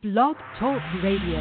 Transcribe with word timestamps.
Blog 0.00 0.36
Talk 0.60 0.80
Radio. 1.02 1.40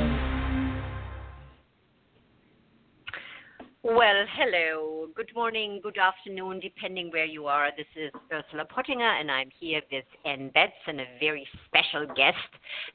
Well, 3.84 4.26
hello. 4.34 5.10
Good 5.16 5.30
morning, 5.36 5.80
good 5.84 6.00
afternoon, 6.00 6.60
depending 6.60 7.12
where 7.12 7.26
you 7.26 7.46
are. 7.46 7.70
This 7.78 7.86
is 7.96 8.12
Ursula 8.34 8.66
Pottinger, 8.66 9.20
and 9.20 9.30
I'm 9.30 9.52
here 9.60 9.82
with 9.92 10.06
Ann 10.26 10.50
Betts 10.56 10.74
and 10.88 11.00
a 11.02 11.06
very 11.20 11.48
special 11.68 12.08
guest 12.16 12.36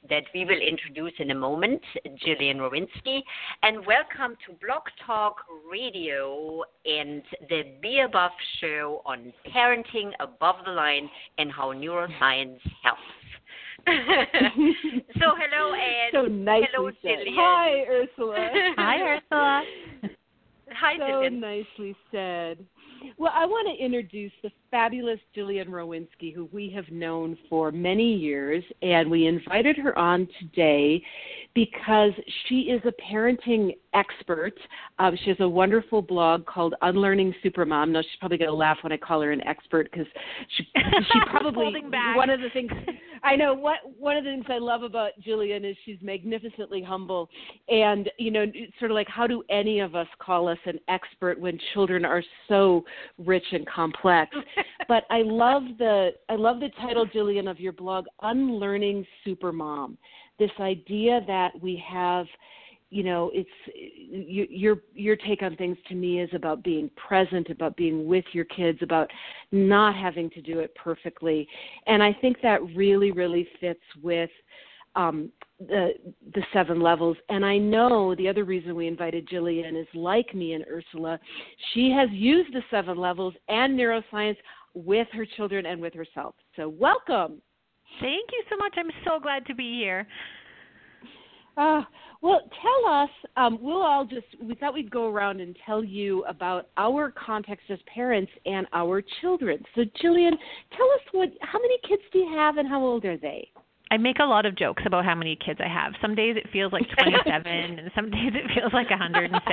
that 0.09 0.23
we 0.33 0.43
will 0.43 0.59
introduce 0.59 1.13
in 1.19 1.31
a 1.31 1.35
moment, 1.35 1.81
Gillian 2.25 2.57
Rowinski. 2.57 3.21
And 3.61 3.85
welcome 3.85 4.35
to 4.45 4.53
Blog 4.61 4.81
Talk 5.07 5.37
Radio 5.71 6.63
and 6.85 7.23
the 7.47 7.63
Be 7.81 8.01
Above 8.01 8.31
show 8.59 9.01
on 9.05 9.31
parenting 9.55 10.11
above 10.19 10.55
the 10.65 10.71
line 10.73 11.09
and 11.37 11.49
how 11.53 11.71
neuroscience 11.71 12.59
helps. 12.83 13.22
so 15.19 15.35
hello 15.35 15.73
Ann. 15.73 16.09
So 16.13 16.21
nicely 16.23 16.67
hello 16.71 16.89
said. 17.01 17.17
Gillian. 17.17 17.35
Hi, 17.35 17.83
Ursula. 17.89 18.49
Hi, 18.77 19.01
Ursula. 19.01 19.63
Hi 20.71 20.97
so 20.97 21.05
Gillian. 21.05 21.39
nicely 21.39 21.95
said. 22.11 22.65
Well, 23.17 23.33
I 23.35 23.45
want 23.45 23.67
to 23.67 23.83
introduce 23.83 24.31
the 24.41 24.51
fabulous 24.73 25.19
Gillian 25.35 25.67
Rowinski, 25.67 26.33
who 26.33 26.49
we 26.51 26.67
have 26.71 26.89
known 26.89 27.37
for 27.47 27.71
many 27.71 28.11
years, 28.15 28.63
and 28.81 29.07
we 29.07 29.27
invited 29.27 29.77
her 29.77 29.95
on 29.95 30.27
today 30.39 30.99
because 31.53 32.11
she 32.47 32.61
is 32.61 32.81
a 32.85 33.13
parenting 33.13 33.75
expert. 33.93 34.55
Um, 34.97 35.15
she 35.23 35.29
has 35.29 35.39
a 35.41 35.47
wonderful 35.47 36.01
blog 36.01 36.47
called 36.47 36.73
Unlearning 36.81 37.35
Supermom. 37.45 37.89
Now 37.89 38.01
she's 38.01 38.17
probably 38.19 38.39
going 38.39 38.49
to 38.49 38.55
laugh 38.55 38.79
when 38.81 38.91
I 38.91 38.97
call 38.97 39.21
her 39.21 39.31
an 39.31 39.45
expert 39.45 39.91
because 39.91 40.07
she 40.57 40.63
she 40.75 41.19
probably 41.29 41.65
Holding 41.65 41.91
back. 41.91 42.17
one 42.17 42.31
of 42.31 42.41
the 42.41 42.49
things 42.49 42.71
I 43.23 43.37
know 43.37 43.53
what 43.53 43.77
one 43.97 44.17
of 44.17 44.25
the 44.25 44.31
things 44.31 44.45
I 44.49 44.57
love 44.57 44.83
about 44.83 45.11
Gillian 45.23 45.63
is 45.63 45.77
she's 45.85 45.97
magnificently 46.01 46.83
humble, 46.83 47.29
and 47.69 48.09
you 48.17 48.31
know, 48.31 48.45
sort 48.79 48.91
of 48.91 48.95
like 48.95 49.07
how 49.07 49.27
do 49.27 49.43
any 49.49 49.79
of 49.79 49.95
us 49.95 50.07
call 50.19 50.49
us 50.49 50.57
an 50.65 50.77
expert 50.89 51.39
when 51.39 51.57
children 51.73 52.03
are 52.03 52.23
so 52.49 52.83
rich 53.17 53.45
and 53.53 53.65
complex? 53.65 54.35
but 54.87 55.03
I 55.09 55.21
love 55.23 55.63
the 55.77 56.11
I 56.29 56.35
love 56.35 56.59
the 56.59 56.69
title, 56.81 57.05
Gillian, 57.05 57.47
of 57.47 57.59
your 57.59 57.73
blog, 57.73 58.05
Unlearning 58.21 59.05
Supermom. 59.25 59.97
This 60.39 60.51
idea 60.59 61.21
that 61.27 61.51
we 61.61 61.81
have 61.87 62.25
you 62.93 63.01
know 63.01 63.31
it's 63.33 63.49
you, 63.75 64.45
your 64.49 64.77
your 64.93 65.15
take 65.15 65.41
on 65.41 65.55
things 65.55 65.77
to 65.89 65.95
me 65.95 66.21
is 66.21 66.29
about 66.33 66.63
being 66.63 66.91
present 66.95 67.49
about 67.49 67.75
being 67.75 68.05
with 68.05 68.25
your 68.33 68.45
kids 68.45 68.77
about 68.83 69.09
not 69.51 69.95
having 69.95 70.29
to 70.29 70.41
do 70.41 70.59
it 70.59 70.73
perfectly 70.75 71.47
and 71.87 72.03
i 72.03 72.15
think 72.21 72.37
that 72.43 72.61
really 72.75 73.11
really 73.11 73.47
fits 73.59 73.81
with 74.03 74.29
um, 74.95 75.31
the 75.59 75.93
the 76.33 76.41
seven 76.51 76.81
levels 76.81 77.15
and 77.29 77.45
i 77.45 77.57
know 77.57 78.13
the 78.15 78.27
other 78.27 78.43
reason 78.43 78.75
we 78.75 78.87
invited 78.87 79.27
gillian 79.29 79.75
is 79.77 79.87
like 79.93 80.33
me 80.35 80.53
and 80.53 80.65
ursula 80.69 81.17
she 81.73 81.89
has 81.89 82.09
used 82.11 82.53
the 82.53 82.61
seven 82.69 82.97
levels 82.97 83.33
and 83.47 83.79
neuroscience 83.79 84.35
with 84.73 85.07
her 85.13 85.25
children 85.37 85.65
and 85.67 85.79
with 85.79 85.93
herself 85.93 86.35
so 86.57 86.67
welcome 86.67 87.41
Thank 87.99 88.29
you 88.31 88.43
so 88.49 88.57
much. 88.57 88.73
I'm 88.77 88.91
so 89.05 89.19
glad 89.19 89.45
to 89.45 89.55
be 89.55 89.73
here. 89.73 90.07
Uh, 91.55 91.81
well, 92.21 92.41
tell 92.61 92.91
us. 92.91 93.09
Um, 93.37 93.59
we'll 93.61 93.83
all 93.83 94.05
just. 94.05 94.25
We 94.41 94.55
thought 94.55 94.73
we'd 94.73 94.89
go 94.89 95.09
around 95.09 95.41
and 95.41 95.55
tell 95.65 95.83
you 95.83 96.23
about 96.25 96.69
our 96.77 97.11
context 97.11 97.65
as 97.69 97.79
parents 97.93 98.31
and 98.45 98.65
our 98.73 99.03
children. 99.21 99.63
So, 99.75 99.83
Gillian, 100.01 100.35
tell 100.75 100.87
us 100.87 101.01
what. 101.11 101.29
How 101.41 101.59
many 101.59 101.77
kids 101.87 102.01
do 102.11 102.19
you 102.19 102.35
have, 102.35 102.57
and 102.57 102.67
how 102.67 102.81
old 102.81 103.05
are 103.05 103.17
they? 103.17 103.51
I 103.93 103.97
make 103.97 104.17
a 104.17 104.23
lot 104.23 104.47
of 104.47 104.55
jokes 104.55 104.81
about 104.87 105.05
how 105.05 105.13
many 105.13 105.35
kids 105.35 105.59
I 105.63 105.67
have. 105.67 105.93
Some 106.01 106.15
days 106.15 106.35
it 106.35 106.49
feels 106.51 106.73
like 106.73 106.81
27, 106.97 107.45
and 107.79 107.91
some 107.93 108.09
days 108.09 108.33
it 108.33 108.49
feels 108.55 108.73
like 108.73 108.89
106. 108.89 109.45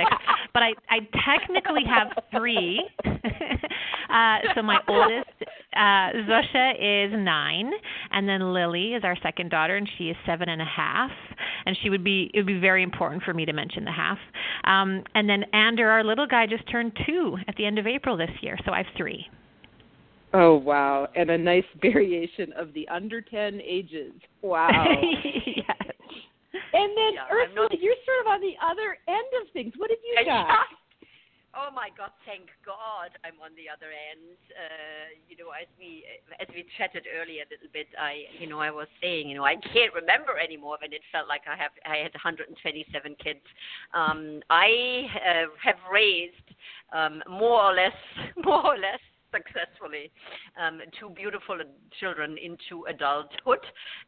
But 0.51 0.63
I, 0.63 0.73
I 0.89 0.97
technically 1.23 1.83
have 1.87 2.07
three. 2.35 2.83
uh, 3.05 4.37
so 4.55 4.63
my 4.63 4.79
oldest, 4.87 5.29
uh, 5.75 6.25
Zosha, 6.25 6.73
is 6.73 7.13
nine, 7.15 7.69
and 8.09 8.27
then 8.27 8.51
Lily 8.51 8.95
is 8.95 9.03
our 9.03 9.15
second 9.21 9.51
daughter, 9.51 9.75
and 9.75 9.87
she 9.99 10.05
is 10.05 10.17
seven 10.25 10.49
and 10.49 10.59
a 10.59 10.65
half. 10.65 11.11
And 11.67 11.77
she 11.83 11.91
would 11.91 12.03
be. 12.03 12.31
It 12.33 12.39
would 12.39 12.47
be 12.47 12.59
very 12.59 12.81
important 12.81 13.21
for 13.21 13.35
me 13.35 13.45
to 13.45 13.53
mention 13.53 13.85
the 13.85 13.91
half. 13.91 14.17
Um, 14.63 15.03
and 15.13 15.29
then 15.29 15.43
Ander, 15.53 15.87
our 15.87 16.03
little 16.03 16.25
guy, 16.25 16.47
just 16.47 16.67
turned 16.71 16.97
two 17.05 17.37
at 17.47 17.55
the 17.57 17.65
end 17.67 17.77
of 17.77 17.85
April 17.85 18.17
this 18.17 18.31
year. 18.41 18.57
So 18.65 18.71
I 18.71 18.77
have 18.77 18.87
three. 18.97 19.27
Oh 20.33 20.55
wow! 20.55 21.07
And 21.15 21.29
a 21.29 21.37
nice 21.37 21.65
variation 21.81 22.53
of 22.53 22.73
the 22.73 22.87
under 22.87 23.21
ten 23.21 23.61
ages. 23.61 24.13
Wow. 24.41 24.69
yes. 25.45 25.65
And 26.73 26.91
then 26.97 27.13
Yeah, 27.15 27.27
Ursula, 27.31 27.67
not- 27.69 27.79
you're 27.79 27.95
sort 28.05 28.19
of 28.25 28.27
on 28.27 28.41
the 28.41 28.55
other 28.63 28.97
end 29.07 29.27
of 29.41 29.51
things. 29.53 29.73
What 29.77 29.89
have 29.89 29.99
you 30.03 30.25
got? 30.25 30.65
Oh 31.53 31.67
my 31.75 31.89
God! 31.97 32.11
Thank 32.25 32.47
God 32.65 33.11
I'm 33.27 33.35
on 33.43 33.51
the 33.59 33.67
other 33.67 33.91
end. 33.91 34.39
Uh, 34.55 35.11
you 35.27 35.35
know, 35.35 35.51
as 35.51 35.67
we 35.77 36.07
as 36.39 36.47
we 36.55 36.63
chatted 36.77 37.03
earlier 37.11 37.43
a 37.43 37.49
little 37.51 37.67
bit, 37.73 37.87
I 37.99 38.23
you 38.39 38.47
know 38.47 38.59
I 38.59 38.71
was 38.71 38.87
saying 39.01 39.27
you 39.27 39.35
know 39.35 39.43
I 39.43 39.55
can't 39.59 39.91
remember 39.93 40.39
anymore 40.39 40.77
when 40.79 40.93
it 40.93 41.01
felt 41.11 41.27
like 41.27 41.43
I 41.51 41.59
have 41.59 41.75
I 41.83 41.99
had 41.99 42.15
127 42.15 42.55
kids. 43.21 43.43
Um, 43.93 44.39
I 44.49 45.11
uh, 45.11 45.51
have 45.59 45.75
raised 45.91 46.47
um, 46.95 47.19
more 47.27 47.59
or 47.59 47.75
less 47.75 47.99
more 48.47 48.71
or 48.71 48.77
less 48.79 49.03
successfully 49.31 50.11
um, 50.61 50.79
two 50.99 51.09
beautiful 51.09 51.57
children 51.99 52.37
into 52.37 52.85
adulthood. 52.89 53.59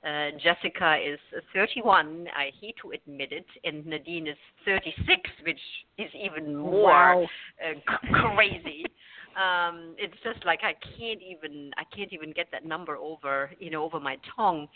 Uh, 0.05 0.31
Jessica 0.41 0.97
is 0.97 1.19
31, 1.53 2.27
I 2.35 2.51
hate 2.59 2.75
to 2.81 2.91
admit 2.91 3.31
it, 3.31 3.45
and 3.63 3.85
Nadine 3.85 4.27
is 4.27 4.37
36, 4.65 5.29
which 5.45 5.59
is 5.97 6.09
even 6.13 6.55
more 6.55 6.83
Wow. 6.83 7.27
uh, 7.63 7.73
c- 7.73 8.07
crazy. 8.35 8.85
Um, 9.35 9.95
it's 9.97 10.15
just 10.23 10.45
like 10.45 10.59
I 10.63 10.73
can't 10.97 11.21
even 11.21 11.71
I 11.77 11.83
can't 11.95 12.11
even 12.13 12.31
get 12.31 12.47
that 12.51 12.65
number 12.65 12.95
over 12.97 13.51
you 13.59 13.69
know 13.69 13.83
over 13.83 13.99
my 13.99 14.17
tongue, 14.35 14.67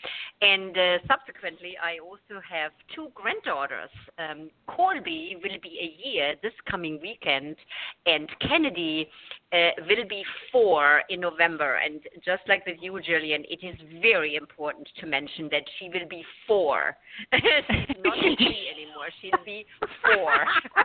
and 0.42 0.76
uh, 0.76 0.98
subsequently 1.06 1.74
I 1.82 1.98
also 1.98 2.40
have 2.48 2.72
two 2.94 3.08
granddaughters. 3.14 3.90
Um, 4.18 4.50
Colby 4.66 5.36
will 5.42 5.58
be 5.62 5.78
a 5.80 6.08
year 6.08 6.34
this 6.42 6.52
coming 6.70 6.98
weekend, 7.02 7.56
and 8.06 8.28
Kennedy 8.40 9.08
uh, 9.52 9.70
will 9.88 10.06
be 10.08 10.22
four 10.52 11.02
in 11.08 11.20
November. 11.20 11.76
And 11.76 12.00
just 12.24 12.42
like 12.48 12.66
with 12.66 12.76
you, 12.80 13.00
Gillian, 13.00 13.44
it 13.48 13.64
is 13.64 13.76
very 14.00 14.36
important 14.36 14.88
to 15.00 15.06
mention 15.06 15.48
that 15.50 15.62
she 15.78 15.88
will 15.88 16.08
be 16.08 16.24
four. 16.46 16.96
Not 17.32 17.42
three 18.20 18.36
anymore. 18.74 19.08
She'll 19.20 19.44
be 19.44 19.64
four. 20.02 20.34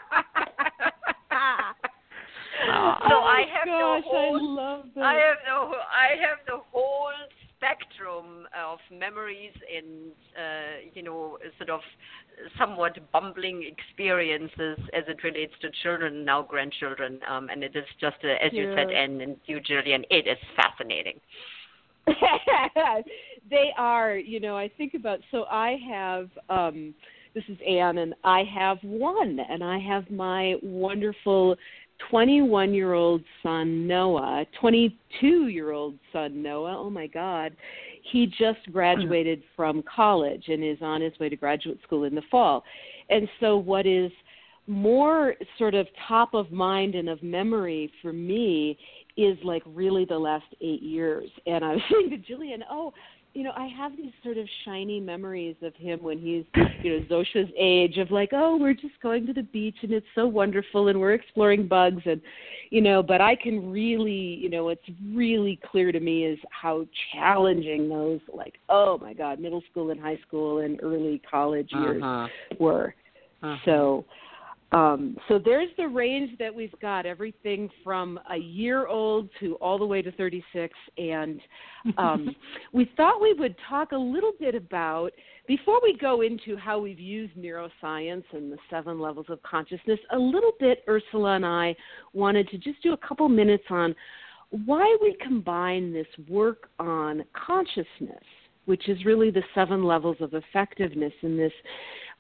so 2.66 3.14
oh 3.14 3.24
I 3.26 3.44
have 3.54 3.66
gosh, 3.66 4.04
the 4.04 4.10
whole 4.10 4.60
I 4.60 4.62
love 4.62 4.86
that. 4.96 5.04
I 5.04 5.14
have 5.14 5.38
the 5.46 5.52
I 5.52 6.08
have 6.22 6.40
the 6.48 6.60
whole 6.72 7.12
spectrum 7.58 8.48
of 8.58 8.80
memories 9.06 9.56
and 9.78 10.12
uh, 10.44 10.75
you 10.96 11.03
know 11.08 11.38
sort 11.58 11.69
of 11.69 11.81
somewhat 12.59 12.94
bumbling 13.12 13.58
experiences 13.74 14.78
as 14.97 15.03
it 15.08 15.19
relates 15.24 15.53
to 15.62 15.68
children 15.84 16.25
now 16.25 16.41
grandchildren 16.41 17.19
um, 17.31 17.50
and 17.52 17.63
it 17.63 17.75
is 17.75 17.90
just 18.00 18.19
uh, 18.24 18.46
as 18.46 18.52
you 18.53 18.66
said 18.75 18.88
Yeah. 18.92 19.03
and, 19.03 19.22
and 19.22 19.34
you 19.46 19.58
Gillian 19.69 20.03
it 20.09 20.25
is 20.34 20.42
fascinating. 20.56 21.19
they 23.50 23.69
are, 23.78 24.18
you 24.18 24.40
know, 24.40 24.58
I 24.58 24.69
think 24.78 24.94
about 24.94 25.19
so 25.31 25.46
I 25.46 25.78
have 25.90 26.30
um 26.50 26.94
this 27.36 27.44
is 27.47 27.58
Anne 27.68 27.97
and 27.97 28.13
I 28.24 28.44
have 28.53 28.78
one 28.84 29.40
and 29.50 29.63
I 29.63 29.80
have 29.80 30.09
my 30.12 30.56
wonderful 30.62 31.56
21 32.09 32.74
year 32.74 32.94
old 32.94 33.24
son 33.42 33.88
Noah, 33.88 34.46
22 34.59 35.47
year 35.47 35.72
old 35.72 35.96
son 36.12 36.42
Noah. 36.42 36.78
Oh 36.78 36.90
my 36.90 37.08
God. 37.08 37.56
He 38.12 38.28
just 38.28 38.41
mm-hmm. 38.41 38.72
graduated 38.72 39.44
from 39.56 39.84
college 39.84 40.46
and 40.47 40.64
is 40.64 40.78
on 40.81 41.02
his 41.02 41.18
way 41.19 41.30
to 41.30 41.36
graduate 41.36 41.80
school 41.84 42.03
in 42.03 42.16
the 42.16 42.22
fall. 42.30 42.63
And 43.10 43.28
so, 43.39 43.57
what 43.57 43.86
is 43.86 44.12
more 44.68 45.36
sort 45.57 45.74
of 45.74 45.88
top 46.07 46.33
of 46.33 46.51
mind 46.51 46.95
and 46.95 47.10
of 47.10 47.22
memory 47.22 47.92
for 48.01 48.13
me 48.13 48.78
is 49.18 49.38
like 49.44 49.62
really 49.66 50.06
the 50.06 50.18
last 50.18 50.45
eight 50.62 50.81
years. 50.81 51.30
And 51.45 51.63
I 51.63 51.74
was 51.74 51.81
saying 51.92 52.10
to 52.12 52.18
Gillian, 52.18 52.63
oh, 52.69 52.94
you 53.33 53.44
know, 53.44 53.51
I 53.56 53.65
have 53.68 53.97
these 53.97 54.12
sort 54.24 54.38
of 54.38 54.47
shiny 54.63 55.00
memories 55.00 55.56
of 55.63 55.75
him 55.75 56.03
when 56.03 56.19
he's, 56.19 56.44
you 56.83 57.00
know, 57.00 57.06
Zosha's 57.09 57.50
age 57.57 57.97
of 57.97 58.12
like, 58.12 58.30
oh, 58.31 58.57
we're 58.57 58.75
just 58.75 59.00
going 59.01 59.25
to 59.25 59.33
the 59.33 59.41
beach 59.41 59.77
and 59.81 59.91
it's 59.91 60.06
so 60.13 60.27
wonderful 60.27 60.89
and 60.89 61.00
we're 61.00 61.13
exploring 61.13 61.68
bugs 61.68 62.03
and, 62.06 62.21
you 62.69 62.81
know, 62.81 63.01
but 63.01 63.21
I 63.21 63.35
can 63.35 63.71
really, 63.71 64.12
you 64.12 64.50
know, 64.50 64.69
it's 64.69 64.83
really 65.13 65.59
clear 65.71 65.91
to 65.91 66.00
me 66.00 66.25
is 66.25 66.38
how 66.51 66.85
challenging 67.12 67.89
those, 67.89 68.19
like, 68.31 68.53
oh 68.69 69.00
my 69.00 69.13
God, 69.13 69.39
middle 69.39 69.63
school 69.71 69.89
and 69.89 70.00
high 70.00 70.19
school 70.27 70.59
and 70.59 70.80
early 70.83 71.19
college 71.30 71.71
years 71.71 72.03
Uh-huh. 72.03 72.27
were. 72.59 72.94
Uh-huh. 73.41 73.57
So, 73.65 74.06
Um, 74.74 75.16
so 75.28 75.38
there's 75.38 75.70
the 75.78 75.88
range 75.88 76.31
that 76.40 76.54
we've 76.54 76.74
got 76.81 77.06
everything 77.06 77.70
from 77.84 78.20
a 78.31 78.38
year 78.38 78.88
old 78.88 79.30
to 79.40 79.54
all 79.56 79.78
the 79.78 79.86
way 79.86 80.02
to 80.02 80.12
36. 80.14 80.74
And 80.98 81.40
um, 81.98 82.36
we 82.74 82.90
thought 82.98 83.22
we 83.22 83.34
would 83.34 83.56
talk 83.70 83.92
a 83.92 83.98
little 83.98 84.34
bit 84.40 84.56
about, 84.56 85.12
before 85.48 85.80
we 85.84 85.96
go 85.96 86.22
into 86.22 86.58
how 86.58 86.80
we've 86.80 87.00
used 87.00 87.36
neuroscience 87.36 88.24
and 88.31 88.52
the 88.52 88.58
seven 88.70 89.00
levels 89.00 89.28
of 89.30 89.42
consciousness, 89.44 90.00
a 90.12 90.18
little 90.18 90.54
bit, 90.60 90.84
Ursula 90.88 91.36
and 91.36 91.46
I 91.46 91.76
wanted 92.14 92.50
to 92.50 92.58
just 92.58 92.81
do 92.81 92.94
a 92.94 92.98
couple 92.98 93.30
minutes 93.30 93.66
on 93.69 93.94
why 94.66 94.98
we 95.02 95.16
combine 95.22 95.94
this 95.94 96.08
work 96.28 96.69
on 96.80 97.24
consciousness, 97.34 98.24
which 98.66 98.90
is 98.90 99.06
really 99.06 99.30
the 99.30 99.44
seven 99.54 99.84
levels 99.84 100.18
of 100.19 100.34
effectiveness 100.34 101.14
in 101.22 101.38
this 101.38 101.54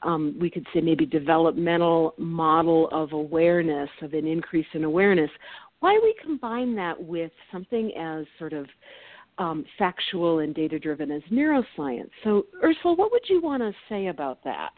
um, 0.03 0.35
we 0.39 0.49
could 0.49 0.65
say 0.73 0.81
maybe 0.81 1.05
developmental 1.05 2.13
model 2.17 2.89
of 2.91 3.13
awareness, 3.13 3.89
of 4.01 4.13
an 4.13 4.27
increase 4.27 4.67
in 4.73 4.83
awareness, 4.83 5.29
why 5.79 5.99
we 6.01 6.15
combine 6.21 6.75
that 6.75 7.01
with 7.01 7.31
something 7.51 7.91
as 7.97 8.25
sort 8.39 8.53
of 8.53 8.67
um, 9.37 9.65
factual 9.77 10.39
and 10.39 10.53
data 10.53 10.79
driven 10.79 11.11
as 11.11 11.21
neuroscience. 11.31 12.09
So, 12.23 12.45
Ursula, 12.63 12.93
what 12.95 13.11
would 13.11 13.27
you 13.27 13.41
want 13.41 13.63
to 13.63 13.73
say 13.89 14.07
about 14.07 14.43
that? 14.43 14.71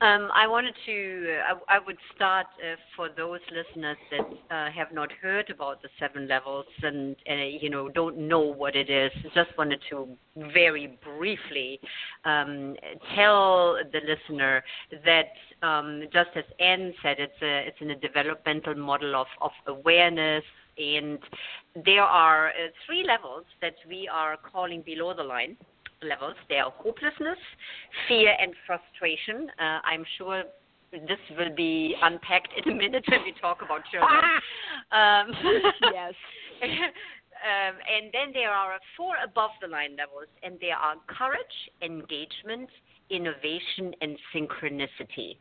Um, 0.00 0.28
I 0.34 0.46
wanted 0.46 0.74
to, 0.86 1.38
I, 1.48 1.76
I 1.76 1.78
would 1.78 1.96
start 2.14 2.46
uh, 2.58 2.74
for 2.96 3.08
those 3.16 3.38
listeners 3.50 3.96
that 4.10 4.54
uh, 4.54 4.70
have 4.70 4.92
not 4.92 5.10
heard 5.12 5.48
about 5.50 5.82
the 5.82 5.88
seven 6.00 6.28
levels 6.28 6.66
and, 6.82 7.16
uh, 7.30 7.34
you 7.34 7.70
know, 7.70 7.88
don't 7.88 8.18
know 8.18 8.40
what 8.40 8.74
it 8.74 8.90
is. 8.90 9.10
Just 9.34 9.56
wanted 9.56 9.80
to 9.90 10.08
very 10.52 10.98
briefly 11.02 11.80
um, 12.24 12.74
tell 13.14 13.78
the 13.92 14.00
listener 14.06 14.62
that, 15.04 15.66
um, 15.66 16.02
just 16.12 16.30
as 16.34 16.44
Anne 16.58 16.92
said, 17.02 17.16
it's, 17.18 17.40
a, 17.40 17.68
it's 17.68 17.78
in 17.80 17.92
a 17.92 17.96
developmental 17.96 18.74
model 18.74 19.14
of, 19.14 19.28
of 19.40 19.52
awareness, 19.68 20.42
and 20.76 21.20
there 21.84 22.02
are 22.02 22.48
uh, 22.48 22.52
three 22.84 23.04
levels 23.06 23.44
that 23.62 23.76
we 23.88 24.08
are 24.12 24.36
calling 24.36 24.82
below 24.82 25.14
the 25.14 25.22
line 25.22 25.56
levels. 26.04 26.34
There 26.48 26.64
are 26.64 26.70
hopelessness, 26.70 27.38
fear, 28.08 28.34
and 28.40 28.52
frustration. 28.66 29.50
Uh, 29.58 29.80
I'm 29.84 30.04
sure 30.18 30.44
this 30.92 31.18
will 31.36 31.54
be 31.54 31.94
unpacked 32.02 32.52
in 32.56 32.72
a 32.72 32.74
minute 32.74 33.04
when 33.08 33.22
we 33.24 33.34
talk 33.40 33.62
about 33.62 33.80
children. 33.90 34.22
um, 34.92 35.32
yes. 35.92 36.14
Um, 37.44 37.76
and 37.84 38.08
then 38.10 38.32
there 38.32 38.48
are 38.48 38.80
four 38.96 39.16
above 39.22 39.50
the 39.60 39.68
line 39.68 39.96
levels, 39.98 40.32
and 40.42 40.56
there 40.62 40.76
are 40.76 40.94
courage, 41.08 41.56
engagement, 41.82 42.70
innovation, 43.14 43.94
and 44.00 44.16
synchronicity. 44.34 45.36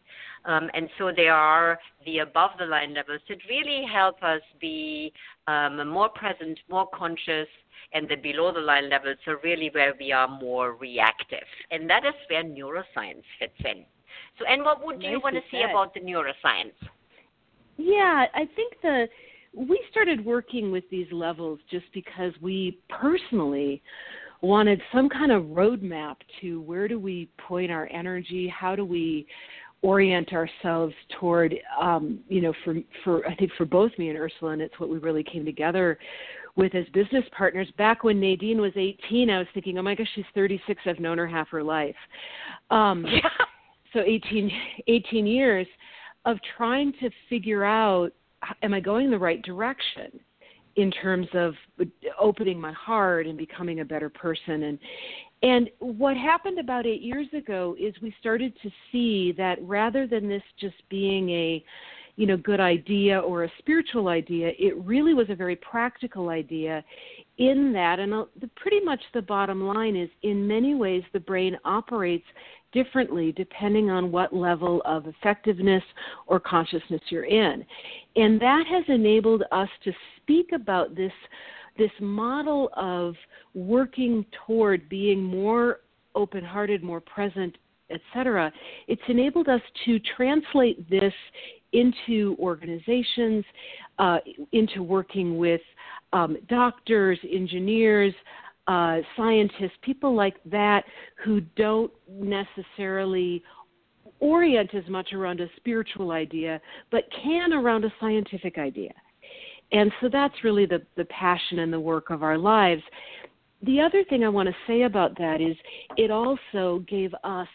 Um, 0.45 0.69
and 0.73 0.89
so 0.97 1.11
there 1.15 1.33
are 1.33 1.79
the 2.05 2.19
above 2.19 2.51
the 2.59 2.65
line 2.65 2.93
levels 2.93 3.21
that 3.29 3.37
really 3.49 3.85
help 3.91 4.21
us 4.23 4.41
be 4.59 5.13
um, 5.47 5.87
more 5.87 6.09
present, 6.09 6.59
more 6.69 6.87
conscious, 6.93 7.47
and 7.93 8.07
the 8.09 8.15
below 8.15 8.51
the 8.51 8.59
line 8.59 8.89
levels 8.89 9.17
are 9.27 9.37
really 9.43 9.69
where 9.73 9.93
we 9.99 10.11
are 10.11 10.27
more 10.27 10.73
reactive. 10.73 11.47
And 11.71 11.89
that 11.89 12.05
is 12.05 12.13
where 12.29 12.43
neuroscience 12.43 13.23
fits 13.39 13.59
in. 13.59 13.85
So, 14.39 14.45
and 14.47 14.63
what 14.63 14.85
would 14.85 14.99
nice 14.99 15.11
you 15.11 15.19
want 15.21 15.35
to 15.35 15.41
say 15.51 15.63
about 15.69 15.93
the 15.93 15.99
neuroscience? 15.99 16.73
Yeah, 17.77 18.25
I 18.33 18.47
think 18.55 18.73
the 18.81 19.07
we 19.55 19.79
started 19.91 20.25
working 20.25 20.71
with 20.71 20.83
these 20.89 21.07
levels 21.11 21.59
just 21.69 21.85
because 21.93 22.33
we 22.41 22.79
personally 22.89 23.83
wanted 24.43 24.81
some 24.93 25.09
kind 25.09 25.31
of 25.31 25.43
roadmap 25.43 26.17
to 26.41 26.61
where 26.61 26.87
do 26.87 26.99
we 26.99 27.29
point 27.37 27.71
our 27.71 27.87
energy, 27.91 28.47
how 28.47 28.75
do 28.75 28.85
we 28.85 29.25
orient 29.81 30.31
ourselves 30.31 30.93
toward 31.19 31.55
um, 31.81 32.19
you 32.29 32.41
know 32.41 32.53
for 32.63 32.75
for 33.03 33.27
I 33.27 33.35
think 33.35 33.51
for 33.57 33.65
both 33.65 33.91
me 33.97 34.09
and 34.09 34.17
Ursula 34.17 34.51
and 34.51 34.61
it's 34.61 34.79
what 34.79 34.89
we 34.89 34.97
really 34.97 35.23
came 35.23 35.45
together 35.45 35.97
with 36.55 36.75
as 36.75 36.85
business 36.93 37.25
partners. 37.35 37.67
Back 37.77 38.03
when 38.03 38.19
Nadine 38.19 38.61
was 38.61 38.73
18, 38.75 39.29
I 39.29 39.39
was 39.39 39.47
thinking, 39.53 39.77
oh 39.77 39.81
my 39.81 39.95
gosh, 39.95 40.07
she's 40.13 40.25
36. 40.35 40.81
I've 40.85 40.99
known 40.99 41.17
her 41.17 41.27
half 41.27 41.49
her 41.49 41.63
life. 41.63 41.95
Um, 42.69 43.05
so 43.93 44.01
18, 44.01 44.51
18 44.87 45.25
years 45.25 45.67
of 46.25 46.37
trying 46.55 46.93
to 47.01 47.09
figure 47.27 47.63
out, 47.63 48.11
am 48.61 48.73
I 48.73 48.79
going 48.79 49.09
the 49.09 49.17
right 49.17 49.41
direction? 49.41 50.19
In 50.75 50.91
terms 50.91 51.27
of 51.33 51.53
opening 52.19 52.59
my 52.59 52.71
heart 52.73 53.27
and 53.27 53.37
becoming 53.37 53.79
a 53.79 53.85
better 53.85 54.09
person. 54.09 54.63
And 54.63 54.79
and 55.41 55.69
what 55.79 56.15
happened 56.15 56.57
about 56.57 56.85
8 56.85 57.01
years 57.01 57.27
ago 57.33 57.75
is 57.77 57.93
we 58.01 58.15
started 58.19 58.53
to 58.63 58.71
see 58.91 59.33
that 59.33 59.57
rather 59.61 60.07
than 60.07 60.29
this 60.29 60.43
just 60.59 60.77
being 60.89 61.29
a 61.29 61.63
you 62.15 62.27
know 62.27 62.37
good 62.37 62.59
idea 62.59 63.19
or 63.19 63.43
a 63.43 63.51
spiritual 63.57 64.07
idea 64.07 64.51
it 64.59 64.77
really 64.77 65.13
was 65.13 65.29
a 65.29 65.35
very 65.35 65.55
practical 65.55 66.29
idea 66.29 66.83
in 67.39 67.73
that 67.73 67.99
and 67.99 68.13
uh, 68.13 68.25
pretty 68.55 68.79
much 68.79 69.01
the 69.13 69.21
bottom 69.21 69.65
line 69.65 69.95
is 69.95 70.09
in 70.21 70.47
many 70.47 70.75
ways 70.75 71.03
the 71.11 71.19
brain 71.19 71.57
operates 71.65 72.25
differently 72.73 73.31
depending 73.31 73.89
on 73.89 74.11
what 74.11 74.33
level 74.33 74.81
of 74.85 75.07
effectiveness 75.07 75.83
or 76.27 76.39
consciousness 76.39 77.01
you're 77.09 77.25
in 77.25 77.65
and 78.15 78.39
that 78.41 78.63
has 78.69 78.83
enabled 78.87 79.43
us 79.51 79.69
to 79.83 79.91
speak 80.17 80.51
about 80.53 80.95
this 80.95 81.13
this 81.77 81.91
model 81.99 82.69
of 82.75 83.15
working 83.53 84.25
toward 84.45 84.87
being 84.89 85.23
more 85.23 85.79
open 86.15 86.43
hearted 86.43 86.83
more 86.83 86.99
present 87.01 87.55
etc., 87.89 88.51
it's 88.87 89.01
enabled 89.07 89.47
us 89.47 89.61
to 89.85 89.99
translate 90.15 90.89
this 90.89 91.13
into 91.73 92.35
organizations, 92.39 93.43
uh, 93.99 94.17
into 94.51 94.83
working 94.83 95.37
with 95.37 95.61
um, 96.13 96.37
doctors, 96.47 97.19
engineers, 97.31 98.13
uh, 98.67 98.99
scientists, 99.17 99.77
people 99.81 100.15
like 100.15 100.35
that 100.45 100.83
who 101.23 101.41
don't 101.55 101.91
necessarily 102.09 103.43
orient 104.19 104.73
as 104.73 104.87
much 104.87 105.11
around 105.11 105.41
a 105.41 105.47
spiritual 105.57 106.11
idea, 106.11 106.61
but 106.91 107.03
can 107.23 107.51
around 107.51 107.83
a 107.83 107.93
scientific 107.99 108.57
idea. 108.57 108.93
And 109.71 109.91
so 109.99 110.07
that's 110.07 110.35
really 110.43 110.65
the, 110.65 110.81
the 110.95 111.05
passion 111.05 111.59
and 111.59 111.73
the 111.73 111.79
work 111.79 112.09
of 112.09 112.23
our 112.23 112.37
lives. 112.37 112.83
The 113.63 113.81
other 113.81 114.03
thing 114.05 114.23
I 114.23 114.29
want 114.29 114.47
to 114.47 114.55
say 114.67 114.83
about 114.83 115.17
that 115.17 115.41
is 115.41 115.55
it 115.97 116.11
also 116.11 116.85
gave 116.87 117.13
us 117.23 117.47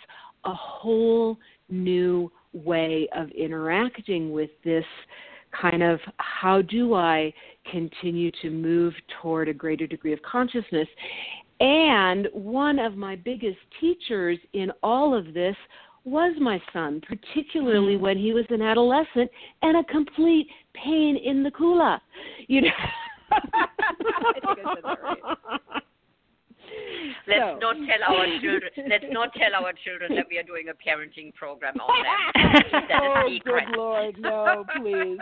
a 0.45 0.53
whole 0.53 1.39
new 1.71 2.31
way 2.53 3.09
of 3.15 3.31
interacting 3.31 4.33
with 4.33 4.51
this 4.65 4.85
kind 5.53 5.83
of 5.83 6.01
how 6.19 6.63
do 6.63 6.95
I 6.95 7.33
continue 7.71 8.31
to 8.43 8.51
move 8.51 8.95
toward 9.21 9.49
a 9.49 9.55
greater 9.55 9.87
degree 9.87 10.13
of 10.13 10.23
consciousness. 10.23 10.89
And 11.61 12.29
one 12.33 12.79
of 12.79 12.97
my 12.97 13.17
biggest 13.17 13.59
teachers 13.81 14.39
in 14.53 14.71
all 14.83 15.15
of 15.15 15.35
this 15.35 15.57
was 16.05 16.35
my 16.41 16.61
son, 16.73 17.03
particularly 17.07 17.95
mm-hmm. 17.95 18.03
when 18.03 18.19
he 18.19 18.33
was 18.33 18.45
an 18.51 18.63
adolescent 18.63 19.31
and 19.63 19.77
a 19.77 19.85
complete 19.85 20.49
pain 20.75 21.17
in 21.17 21.43
the 21.43 21.51
kula. 21.51 22.01
You 22.47 22.63
know. 22.63 22.69
I 23.31 23.41
think 24.33 24.47
I 24.47 24.75
said 24.75 24.85
that 24.85 25.03
right. 25.03 25.19
Let's 27.27 27.41
so. 27.41 27.59
not 27.61 27.77
tell 27.77 28.17
our 28.17 28.27
children. 28.41 28.71
Let's 28.89 29.05
not 29.11 29.31
tell 29.35 29.55
our 29.55 29.73
children 29.85 30.15
that 30.17 30.27
we 30.31 30.39
are 30.39 30.43
doing 30.43 30.69
a 30.69 30.73
parenting 30.73 31.35
program 31.35 31.75
on 31.81 32.05
that. 32.05 32.63
that 32.89 33.01
oh, 33.03 33.39
good 33.45 33.77
lord, 33.77 34.19
no, 34.19 34.65
please 34.77 35.19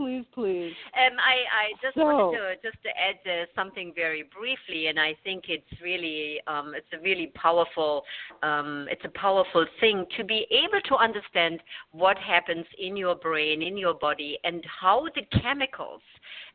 please, 0.00 0.24
please. 0.32 0.72
Um, 0.96 1.18
I, 1.18 1.36
I 1.52 1.66
just 1.82 1.94
so. 1.94 2.04
wanted 2.04 2.38
to 2.38 2.70
just 2.70 2.82
to 2.84 2.88
add 2.88 3.20
uh, 3.30 3.44
something 3.54 3.92
very 3.94 4.24
briefly, 4.34 4.86
and 4.86 4.98
I 4.98 5.14
think 5.24 5.44
it's 5.48 5.82
really 5.82 6.40
um, 6.46 6.72
it's 6.74 6.86
a 6.94 7.02
really 7.02 7.32
powerful 7.34 8.02
um, 8.42 8.86
it's 8.90 9.04
a 9.04 9.18
powerful 9.18 9.66
thing 9.78 10.06
to 10.16 10.24
be 10.24 10.46
able 10.50 10.80
to 10.88 10.96
understand 10.96 11.60
what 11.92 12.16
happens 12.16 12.64
in 12.78 12.96
your 12.96 13.14
brain, 13.14 13.60
in 13.60 13.76
your 13.76 13.94
body, 13.94 14.38
and 14.42 14.64
how 14.80 15.06
the 15.14 15.22
chemicals 15.42 16.00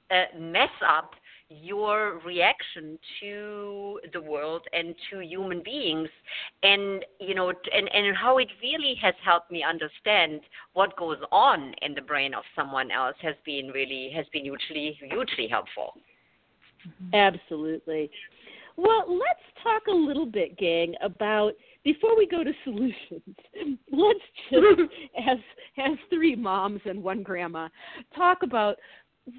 uh, 0.09 0.37
mess 0.39 0.73
up 0.87 1.11
your 1.49 2.19
reaction 2.25 2.97
to 3.19 3.99
the 4.13 4.21
world 4.21 4.63
and 4.73 4.95
to 5.09 5.19
human 5.19 5.61
beings 5.63 6.09
and 6.63 7.05
you 7.19 7.35
know 7.35 7.49
and 7.49 7.89
and 7.93 8.15
how 8.17 8.39
it 8.39 8.47
really 8.63 8.95
has 8.99 9.13
helped 9.23 9.51
me 9.51 9.63
understand 9.63 10.41
what 10.73 10.97
goes 10.97 11.17
on 11.31 11.73
in 11.83 11.93
the 11.93 12.01
brain 12.01 12.33
of 12.33 12.43
someone 12.55 12.89
else 12.89 13.15
has 13.21 13.35
been 13.45 13.67
really 13.73 14.11
has 14.15 14.25
been 14.33 14.43
hugely 14.43 14.97
hugely 14.99 15.47
helpful. 15.47 15.93
Mm-hmm. 16.87 17.15
Absolutely. 17.15 18.09
Well 18.75 19.05
let's 19.07 19.63
talk 19.63 19.83
a 19.87 19.95
little 19.95 20.25
bit 20.25 20.57
gang 20.57 20.95
about 21.03 21.53
before 21.83 22.17
we 22.17 22.25
go 22.25 22.43
to 22.43 22.51
solutions 22.63 23.21
let's 23.91 24.19
just 24.49 24.81
as 25.29 25.37
as 25.77 25.97
three 26.09 26.35
moms 26.35 26.81
and 26.85 27.03
one 27.03 27.21
grandma 27.21 27.69
talk 28.15 28.39
about 28.41 28.77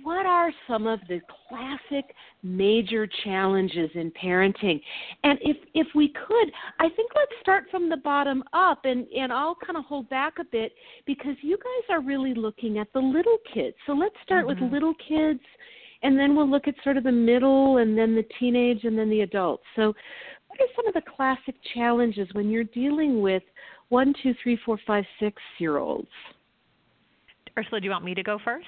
what 0.03 0.27
are 0.27 0.51
some 0.67 0.87
of 0.87 0.99
the 1.09 1.21
classic 1.49 2.15
major 2.43 3.09
challenges 3.25 3.91
in 3.95 4.11
parenting? 4.11 4.81
And 5.23 5.39
if 5.43 5.57
if 5.75 5.87
we 5.95 6.09
could, 6.09 6.51
I 6.81 6.89
think 6.89 7.13
let's 7.15 7.41
start 7.41 7.65
from 7.71 7.89
the 7.89 7.97
bottom 7.99 8.43
up 8.53 8.81
and 8.85 9.07
and 9.09 9.33
I'll 9.33 9.57
kind 9.65 9.77
of 9.77 9.85
hold 9.85 10.09
back 10.09 10.35
a 10.41 10.45
bit 10.45 10.73
because 11.07 11.37
you 11.41 11.57
guys 11.57 11.95
are 11.95 12.01
really 12.01 12.35
looking 12.35 12.79
at 12.79 12.93
the 12.93 13.01
little 13.01 13.39
kids. 13.53 13.77
So 13.87 13.93
let's 13.93 14.17
start 14.25 14.47
mm-hmm. 14.47 14.65
with 14.65 14.73
little 14.73 14.95
kids 15.09 15.41
and 16.03 16.19
then 16.19 16.35
we'll 16.35 16.51
look 16.51 16.67
at 16.67 16.75
sort 16.83 16.97
of 16.97 17.05
the 17.05 17.13
middle 17.13 17.79
and 17.79 17.97
then 17.97 18.15
the 18.15 18.25
teenage 18.41 18.85
and 18.85 18.99
then 18.99 19.09
the 19.09 19.21
adults. 19.21 19.65
So 19.77 19.95
what 20.49 20.61
are 20.61 20.73
some 20.75 20.89
of 20.89 20.95
the 20.95 21.03
classic 21.17 21.55
challenges 21.75 22.29
when 22.33 22.51
you're 22.51 22.65
dealing 22.65 23.21
with 23.21 23.43
one, 23.89 24.15
two, 24.21 24.35
three, 24.43 24.59
four, 24.65 24.79
five, 24.85 25.05
six 25.21 25.41
year 25.59 25.79
olds? 25.79 26.09
Ursula, 27.57 27.81
do 27.81 27.85
you 27.85 27.91
want 27.91 28.05
me 28.05 28.15
to 28.15 28.23
go 28.23 28.39
first? 28.45 28.67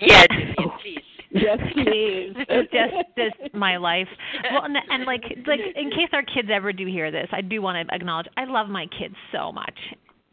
Yes, 0.00 0.26
oh. 0.58 0.70
please. 0.82 0.98
Yes, 1.32 1.58
please. 1.72 2.34
just 2.72 2.94
just 3.16 3.54
my 3.54 3.76
life. 3.76 4.08
Well, 4.50 4.64
and, 4.64 4.76
and 4.90 5.04
like 5.04 5.22
like 5.46 5.60
in 5.76 5.90
case 5.90 6.08
our 6.12 6.22
kids 6.22 6.48
ever 6.52 6.72
do 6.72 6.86
hear 6.86 7.10
this, 7.10 7.28
I 7.32 7.40
do 7.40 7.62
want 7.62 7.88
to 7.88 7.94
acknowledge 7.94 8.26
I 8.36 8.44
love 8.44 8.68
my 8.68 8.86
kids 8.98 9.14
so 9.32 9.52
much, 9.52 9.78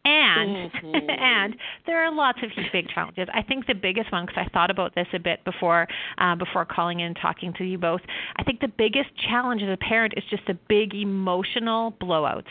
and 0.08 0.72
mm-hmm. 0.72 1.10
and 1.10 1.56
there 1.86 2.04
are 2.04 2.14
lots 2.14 2.40
of 2.44 2.50
big 2.72 2.88
challenges. 2.90 3.28
I 3.34 3.42
think 3.42 3.68
the 3.68 3.74
biggest 3.74 4.12
one, 4.12 4.26
because 4.26 4.44
I 4.46 4.50
thought 4.52 4.72
about 4.72 4.96
this 4.96 5.08
a 5.14 5.20
bit 5.20 5.44
before 5.44 5.88
uh, 6.18 6.36
before 6.36 6.66
calling 6.66 7.00
in 7.00 7.08
and 7.08 7.18
talking 7.22 7.54
to 7.58 7.64
you 7.64 7.78
both. 7.78 8.02
I 8.36 8.44
think 8.44 8.60
the 8.60 8.68
biggest 8.68 9.10
challenge 9.30 9.62
as 9.62 9.70
a 9.70 9.78
parent 9.78 10.14
is 10.18 10.24
just 10.30 10.44
the 10.48 10.58
big 10.68 10.94
emotional 10.94 11.94
blowouts. 12.02 12.44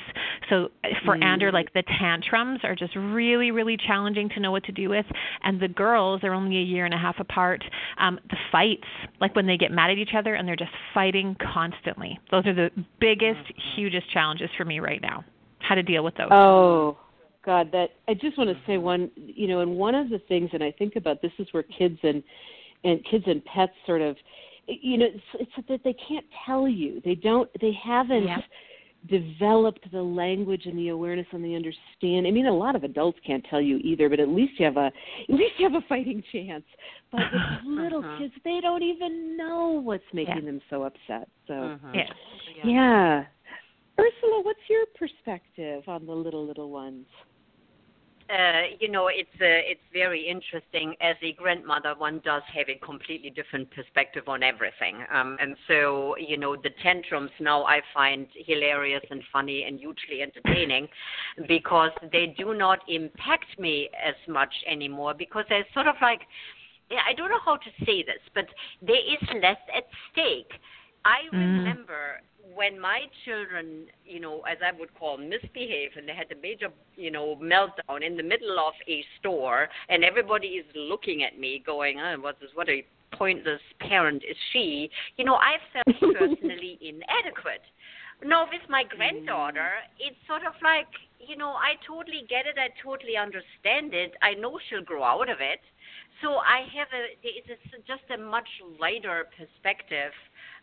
So 0.48 0.70
uh, 0.84 0.88
for 1.04 1.16
mm. 1.16 1.24
Ander, 1.24 1.52
like 1.52 1.72
the 1.72 1.82
tantrums 1.98 2.60
are 2.64 2.74
just 2.74 2.94
really 2.96 3.50
really 3.50 3.76
challenging 3.76 4.28
to 4.30 4.40
know 4.40 4.50
what 4.50 4.64
to 4.64 4.72
do 4.72 4.88
with, 4.88 5.06
and 5.42 5.60
the 5.60 5.68
girls 5.68 6.22
are 6.24 6.32
only 6.32 6.58
a 6.58 6.62
year 6.62 6.84
and 6.84 6.94
a 6.94 6.98
half 6.98 7.16
apart. 7.18 7.64
Um, 7.98 8.18
the 8.30 8.36
fights, 8.50 8.88
like 9.20 9.34
when 9.34 9.46
they 9.46 9.56
get 9.56 9.70
mad 9.70 9.90
at 9.90 9.98
each 9.98 10.14
other 10.16 10.34
and 10.34 10.46
they're 10.46 10.56
just 10.56 10.70
fighting 10.94 11.36
constantly. 11.52 12.18
Those 12.30 12.46
are 12.46 12.54
the 12.54 12.70
biggest, 13.00 13.40
mm-hmm. 13.40 13.76
hugest 13.76 14.10
challenges 14.12 14.50
for 14.56 14.64
me 14.64 14.80
right 14.80 15.00
now. 15.00 15.24
How 15.58 15.74
to 15.74 15.82
deal 15.82 16.04
with 16.04 16.14
those. 16.16 16.28
Oh, 16.30 16.96
God, 17.46 17.70
that 17.72 17.90
I 18.08 18.14
just 18.14 18.36
want 18.36 18.50
to 18.50 18.56
say 18.66 18.76
one, 18.76 19.10
you 19.16 19.46
know, 19.46 19.60
and 19.60 19.76
one 19.76 19.94
of 19.94 20.10
the 20.10 20.18
things, 20.28 20.50
and 20.52 20.62
I 20.62 20.72
think 20.72 20.96
about 20.96 21.22
this 21.22 21.32
is 21.38 21.46
where 21.52 21.62
kids 21.62 21.98
and 22.02 22.22
and 22.84 23.02
kids 23.10 23.24
and 23.26 23.42
pets 23.46 23.72
sort 23.86 24.02
of, 24.02 24.16
you 24.66 24.98
know, 24.98 25.06
it's, 25.06 25.50
it's 25.56 25.68
that 25.68 25.80
they 25.84 25.94
can't 26.08 26.26
tell 26.44 26.68
you. 26.68 27.00
They 27.04 27.14
don't. 27.14 27.48
They 27.60 27.72
haven't. 27.82 28.24
Yeah. 28.24 28.40
developed 29.08 29.88
the 29.92 30.02
language 30.02 30.62
and 30.66 30.76
the 30.76 30.88
awareness 30.88 31.26
and 31.30 31.44
the 31.44 31.54
understand. 31.54 32.26
I 32.26 32.32
mean, 32.32 32.46
a 32.46 32.52
lot 32.52 32.74
of 32.74 32.82
adults 32.82 33.18
can't 33.24 33.44
tell 33.48 33.60
you 33.60 33.76
either, 33.78 34.08
but 34.08 34.18
at 34.18 34.28
least 34.28 34.54
you 34.58 34.64
have 34.64 34.76
a 34.76 34.86
at 35.28 35.34
least 35.40 35.52
you 35.58 35.70
have 35.70 35.80
a 35.80 35.86
fighting 35.86 36.24
chance. 36.32 36.64
But 37.12 37.20
with 37.32 37.42
little 37.66 38.00
uh-huh. 38.00 38.18
kids, 38.18 38.32
they 38.42 38.58
don't 38.60 38.82
even 38.82 39.36
know 39.36 39.80
what's 39.84 40.02
making 40.12 40.34
Yeah. 40.38 40.50
them 40.50 40.60
so 40.70 40.82
upset. 40.82 41.28
So 41.46 41.54
Uh-huh. 41.54 41.92
Yeah. 41.94 42.10
yeah. 42.64 43.24
Ursula, 43.98 44.42
what's 44.42 44.60
your 44.68 44.86
perspective 44.98 45.84
on 45.88 46.04
the 46.04 46.12
little 46.12 46.44
little 46.44 46.70
ones? 46.70 47.06
Uh, 48.28 48.62
you 48.80 48.90
know, 48.90 49.08
it's 49.08 49.30
uh, 49.40 49.62
it's 49.70 49.80
very 49.92 50.26
interesting. 50.26 50.94
As 51.00 51.16
a 51.22 51.32
grandmother, 51.34 51.94
one 51.96 52.20
does 52.24 52.42
have 52.54 52.68
a 52.68 52.74
completely 52.84 53.30
different 53.30 53.70
perspective 53.70 54.24
on 54.28 54.42
everything, 54.42 55.04
um, 55.12 55.36
and 55.40 55.56
so 55.68 56.16
you 56.16 56.36
know, 56.36 56.56
the 56.56 56.70
tantrums 56.82 57.30
now 57.40 57.64
I 57.64 57.80
find 57.94 58.26
hilarious 58.46 59.04
and 59.10 59.22
funny 59.32 59.64
and 59.64 59.78
hugely 59.78 60.22
entertaining, 60.22 60.88
because 61.48 61.90
they 62.12 62.34
do 62.36 62.54
not 62.54 62.80
impact 62.88 63.58
me 63.58 63.88
as 64.04 64.16
much 64.28 64.52
anymore 64.68 65.14
because 65.14 65.44
there's 65.48 65.66
sort 65.72 65.86
of 65.86 65.94
like, 66.02 66.20
I 66.90 67.12
don't 67.14 67.30
know 67.30 67.40
how 67.44 67.56
to 67.56 67.70
say 67.84 68.02
this, 68.02 68.22
but 68.34 68.46
there 68.82 68.96
is 68.96 69.28
less 69.42 69.58
at 69.76 69.84
stake. 70.12 70.50
I 71.04 71.22
Mm. 71.32 71.58
remember 71.58 72.20
when 72.54 72.80
my 72.80 73.00
children, 73.24 73.86
you 74.04 74.20
know, 74.20 74.42
as 74.42 74.58
I 74.64 74.78
would 74.78 74.94
call 74.98 75.18
misbehave, 75.18 75.90
and 75.96 76.08
they 76.08 76.14
had 76.14 76.30
a 76.30 76.40
major, 76.40 76.68
you 76.96 77.10
know, 77.10 77.36
meltdown 77.42 78.04
in 78.06 78.16
the 78.16 78.22
middle 78.22 78.58
of 78.58 78.74
a 78.88 79.04
store, 79.18 79.68
and 79.88 80.04
everybody 80.04 80.48
is 80.48 80.66
looking 80.74 81.22
at 81.22 81.38
me, 81.38 81.62
going, 81.64 81.98
oh, 82.00 82.16
"What 82.20 82.36
is 82.42 82.50
what 82.54 82.68
a 82.68 82.84
pointless 83.12 83.60
parent 83.80 84.22
is 84.28 84.36
she?" 84.52 84.90
You 85.16 85.24
know, 85.24 85.36
I 85.36 85.56
felt 85.72 86.00
personally 86.14 86.78
inadequate. 86.80 87.62
Now 88.24 88.46
with 88.50 88.68
my 88.68 88.84
granddaughter, 88.84 89.72
mm. 89.76 90.08
it's 90.08 90.16
sort 90.26 90.42
of 90.46 90.54
like, 90.62 90.88
you 91.20 91.36
know, 91.36 91.50
I 91.52 91.74
totally 91.86 92.24
get 92.28 92.46
it, 92.46 92.56
I 92.56 92.68
totally 92.82 93.16
understand 93.16 93.92
it, 93.92 94.14
I 94.22 94.34
know 94.34 94.58
she'll 94.68 94.84
grow 94.84 95.04
out 95.04 95.28
of 95.28 95.40
it. 95.40 95.60
So 96.22 96.36
I 96.40 96.64
have 96.72 96.88
a, 96.96 97.12
there 97.20 97.36
is 97.36 97.44
a, 97.52 97.78
just 97.84 98.08
a 98.08 98.16
much 98.16 98.48
lighter 98.80 99.26
perspective 99.36 100.12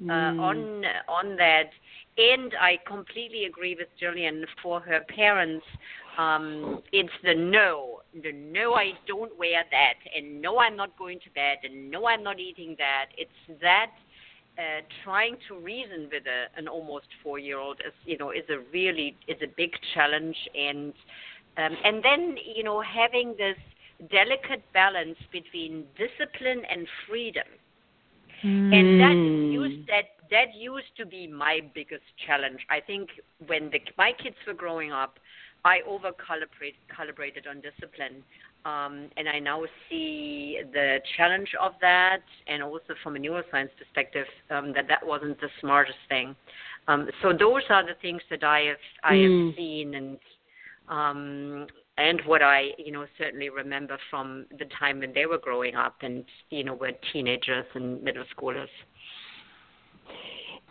uh, 0.09 0.33
Mm. 0.33 0.39
on 0.39 0.85
on 1.07 1.35
that. 1.37 1.71
And 2.17 2.53
I 2.59 2.77
completely 2.85 3.45
agree 3.45 3.75
with 3.75 3.87
Gillian. 3.99 4.45
For 4.61 4.79
her 4.81 5.01
parents, 5.01 5.65
um, 6.17 6.81
it's 6.91 7.13
the 7.23 7.33
no, 7.33 8.01
the 8.21 8.31
no, 8.31 8.73
I 8.75 8.93
don't 9.07 9.35
wear 9.37 9.63
that, 9.71 9.95
and 10.15 10.41
no, 10.41 10.59
I'm 10.59 10.75
not 10.75 10.97
going 10.97 11.19
to 11.21 11.29
bed, 11.31 11.57
and 11.63 11.89
no, 11.89 12.07
I'm 12.07 12.23
not 12.23 12.39
eating 12.39 12.75
that. 12.77 13.07
It's 13.17 13.59
that 13.61 13.91
uh, 14.57 14.81
trying 15.03 15.37
to 15.47 15.55
reason 15.57 16.09
with 16.11 16.23
a, 16.27 16.45
an 16.57 16.67
almost 16.67 17.07
four-year-old 17.23 17.79
is, 17.85 17.93
you 18.05 18.17
know, 18.17 18.31
is 18.31 18.47
a 18.49 18.59
really 18.71 19.15
is 19.27 19.37
a 19.41 19.47
big 19.57 19.71
challenge, 19.93 20.37
and 20.55 20.93
um, 21.57 21.75
and 21.83 22.03
then 22.03 22.35
you 22.55 22.63
know 22.63 22.81
having 22.81 23.35
this 23.37 23.57
delicate 24.11 24.63
balance 24.73 25.17
between 25.31 25.85
discipline 25.97 26.63
and 26.69 26.87
freedom 27.07 27.47
and 28.71 28.97
that 28.97 29.17
Mm. 29.23 29.51
used 29.51 29.75
that 29.87 30.05
that 30.31 30.53
used 30.55 30.95
to 30.97 31.05
be 31.05 31.27
my 31.27 31.61
biggest 31.73 32.03
challenge. 32.25 32.59
I 32.69 32.79
think 32.79 33.09
when 33.47 33.69
the, 33.69 33.79
my 33.97 34.13
kids 34.13 34.35
were 34.47 34.53
growing 34.53 34.91
up, 34.91 35.19
I 35.65 35.81
over 35.87 36.11
calibrate, 36.11 36.75
calibrated 36.95 37.45
on 37.47 37.61
discipline, 37.61 38.23
um, 38.65 39.09
and 39.17 39.29
I 39.29 39.39
now 39.39 39.63
see 39.89 40.59
the 40.73 40.99
challenge 41.17 41.49
of 41.61 41.73
that, 41.81 42.23
and 42.47 42.63
also 42.63 42.95
from 43.03 43.15
a 43.15 43.19
neuroscience 43.19 43.69
perspective, 43.77 44.27
um, 44.49 44.73
that 44.73 44.87
that 44.87 45.05
wasn't 45.05 45.39
the 45.39 45.49
smartest 45.61 45.97
thing. 46.09 46.35
Um, 46.87 47.09
so 47.21 47.31
those 47.31 47.63
are 47.69 47.85
the 47.85 47.95
things 48.01 48.21
that 48.29 48.43
I 48.43 48.59
have 48.61 48.77
I 49.03 49.15
Mm. 49.15 49.23
have 49.23 49.55
seen 49.55 49.95
and 49.95 50.17
um, 50.89 51.67
and 51.97 52.21
what 52.25 52.41
I, 52.41 52.69
you 52.77 52.91
know, 52.91 53.05
certainly 53.17 53.49
remember 53.49 53.97
from 54.09 54.45
the 54.57 54.65
time 54.79 54.99
when 54.99 55.13
they 55.13 55.25
were 55.25 55.37
growing 55.37 55.75
up 55.75 55.97
and, 56.01 56.25
you 56.49 56.63
know, 56.63 56.73
were 56.73 56.91
teenagers 57.11 57.65
and 57.75 58.01
middle 58.03 58.25
schoolers. 58.35 58.67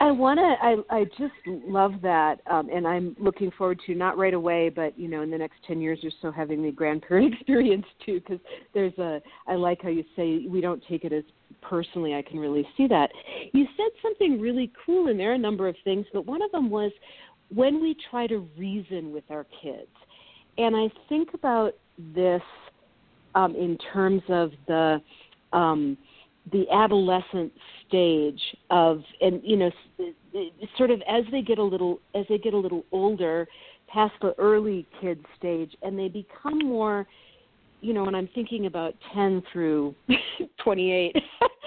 I 0.00 0.10
want 0.10 0.40
to. 0.40 0.42
I 0.42 0.98
I 1.02 1.04
just 1.04 1.34
love 1.46 1.92
that, 2.02 2.40
um, 2.50 2.68
and 2.70 2.88
I'm 2.88 3.14
looking 3.20 3.52
forward 3.52 3.78
to 3.86 3.94
not 3.94 4.18
right 4.18 4.34
away, 4.34 4.68
but 4.68 4.98
you 4.98 5.06
know, 5.06 5.22
in 5.22 5.30
the 5.30 5.38
next 5.38 5.58
ten 5.64 5.80
years 5.80 6.00
or 6.02 6.10
so, 6.20 6.32
having 6.32 6.60
the 6.60 6.72
grandparent 6.72 7.32
experience 7.38 7.86
too. 8.04 8.14
Because 8.18 8.40
there's 8.74 8.96
a. 8.98 9.22
I 9.46 9.54
like 9.54 9.80
how 9.80 9.90
you 9.90 10.02
say 10.16 10.48
we 10.48 10.60
don't 10.60 10.82
take 10.88 11.04
it 11.04 11.12
as 11.12 11.22
personally. 11.60 12.14
I 12.14 12.22
can 12.22 12.40
really 12.40 12.66
see 12.76 12.88
that. 12.88 13.10
You 13.52 13.64
said 13.76 13.92
something 14.02 14.40
really 14.40 14.72
cool, 14.84 15.06
and 15.06 15.20
there 15.20 15.30
are 15.30 15.34
a 15.34 15.38
number 15.38 15.68
of 15.68 15.76
things, 15.84 16.04
but 16.12 16.26
one 16.26 16.42
of 16.42 16.50
them 16.50 16.68
was 16.68 16.90
when 17.54 17.80
we 17.80 17.94
try 18.10 18.26
to 18.26 18.38
reason 18.58 19.12
with 19.12 19.24
our 19.30 19.46
kids, 19.62 19.90
and 20.58 20.76
I 20.76 20.90
think 21.08 21.30
about 21.34 21.74
this 22.14 22.42
um, 23.34 23.54
in 23.54 23.78
terms 23.92 24.22
of 24.28 24.52
the. 24.66 25.00
Um, 25.52 25.98
the 26.50 26.68
adolescent 26.72 27.52
stage 27.86 28.40
of 28.70 29.00
and 29.20 29.40
you 29.44 29.56
know 29.56 29.70
sort 30.76 30.90
of 30.90 31.00
as 31.08 31.24
they 31.30 31.40
get 31.40 31.58
a 31.58 31.62
little 31.62 32.00
as 32.14 32.24
they 32.28 32.38
get 32.38 32.52
a 32.52 32.56
little 32.56 32.84
older 32.90 33.46
past 33.86 34.12
the 34.22 34.34
early 34.38 34.86
kid 35.00 35.24
stage 35.38 35.76
and 35.82 35.96
they 35.96 36.08
become 36.08 36.58
more 36.58 37.06
you 37.80 37.94
know 37.94 38.02
when 38.04 38.14
i'm 38.14 38.28
thinking 38.34 38.66
about 38.66 38.94
10 39.14 39.42
through 39.52 39.94
28 40.64 41.14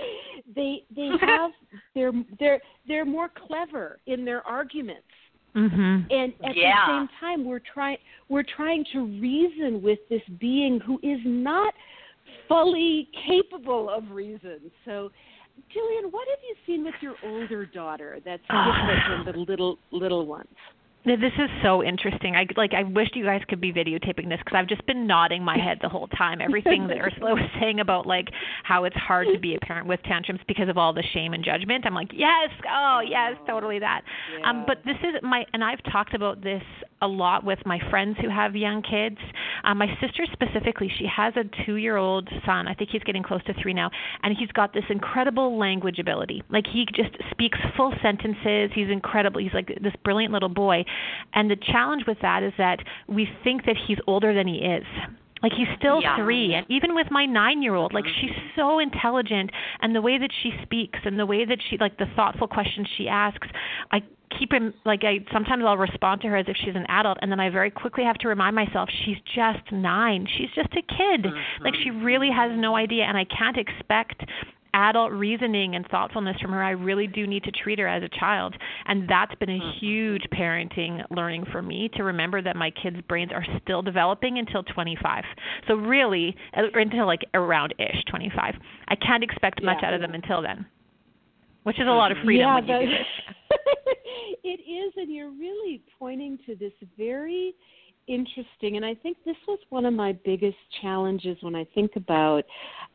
they 0.55 0.83
they 0.95 1.09
have 1.21 1.51
they're 1.93 2.11
they're 2.39 2.61
they're 2.87 3.05
more 3.05 3.29
clever 3.47 3.99
in 4.07 4.25
their 4.25 4.45
arguments 4.45 5.03
Mhm. 5.55 6.11
and 6.11 6.33
at 6.43 6.55
Yeah. 6.55 6.85
the 6.85 6.93
same 6.93 7.07
time 7.19 7.45
we're 7.45 7.59
trying 7.59 7.97
we're 8.27 8.43
trying 8.43 8.83
to 8.91 9.05
reason 9.05 9.81
with 9.81 9.99
this 10.09 10.21
being 10.37 10.79
who 10.81 10.99
is 11.01 11.19
not 11.23 11.73
fully 12.47 13.07
capable 13.13 13.89
of 13.89 14.11
reason 14.11 14.59
so 14.83 15.11
Gillian, 15.69 16.11
what 16.11 16.27
have 16.27 16.39
you 16.43 16.55
seen 16.65 16.83
with 16.83 16.95
your 17.01 17.15
older 17.23 17.65
daughter 17.65 18.19
that's 18.25 18.41
different 18.41 19.25
than 19.25 19.35
the 19.45 19.51
little 19.51 19.79
little 19.91 20.25
ones? 20.25 20.53
This 21.05 21.33
is 21.37 21.49
so 21.61 21.83
interesting. 21.83 22.35
I 22.35 22.47
like. 22.57 22.73
I 22.73 22.81
wish 22.81 23.09
you 23.13 23.25
guys 23.25 23.41
could 23.47 23.61
be 23.61 23.71
videotaping 23.71 24.27
this 24.27 24.39
because 24.43 24.55
I've 24.57 24.67
just 24.67 24.85
been 24.87 25.05
nodding 25.05 25.43
my 25.43 25.55
head 25.55 25.77
the 25.81 25.89
whole 25.89 26.07
time. 26.07 26.41
Everything 26.41 26.87
that 26.87 26.97
Ursula 27.01 27.35
was 27.35 27.49
saying 27.59 27.79
about 27.79 28.07
like 28.07 28.27
how 28.63 28.85
it's 28.85 28.95
hard 28.95 29.27
to 29.31 29.39
be 29.39 29.55
a 29.55 29.59
parent 29.59 29.87
with 29.87 30.01
tantrums 30.03 30.41
because 30.47 30.67
of 30.67 30.79
all 30.79 30.93
the 30.93 31.03
shame 31.13 31.33
and 31.33 31.45
judgment. 31.45 31.85
I'm 31.85 31.93
like, 31.93 32.09
yes, 32.11 32.49
oh 32.67 33.01
yes, 33.07 33.35
totally 33.47 33.77
that. 33.79 34.01
Um, 34.45 34.63
but 34.65 34.77
this 34.83 34.97
is 35.03 35.21
my, 35.21 35.45
and 35.53 35.63
I've 35.63 35.83
talked 35.91 36.15
about 36.15 36.41
this 36.41 36.63
a 37.01 37.07
lot 37.07 37.43
with 37.43 37.59
my 37.65 37.79
friends 37.89 38.17
who 38.21 38.29
have 38.29 38.55
young 38.55 38.81
kids. 38.81 39.17
Um, 39.63 39.77
my 39.77 39.87
sister 40.01 40.25
specifically, 40.31 40.91
she 40.97 41.05
has 41.13 41.33
a 41.35 41.43
two-year-old 41.65 42.29
son. 42.45 42.67
I 42.67 42.73
think 42.73 42.89
he's 42.89 43.03
getting 43.03 43.21
close 43.21 43.43
to 43.45 43.53
three 43.61 43.73
now, 43.73 43.91
and 44.23 44.35
he's 44.37 44.51
got 44.53 44.73
this 44.73 44.85
incredible 44.89 45.57
language 45.57 45.99
ability. 45.99 46.43
Like 46.49 46.65
he 46.65 46.85
just 46.95 47.11
speaks 47.31 47.59
full 47.77 47.93
sentences. 48.01 48.71
He's 48.73 48.89
incredible. 48.89 49.39
He's 49.41 49.53
like 49.53 49.67
this 49.81 49.93
brilliant 50.03 50.33
little 50.33 50.49
boy. 50.49 50.83
And 51.33 51.49
the 51.49 51.55
challenge 51.55 52.03
with 52.07 52.17
that 52.21 52.43
is 52.43 52.53
that 52.57 52.79
we 53.07 53.27
think 53.43 53.65
that 53.65 53.75
he's 53.87 53.97
older 54.07 54.33
than 54.33 54.47
he 54.47 54.57
is 54.57 54.85
like 55.43 55.51
he's 55.51 55.67
still 55.77 56.01
yeah. 56.01 56.15
three 56.17 56.53
and 56.53 56.65
even 56.69 56.95
with 56.95 57.07
my 57.11 57.25
nine 57.25 57.61
year 57.61 57.75
old 57.75 57.93
like 57.93 58.05
she's 58.19 58.31
so 58.55 58.79
intelligent 58.79 59.51
and 59.81 59.93
the 59.95 60.01
way 60.01 60.17
that 60.17 60.31
she 60.41 60.51
speaks 60.63 60.97
and 61.03 61.19
the 61.19 61.25
way 61.25 61.45
that 61.45 61.59
she 61.69 61.77
like 61.77 61.97
the 61.97 62.07
thoughtful 62.15 62.47
questions 62.47 62.87
she 62.97 63.07
asks 63.07 63.47
i 63.91 64.01
keep 64.39 64.51
him 64.51 64.73
like 64.85 65.03
I 65.03 65.19
sometimes 65.31 65.63
I'll 65.65 65.77
respond 65.77 66.21
to 66.21 66.27
her 66.27 66.37
as 66.37 66.45
if 66.47 66.55
she's 66.57 66.75
an 66.75 66.85
adult 66.89 67.17
and 67.21 67.31
then 67.31 67.39
I 67.39 67.49
very 67.49 67.71
quickly 67.71 68.03
have 68.03 68.17
to 68.19 68.27
remind 68.27 68.55
myself 68.55 68.89
she's 69.05 69.17
just 69.33 69.71
9. 69.71 70.27
She's 70.37 70.49
just 70.55 70.73
a 70.73 70.81
kid. 70.81 71.23
Mm-hmm. 71.23 71.63
Like 71.63 71.75
she 71.83 71.91
really 71.91 72.29
has 72.35 72.51
no 72.55 72.75
idea 72.75 73.03
and 73.03 73.17
I 73.17 73.25
can't 73.25 73.57
expect 73.57 74.23
adult 74.75 75.13
reasoning 75.13 75.75
and 75.75 75.87
thoughtfulness 75.87 76.35
from 76.41 76.51
her. 76.51 76.61
I 76.61 76.71
really 76.71 77.07
do 77.07 77.25
need 77.25 77.43
to 77.45 77.51
treat 77.51 77.79
her 77.79 77.87
as 77.87 78.03
a 78.03 78.09
child. 78.19 78.53
And 78.85 79.09
that's 79.09 79.33
been 79.35 79.49
a 79.49 79.53
mm-hmm. 79.53 79.79
huge 79.79 80.23
parenting 80.33 81.01
learning 81.09 81.45
for 81.51 81.61
me 81.61 81.89
to 81.95 82.03
remember 82.03 82.41
that 82.41 82.55
my 82.55 82.71
kids' 82.71 82.97
brains 83.07 83.31
are 83.33 83.45
still 83.63 83.81
developing 83.81 84.37
until 84.37 84.63
25. 84.63 85.23
So 85.67 85.75
really, 85.75 86.35
uh, 86.55 86.63
until 86.73 87.07
like 87.07 87.21
around 87.33 87.73
ish 87.79 88.03
25. 88.09 88.55
I 88.89 88.95
can't 88.95 89.23
expect 89.23 89.63
much 89.63 89.77
yeah. 89.81 89.87
out 89.87 89.93
of 89.93 90.01
them 90.01 90.13
until 90.13 90.41
then. 90.41 90.65
Which 91.63 91.79
is 91.79 91.87
a 91.87 91.91
lot 91.91 92.11
of 92.11 92.17
freedom 92.23 92.47
yeah, 92.47 92.55
when 92.55 92.67
you 92.67 92.79
do 92.79 92.91
this. 92.91 93.57
it 94.43 94.59
is, 94.61 94.93
and 94.97 95.11
you're 95.11 95.31
really 95.31 95.81
pointing 95.97 96.37
to 96.45 96.55
this 96.55 96.73
very 96.95 97.55
interesting 98.07 98.75
and 98.75 98.85
i 98.85 98.93
think 98.93 99.17
this 99.25 99.35
was 99.47 99.57
one 99.69 99.85
of 99.85 99.93
my 99.93 100.11
biggest 100.23 100.57
challenges 100.81 101.37
when 101.41 101.55
i 101.55 101.65
think 101.73 101.91
about 101.95 102.43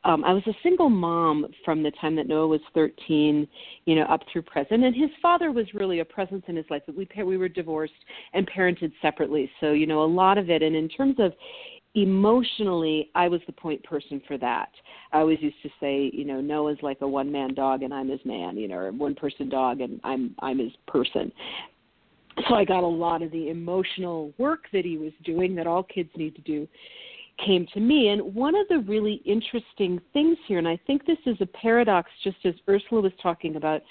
um 0.05 0.25
i 0.25 0.33
was 0.33 0.43
a 0.47 0.55
single 0.63 0.89
mom 0.89 1.47
from 1.65 1.83
the 1.83 1.91
time 2.01 2.15
that 2.15 2.29
noah 2.29 2.47
was 2.47 2.61
13 2.75 3.47
you 3.87 3.95
know 3.97 4.03
up 4.03 4.21
through 4.33 4.43
present 4.43 4.85
and 4.85 4.95
his 4.95 5.11
father 5.21 5.51
was 5.51 5.67
really 5.75 5.99
a 5.99 6.05
presence 6.05 6.45
in 6.47 6.55
his 6.55 6.67
life 6.71 6.83
but 6.87 6.97
we 6.97 7.09
we 7.25 7.37
were 7.37 7.49
divorced 7.49 7.93
and 8.35 8.49
parented 8.49 8.93
separately 9.03 9.51
so 9.59 9.73
you 9.73 9.87
know 9.87 10.05
a 10.05 10.07
lot 10.07 10.39
of 10.39 10.49
it 10.49 10.63
and 10.63 10.77
in 10.77 10.89
terms 10.89 11.17
of 11.19 11.33
emotionally 11.97 13.11
i 13.17 13.27
was 13.27 13.41
the 13.47 13.53
point 13.53 13.83
person 13.83 14.23
for 14.29 14.39
that. 14.39 14.69
I 15.13 15.19
always 15.19 15.43
used 15.43 15.61
to 15.65 15.71
say 15.81 16.09
you 16.15 16.25
know 16.25 16.41
noah's 16.41 16.79
like 16.83 16.99
a 17.01 17.09
one 17.09 17.33
man 17.33 17.53
dog 17.53 17.83
and 17.83 17.93
i'm 17.93 18.09
his 18.09 18.21
man 18.25 18.57
you 18.57 18.69
know 18.69 18.77
or 18.77 18.93
one 18.93 19.17
person 19.17 19.49
dog 19.49 19.81
and 19.81 20.01
i'm 20.05 20.37
i'm 20.39 20.61
his 20.61 20.71
person 20.87 21.33
so 22.49 22.55
i 22.55 22.65
got 22.65 22.83
a 22.83 22.87
lot 22.87 23.23
of 23.23 23.31
the 23.31 23.49
emotional 23.49 24.33
work 24.39 24.65
that 24.73 24.85
he 24.85 24.97
was 24.97 25.13
doing 25.25 25.55
that 25.55 25.67
all 25.67 25.83
kids 25.83 26.11
need 26.17 26.35
to 26.35 26.43
do 26.43 26.67
came 27.45 27.67
to 27.73 27.81
me 27.81 28.09
and 28.09 28.35
one 28.35 28.55
of 28.55 28.69
the 28.69 28.79
really 28.81 29.23
interesting 29.25 30.01
things 30.13 30.37
here 30.47 30.59
and 30.59 30.69
i 30.69 30.79
think 30.87 31.07
this 31.07 31.19
is 31.27 31.37
a 31.41 31.47
paradox 31.47 32.11
just 32.23 32.39
as 32.45 32.55
ursula 32.69 33.01
was 33.01 33.13
talking 33.23 33.57
about 33.57 33.83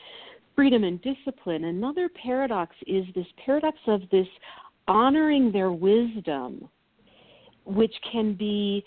freedom 0.56 0.84
and 0.84 1.02
discipline 1.02 1.66
another 1.66 2.10
paradox 2.22 2.76
is 2.88 3.06
this 3.16 3.28
paradox 3.44 3.78
of 3.88 4.02
this 4.12 4.28
honoring 4.88 5.52
their 5.52 5.72
wisdom 5.72 6.70
which 7.70 7.94
can 8.12 8.34
be 8.34 8.84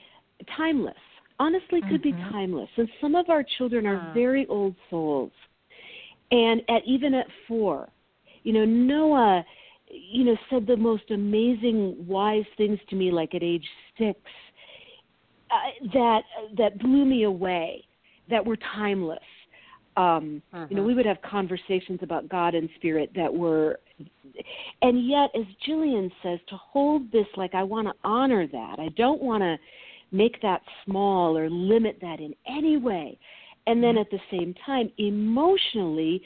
timeless. 0.57 0.95
Honestly, 1.39 1.81
could 1.83 2.03
mm-hmm. 2.03 2.17
be 2.17 2.31
timeless. 2.31 2.69
And 2.77 2.89
some 3.01 3.15
of 3.15 3.31
our 3.31 3.45
children 3.59 3.87
are 3.87 4.13
very 4.15 4.47
old 4.47 4.75
souls. 4.91 5.33
And 6.31 6.63
at 6.69 6.83
even 6.87 7.15
at 7.15 7.27
four, 7.49 7.89
you 8.43 8.53
know, 8.53 8.65
Noah, 8.65 9.45
you 9.89 10.25
know, 10.25 10.37
said 10.51 10.67
the 10.67 10.77
most 10.77 11.11
amazing, 11.11 11.97
wise 12.07 12.45
things 12.57 12.79
to 12.91 12.97
me, 12.97 13.11
like 13.11 13.35
at 13.35 13.43
age 13.43 13.67
six, 13.99 14.19
uh, 15.51 15.89
that 15.93 16.23
that 16.57 16.79
blew 16.79 17.05
me 17.05 17.25
away, 17.25 17.85
that 18.31 18.45
were 18.45 18.57
timeless. 18.75 19.19
Um, 19.97 20.43
uh-huh. 20.53 20.67
You 20.71 20.77
know, 20.77 20.83
uh-huh. 20.83 20.87
we 20.87 20.95
would 20.95 21.07
have 21.07 21.21
conversations 21.23 22.01
about 22.03 22.29
God 22.29 22.55
and 22.55 22.69
spirit 22.77 23.11
that 23.15 23.33
were 23.33 23.79
and 24.81 25.07
yet 25.07 25.31
as 25.35 25.45
Gillian 25.67 26.11
says 26.23 26.39
to 26.49 26.57
hold 26.57 27.11
this 27.13 27.27
like 27.37 27.55
I 27.55 27.63
want 27.63 27.89
to 27.89 27.95
honor 28.03 28.47
that. 28.47 28.77
I 28.79 28.89
don't 28.97 29.23
want 29.23 29.43
to 29.43 29.57
make 30.11 30.41
that 30.43 30.63
small 30.85 31.37
or 31.37 31.51
limit 31.51 31.99
that 32.01 32.21
in 32.21 32.35
any 32.47 32.77
way. 32.77 33.19
And 33.67 33.83
then 33.83 33.95
mm-hmm. 33.95 34.01
at 34.01 34.11
the 34.11 34.21
same 34.31 34.55
time 34.65 34.91
emotionally 34.99 36.23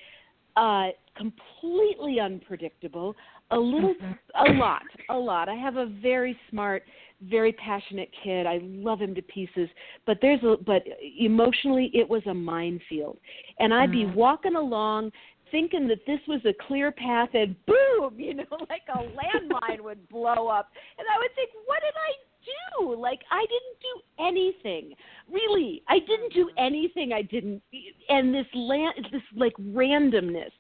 uh 0.57 0.89
completely 1.17 2.21
unpredictable, 2.21 3.15
a 3.51 3.59
little 3.59 3.95
mm-hmm. 3.95 4.55
a 4.55 4.59
lot, 4.59 4.83
a 5.11 5.17
lot. 5.17 5.49
I 5.49 5.55
have 5.55 5.77
a 5.77 5.87
very 5.87 6.39
smart 6.51 6.83
very 7.23 7.53
passionate 7.53 8.11
kid. 8.23 8.47
I 8.47 8.61
love 8.63 9.01
him 9.01 9.15
to 9.15 9.23
pieces, 9.23 9.71
but 10.07 10.19
there's 10.21 10.43
a 10.43 10.57
but 10.65 10.83
emotionally 11.19 11.91
it 11.95 12.09
was 12.09 12.23
a 12.27 12.35
minefield. 12.35 13.19
And 13.59 13.73
I'd 13.73 13.91
be 13.91 14.05
mm-hmm. 14.05 14.15
walking 14.15 14.57
along 14.57 15.13
thinking 15.51 15.87
that 15.89 16.05
this 16.07 16.21
was 16.27 16.41
a 16.45 16.53
clear 16.67 16.91
path 16.93 17.29
and 17.35 17.55
boom, 17.67 18.15
you 18.19 18.35
know, 18.35 18.45
like 18.69 18.83
a 18.95 18.99
landmine 18.99 19.81
would 19.81 20.09
blow 20.09 20.49
up. 20.49 20.71
And 20.99 21.07
I 21.09 21.19
would 21.19 21.35
think, 21.35 21.51
what 21.67 21.81
did 21.81 21.95
I 21.95 22.11
do? 22.47 22.97
Like 22.97 23.21
I 23.31 23.45
didn't 23.45 23.81
do 23.81 24.25
anything. 24.25 24.95
Really, 25.31 25.83
I 25.89 25.99
didn't 26.01 26.33
do 26.33 26.47
mm-hmm. 26.47 26.65
anything. 26.65 27.13
I 27.13 27.23
didn't 27.23 27.63
and 28.09 28.35
this 28.35 28.47
land 28.55 29.09
this 29.13 29.23
like 29.35 29.55
randomness. 29.59 30.51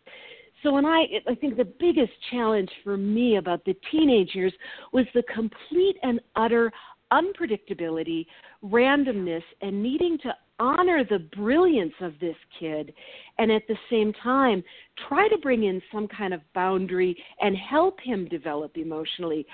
So 0.62 0.72
when 0.72 0.84
I 0.84 1.06
I 1.28 1.34
think 1.34 1.56
the 1.56 1.72
biggest 1.78 2.12
challenge 2.30 2.70
for 2.82 2.96
me 2.96 3.36
about 3.36 3.64
the 3.64 3.76
teenage 3.90 4.34
years 4.34 4.52
was 4.92 5.06
the 5.14 5.22
complete 5.34 5.96
and 6.02 6.20
utter 6.34 6.72
unpredictability, 7.12 8.26
randomness, 8.64 9.42
and 9.60 9.82
needing 9.82 10.18
to 10.18 10.34
honor 10.58 11.04
the 11.04 11.18
brilliance 11.36 11.92
of 12.00 12.12
this 12.20 12.36
kid 12.58 12.92
and 13.38 13.50
at 13.50 13.62
the 13.68 13.76
same 13.90 14.12
time 14.22 14.62
try 15.08 15.28
to 15.28 15.38
bring 15.38 15.64
in 15.64 15.80
some 15.92 16.08
kind 16.08 16.32
of 16.32 16.40
boundary 16.54 17.16
and 17.40 17.56
help 17.56 17.98
him 18.00 18.26
develop 18.28 18.76
emotionally. 18.76 19.46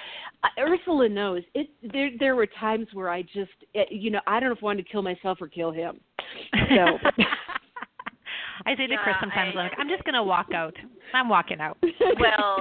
Uh, 0.44 0.48
ursula 0.60 1.08
knows 1.08 1.42
it 1.54 1.68
there 1.92 2.10
there 2.18 2.36
were 2.36 2.46
times 2.60 2.86
where 2.92 3.08
i 3.08 3.22
just 3.22 3.50
eh, 3.74 3.84
you 3.90 4.10
know 4.10 4.20
i 4.26 4.38
don't 4.38 4.50
know 4.50 4.54
if 4.54 4.62
i 4.62 4.66
wanted 4.66 4.84
to 4.84 4.92
kill 4.92 5.02
myself 5.02 5.38
or 5.40 5.48
kill 5.48 5.72
him. 5.72 5.98
So. 6.52 6.98
I 8.66 8.76
say 8.76 8.86
to 8.86 8.96
Chris 9.02 9.16
sometimes, 9.20 9.54
I, 9.56 9.64
like, 9.64 9.72
I'm 9.78 9.88
just 9.88 10.04
gonna 10.04 10.22
walk 10.22 10.52
out. 10.54 10.74
I'm 11.14 11.28
walking 11.28 11.60
out. 11.60 11.78
Well, 11.82 11.90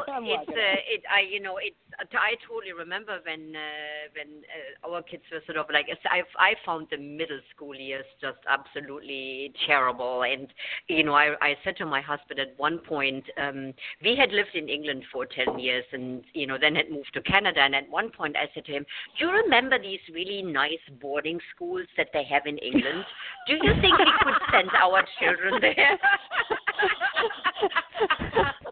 it's 0.07 0.49
uh, 0.49 0.53
it 0.89 1.03
I 1.09 1.21
you 1.29 1.39
know 1.39 1.57
it's 1.57 1.75
I 2.13 2.33
totally 2.47 2.73
remember 2.73 3.19
when 3.25 3.55
uh, 3.55 4.09
when 4.15 4.41
uh, 4.49 4.89
our 4.89 5.03
kids 5.03 5.23
were 5.31 5.41
sort 5.45 5.57
of 5.57 5.67
like 5.71 5.85
I 6.05 6.21
I 6.37 6.55
found 6.65 6.87
the 6.89 6.97
middle 6.97 7.39
school 7.53 7.75
years 7.75 8.05
just 8.19 8.39
absolutely 8.49 9.53
terrible, 9.67 10.23
and 10.23 10.47
you 10.87 11.03
know 11.03 11.13
I 11.13 11.35
I 11.41 11.55
said 11.63 11.77
to 11.77 11.85
my 11.85 12.01
husband 12.01 12.39
at 12.39 12.57
one 12.57 12.79
point 12.79 13.25
um, 13.37 13.73
we 14.03 14.15
had 14.15 14.31
lived 14.31 14.55
in 14.55 14.67
England 14.67 15.03
for 15.11 15.25
ten 15.27 15.59
years, 15.59 15.85
and 15.91 16.23
you 16.33 16.47
know 16.47 16.57
then 16.59 16.75
had 16.75 16.89
moved 16.89 17.13
to 17.13 17.21
Canada, 17.21 17.61
and 17.61 17.75
at 17.75 17.89
one 17.89 18.09
point 18.09 18.35
I 18.35 18.49
said 18.53 18.65
to 18.65 18.71
him, 18.71 18.85
Do 19.19 19.25
you 19.25 19.31
remember 19.31 19.77
these 19.77 19.99
really 20.11 20.41
nice 20.41 20.81
boarding 20.99 21.39
schools 21.55 21.85
that 21.97 22.07
they 22.13 22.23
have 22.23 22.47
in 22.47 22.57
England? 22.57 23.05
Do 23.47 23.53
you 23.53 23.73
think 23.79 23.97
we 23.99 24.11
could 24.23 24.41
send 24.51 24.69
our 24.71 25.03
children 25.19 25.61
there? 25.61 25.99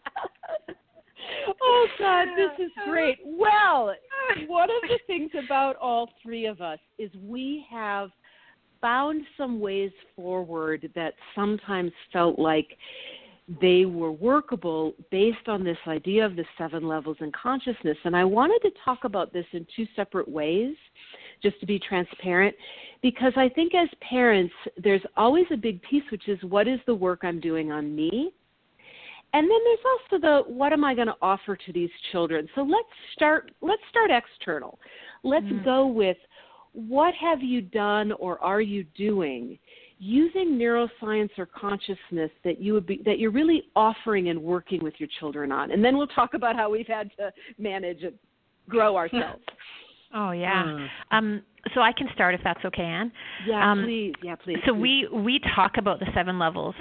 oh 1.61 1.87
God, 1.97 2.27
this 2.37 2.65
is 2.65 2.71
great. 2.87 3.19
Well, 3.25 3.93
one 4.47 4.69
of 4.69 4.89
the 4.89 4.99
things 5.07 5.31
about 5.45 5.75
all 5.77 6.09
three 6.23 6.45
of 6.45 6.61
us 6.61 6.79
is 6.97 7.09
we 7.23 7.65
have 7.71 8.09
found 8.81 9.23
some 9.37 9.59
ways 9.59 9.91
forward 10.15 10.89
that 10.95 11.13
sometimes 11.35 11.91
felt 12.13 12.39
like 12.39 12.67
they 13.61 13.85
were 13.85 14.11
workable 14.11 14.93
based 15.09 15.47
on 15.47 15.63
this 15.63 15.77
idea 15.87 16.25
of 16.25 16.35
the 16.35 16.45
seven 16.57 16.87
levels 16.87 17.17
in 17.19 17.31
consciousness. 17.31 17.97
And 18.03 18.15
I 18.15 18.23
wanted 18.23 18.59
to 18.61 18.75
talk 18.85 19.03
about 19.03 19.33
this 19.33 19.45
in 19.53 19.65
two 19.75 19.87
separate 19.95 20.29
ways, 20.29 20.75
just 21.41 21.59
to 21.59 21.65
be 21.65 21.79
transparent, 21.79 22.55
because 23.01 23.33
I 23.35 23.49
think 23.49 23.73
as 23.73 23.89
parents, 24.07 24.53
there's 24.77 25.01
always 25.17 25.45
a 25.51 25.57
big 25.57 25.81
piece, 25.81 26.03
which 26.11 26.27
is 26.27 26.37
what 26.43 26.67
is 26.67 26.79
the 26.85 26.93
work 26.93 27.21
I'm 27.23 27.39
doing 27.39 27.71
on 27.71 27.95
me? 27.95 28.33
And 29.33 29.49
then 29.49 29.59
there's 29.63 29.79
also 29.85 30.21
the 30.21 30.53
what 30.53 30.73
am 30.73 30.83
I 30.83 30.95
going 30.95 31.07
to 31.07 31.15
offer 31.21 31.55
to 31.55 31.73
these 31.73 31.89
children? 32.11 32.47
So 32.55 32.61
let's 32.61 32.87
start 33.13 33.51
let's 33.61 33.81
start 33.89 34.09
external. 34.11 34.79
Let's 35.23 35.45
mm-hmm. 35.45 35.63
go 35.63 35.87
with 35.87 36.17
what 36.73 37.13
have 37.15 37.41
you 37.41 37.61
done 37.61 38.11
or 38.13 38.41
are 38.43 38.61
you 38.61 38.83
doing 38.95 39.59
using 39.99 40.51
neuroscience 40.57 41.29
or 41.37 41.45
consciousness 41.45 42.31
that 42.43 42.59
you 42.59 42.73
would 42.73 42.87
be 42.87 43.01
that 43.05 43.19
you're 43.19 43.31
really 43.31 43.63
offering 43.75 44.29
and 44.29 44.41
working 44.41 44.81
with 44.81 44.93
your 44.97 45.09
children 45.19 45.51
on. 45.51 45.71
And 45.71 45.83
then 45.83 45.97
we'll 45.97 46.07
talk 46.07 46.33
about 46.33 46.55
how 46.55 46.69
we've 46.69 46.87
had 46.87 47.11
to 47.17 47.31
manage 47.57 48.03
and 48.03 48.13
grow 48.69 48.95
ourselves. 48.95 49.43
oh 50.15 50.31
yeah. 50.31 50.63
Mm. 50.63 50.87
Um 51.11 51.41
so 51.73 51.81
I 51.81 51.91
can 51.91 52.07
start 52.13 52.33
if 52.33 52.41
that's 52.43 52.63
okay, 52.63 52.83
Anne. 52.83 53.11
Yeah, 53.45 53.71
um, 53.71 53.83
please. 53.83 54.13
Yeah, 54.23 54.35
please. 54.35 54.57
So 54.65 54.73
please. 54.73 55.07
we 55.11 55.19
we 55.19 55.41
talk 55.53 55.73
about 55.77 55.99
the 55.99 56.07
seven 56.15 56.39
levels 56.39 56.75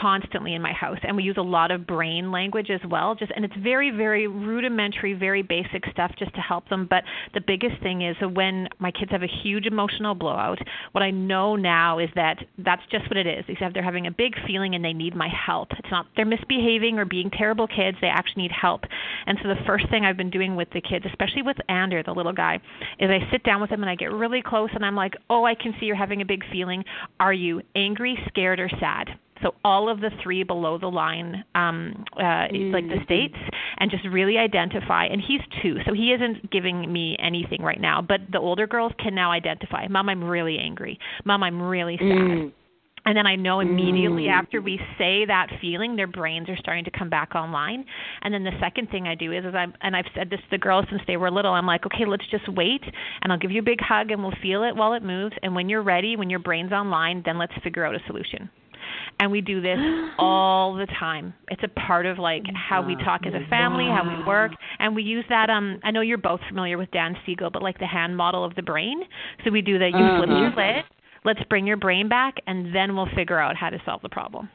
constantly 0.00 0.54
in 0.54 0.62
my 0.62 0.72
house 0.72 0.98
and 1.02 1.16
we 1.16 1.22
use 1.22 1.36
a 1.38 1.42
lot 1.42 1.70
of 1.70 1.86
brain 1.86 2.30
language 2.30 2.70
as 2.70 2.80
well 2.88 3.14
just 3.14 3.32
and 3.34 3.44
it's 3.44 3.56
very 3.62 3.90
very 3.90 4.26
rudimentary 4.26 5.14
very 5.14 5.42
basic 5.42 5.84
stuff 5.90 6.12
just 6.18 6.34
to 6.34 6.40
help 6.40 6.68
them 6.68 6.86
but 6.88 7.02
the 7.34 7.40
biggest 7.40 7.80
thing 7.82 8.02
is 8.02 8.16
when 8.34 8.68
my 8.78 8.90
kids 8.90 9.10
have 9.10 9.22
a 9.22 9.42
huge 9.42 9.66
emotional 9.66 10.14
blowout 10.14 10.58
what 10.92 11.02
i 11.02 11.10
know 11.10 11.56
now 11.56 11.98
is 11.98 12.08
that 12.14 12.36
that's 12.58 12.82
just 12.90 13.08
what 13.08 13.16
it 13.16 13.26
is 13.26 13.44
except 13.48 13.74
they're 13.74 13.82
having 13.82 14.06
a 14.06 14.10
big 14.10 14.34
feeling 14.46 14.74
and 14.74 14.84
they 14.84 14.92
need 14.92 15.14
my 15.14 15.28
help. 15.28 15.68
It's 15.72 15.90
not 15.90 16.06
they're 16.16 16.26
misbehaving 16.26 16.98
or 16.98 17.04
being 17.04 17.30
terrible 17.30 17.66
kids 17.66 17.96
they 18.00 18.08
actually 18.08 18.42
need 18.42 18.52
help. 18.52 18.82
And 19.26 19.38
so 19.42 19.48
the 19.48 19.62
first 19.66 19.88
thing 19.90 20.04
i've 20.04 20.16
been 20.16 20.30
doing 20.30 20.56
with 20.56 20.68
the 20.70 20.80
kids 20.80 21.04
especially 21.08 21.42
with 21.42 21.56
ander 21.68 22.02
the 22.02 22.12
little 22.12 22.32
guy 22.32 22.60
is 22.98 23.10
i 23.10 23.18
sit 23.30 23.44
down 23.44 23.60
with 23.60 23.70
him 23.70 23.82
and 23.82 23.90
i 23.90 23.94
get 23.94 24.12
really 24.12 24.42
close 24.44 24.70
and 24.74 24.84
i'm 24.84 24.96
like 24.96 25.14
oh 25.30 25.44
i 25.44 25.54
can 25.54 25.74
see 25.78 25.86
you're 25.86 25.96
having 25.96 26.22
a 26.22 26.26
big 26.26 26.42
feeling. 26.50 26.84
Are 27.20 27.32
you 27.32 27.62
angry 27.74 28.18
scared 28.28 28.60
or 28.60 28.68
sad 28.80 29.08
so 29.42 29.54
all 29.64 29.88
of 29.88 30.00
the 30.00 30.10
three 30.22 30.42
below 30.42 30.78
the 30.78 30.88
line 30.88 31.44
um 31.54 32.04
uh 32.16 32.48
mm. 32.48 32.72
like 32.72 32.86
the 32.88 32.94
mm-hmm. 32.94 33.04
states 33.04 33.36
and 33.78 33.90
just 33.90 34.04
really 34.10 34.38
identify 34.38 35.04
and 35.04 35.20
he's 35.20 35.40
two 35.62 35.76
so 35.86 35.92
he 35.92 36.12
isn't 36.12 36.50
giving 36.50 36.90
me 36.92 37.16
anything 37.20 37.62
right 37.62 37.80
now 37.80 38.00
but 38.00 38.20
the 38.32 38.38
older 38.38 38.66
girls 38.66 38.92
can 38.98 39.14
now 39.14 39.30
identify 39.30 39.86
mom 39.88 40.08
i'm 40.08 40.24
really 40.24 40.58
angry 40.58 40.98
mom 41.24 41.42
i'm 41.42 41.60
really 41.60 41.96
sad 41.98 42.06
mm. 42.06 42.52
And 43.08 43.16
then 43.16 43.26
I 43.26 43.36
know 43.36 43.60
immediately 43.60 44.24
mm. 44.24 44.32
after 44.32 44.60
we 44.60 44.78
say 44.98 45.24
that 45.24 45.46
feeling, 45.62 45.96
their 45.96 46.06
brains 46.06 46.50
are 46.50 46.58
starting 46.58 46.84
to 46.84 46.90
come 46.90 47.08
back 47.08 47.34
online. 47.34 47.86
And 48.20 48.34
then 48.34 48.44
the 48.44 48.52
second 48.60 48.90
thing 48.90 49.08
I 49.08 49.14
do 49.14 49.32
is, 49.32 49.46
is 49.46 49.54
I'm, 49.54 49.72
and 49.80 49.96
I've 49.96 50.04
said 50.14 50.28
this 50.28 50.40
to 50.40 50.46
the 50.50 50.58
girls 50.58 50.84
since 50.90 51.00
they 51.06 51.16
were 51.16 51.30
little. 51.30 51.52
I'm 51.52 51.64
like, 51.64 51.86
okay, 51.86 52.04
let's 52.06 52.26
just 52.30 52.46
wait, 52.52 52.82
and 53.22 53.32
I'll 53.32 53.38
give 53.38 53.50
you 53.50 53.60
a 53.60 53.64
big 53.64 53.80
hug, 53.80 54.10
and 54.10 54.22
we'll 54.22 54.34
feel 54.42 54.62
it 54.62 54.76
while 54.76 54.92
it 54.92 55.02
moves. 55.02 55.34
And 55.42 55.54
when 55.54 55.70
you're 55.70 55.82
ready, 55.82 56.16
when 56.16 56.28
your 56.28 56.38
brain's 56.38 56.72
online, 56.72 57.22
then 57.24 57.38
let's 57.38 57.54
figure 57.64 57.86
out 57.86 57.94
a 57.94 58.00
solution 58.06 58.50
and 59.20 59.30
we 59.30 59.40
do 59.40 59.60
this 59.60 59.78
all 60.18 60.74
the 60.74 60.86
time 60.98 61.34
it's 61.48 61.62
a 61.62 61.80
part 61.80 62.06
of 62.06 62.18
like 62.18 62.42
how 62.54 62.84
we 62.84 62.96
talk 62.96 63.22
as 63.26 63.34
a 63.34 63.48
family 63.48 63.84
how 63.84 64.02
we 64.04 64.24
work 64.24 64.52
and 64.78 64.94
we 64.94 65.02
use 65.02 65.24
that 65.28 65.50
um 65.50 65.78
i 65.84 65.90
know 65.90 66.00
you're 66.00 66.18
both 66.18 66.40
familiar 66.48 66.78
with 66.78 66.90
dan 66.90 67.16
siegel 67.24 67.50
but 67.50 67.62
like 67.62 67.78
the 67.78 67.86
hand 67.86 68.16
model 68.16 68.44
of 68.44 68.54
the 68.54 68.62
brain 68.62 69.00
so 69.44 69.50
we 69.50 69.62
do 69.62 69.78
that 69.78 69.90
you 69.90 69.96
uh-huh. 69.96 70.18
flip 70.18 70.28
your 70.30 70.50
lid 70.56 70.84
let's 71.24 71.40
bring 71.48 71.66
your 71.66 71.76
brain 71.76 72.08
back 72.08 72.34
and 72.46 72.74
then 72.74 72.94
we'll 72.94 73.08
figure 73.14 73.38
out 73.38 73.56
how 73.56 73.70
to 73.70 73.78
solve 73.84 74.00
the 74.02 74.08
problem 74.08 74.48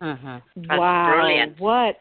uh-huh. 0.00 0.40
wow 0.68 1.12
brilliant. 1.14 1.60
what 1.60 1.96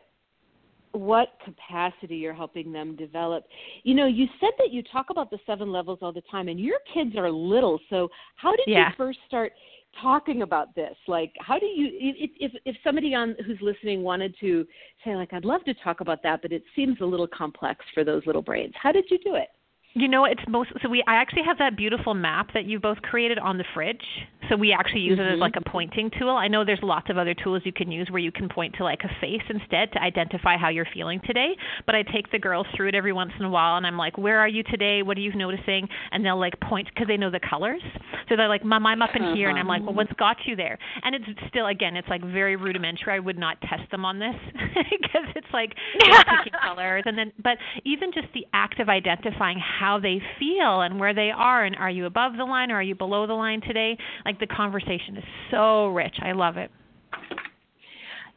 what 0.98 1.30
capacity 1.44 2.16
you're 2.16 2.34
helping 2.34 2.72
them 2.72 2.96
develop. 2.96 3.46
You 3.84 3.96
know, 3.96 4.08
you 4.08 4.26
said 4.40 4.52
that 4.58 4.72
you 4.72 4.84
talk 4.84 5.08
about 5.10 5.30
the 5.30 5.38
seven 5.46 5.72
levels 5.72 6.00
all 6.02 6.12
the 6.12 6.24
time, 6.32 6.48
and 6.48 6.60
your 6.60 6.80
kids 6.94 7.16
are 7.16 7.32
little. 7.32 7.80
So, 7.90 8.10
how 8.36 8.52
did 8.52 8.66
yeah. 8.68 8.90
you 8.90 8.94
first 8.98 9.20
start 9.28 9.54
talking 10.02 10.42
about 10.42 10.76
this? 10.76 10.96
Like 11.08 11.34
how 11.40 11.60
do 11.60 11.66
you 11.66 11.90
if 11.94 12.32
if 12.40 12.52
if 12.66 12.76
somebody 12.84 13.14
on 13.14 13.36
who's 13.46 13.60
listening 13.62 14.04
wanted 14.04 14.36
to 14.40 14.66
say 15.04 15.16
like 15.16 15.34
i'd 15.34 15.46
love 15.46 15.64
to 15.66 15.74
talk 15.76 16.02
about 16.02 16.22
that 16.24 16.42
but 16.42 16.52
it 16.52 16.64
seems 16.76 16.98
a 17.02 17.06
little 17.06 17.28
complex 17.28 17.84
for 17.94 18.04
those 18.04 18.26
little 18.26 18.42
brains 18.42 18.74
how 18.82 18.92
did 18.92 19.06
you 19.10 19.18
do 19.20 19.36
it 19.36 19.50
you 19.98 20.08
know, 20.08 20.26
it's 20.26 20.42
most 20.48 20.70
so 20.82 20.90
we 20.90 21.04
I 21.08 21.16
actually 21.16 21.44
have 21.46 21.58
that 21.58 21.76
beautiful 21.76 22.14
map 22.14 22.50
that 22.54 22.66
you 22.66 22.80
both 22.80 23.02
created 23.02 23.40
on 23.40 23.58
the 23.58 23.66
fridge. 23.74 24.04
So 24.50 24.56
we 24.56 24.72
actually 24.72 25.02
use 25.02 25.18
mm-hmm. 25.18 25.30
it 25.30 25.34
as 25.36 25.40
like 25.40 25.56
a 25.58 25.70
pointing 25.70 26.12
tool. 26.18 26.30
I 26.30 26.48
know 26.48 26.64
there's 26.64 26.80
lots 26.84 27.10
of 27.10 27.18
other 27.18 27.34
tools 27.34 27.64
you 27.66 27.74
can 27.74 27.92
use 27.92 28.08
where 28.10 28.22
you 28.22 28.32
can 28.32 28.48
point 28.48 28.76
to 28.78 28.84
like 28.84 29.02
a 29.04 29.10
face 29.20 29.42
instead 29.50 29.92
to 29.94 30.02
identify 30.02 30.56
how 30.58 30.70
you're 30.70 30.88
feeling 30.94 31.20
today. 31.26 31.56
But 31.86 31.96
I 31.96 32.04
take 32.04 32.32
the 32.32 32.40
girls 32.40 32.68
through 32.76 32.90
it 32.90 32.96
every 32.96 33.12
once 33.12 33.32
in 33.40 33.46
a 33.46 33.50
while 33.50 33.78
and 33.78 33.88
I'm 33.88 33.98
like, 33.98 34.18
"Where 34.18 34.40
are 34.40 34.48
you 34.48 34.64
today? 34.64 35.02
What 35.02 35.18
are 35.18 35.22
you 35.22 35.34
noticing?" 35.36 35.90
And 36.12 36.24
they'll 36.24 36.40
like 36.40 36.60
point 36.62 36.88
because 36.94 37.08
they 37.08 37.18
know 37.18 37.32
the 37.32 37.40
colors. 37.40 37.82
So 38.30 38.36
they're 38.36 38.48
like, 38.48 38.64
"Mom, 38.64 38.86
I'm 38.86 39.02
up 39.02 39.16
in 39.16 39.36
here." 39.36 39.50
And 39.50 39.58
I'm 39.58 39.68
like, 39.68 39.82
"Well, 39.82 39.96
what's 39.96 40.14
got 40.14 40.38
you 40.46 40.56
there?" 40.56 40.78
And 41.04 41.16
it's 41.16 41.26
still 41.50 41.68
again, 41.68 41.96
it's 41.96 42.08
like 42.08 42.24
very 42.24 42.56
rudimentary. 42.56 43.14
I 43.14 43.20
would 43.20 43.38
not 43.38 43.60
test 43.62 43.90
them 43.90 44.06
on 44.06 44.20
this 44.20 44.36
because 44.54 45.28
it's 45.36 45.52
like 45.52 45.74
picking 46.00 46.54
colors 46.62 47.04
and 47.06 47.18
then 47.18 47.32
but 47.44 47.58
even 47.84 48.12
just 48.14 48.28
the 48.34 48.46
act 48.54 48.80
of 48.80 48.90
identifying 48.90 49.58
how 49.58 49.87
they 49.96 50.22
feel 50.38 50.82
and 50.82 51.00
where 51.00 51.14
they 51.14 51.32
are 51.32 51.64
and 51.64 51.76
are 51.78 51.90
you 51.90 52.06
above 52.06 52.34
the 52.36 52.44
line 52.44 52.72
or 52.72 52.76
are 52.76 52.84
you 52.84 52.96
below 52.96 53.26
the 53.26 53.34
line 53.34 53.62
today? 53.62 53.98
Like 54.26 54.40
the 54.40 54.48
conversation 54.48 55.16
is 55.18 55.24
so 55.52 55.88
rich. 55.88 56.16
I 56.22 56.34
love 56.34 56.58
it. 56.58 56.70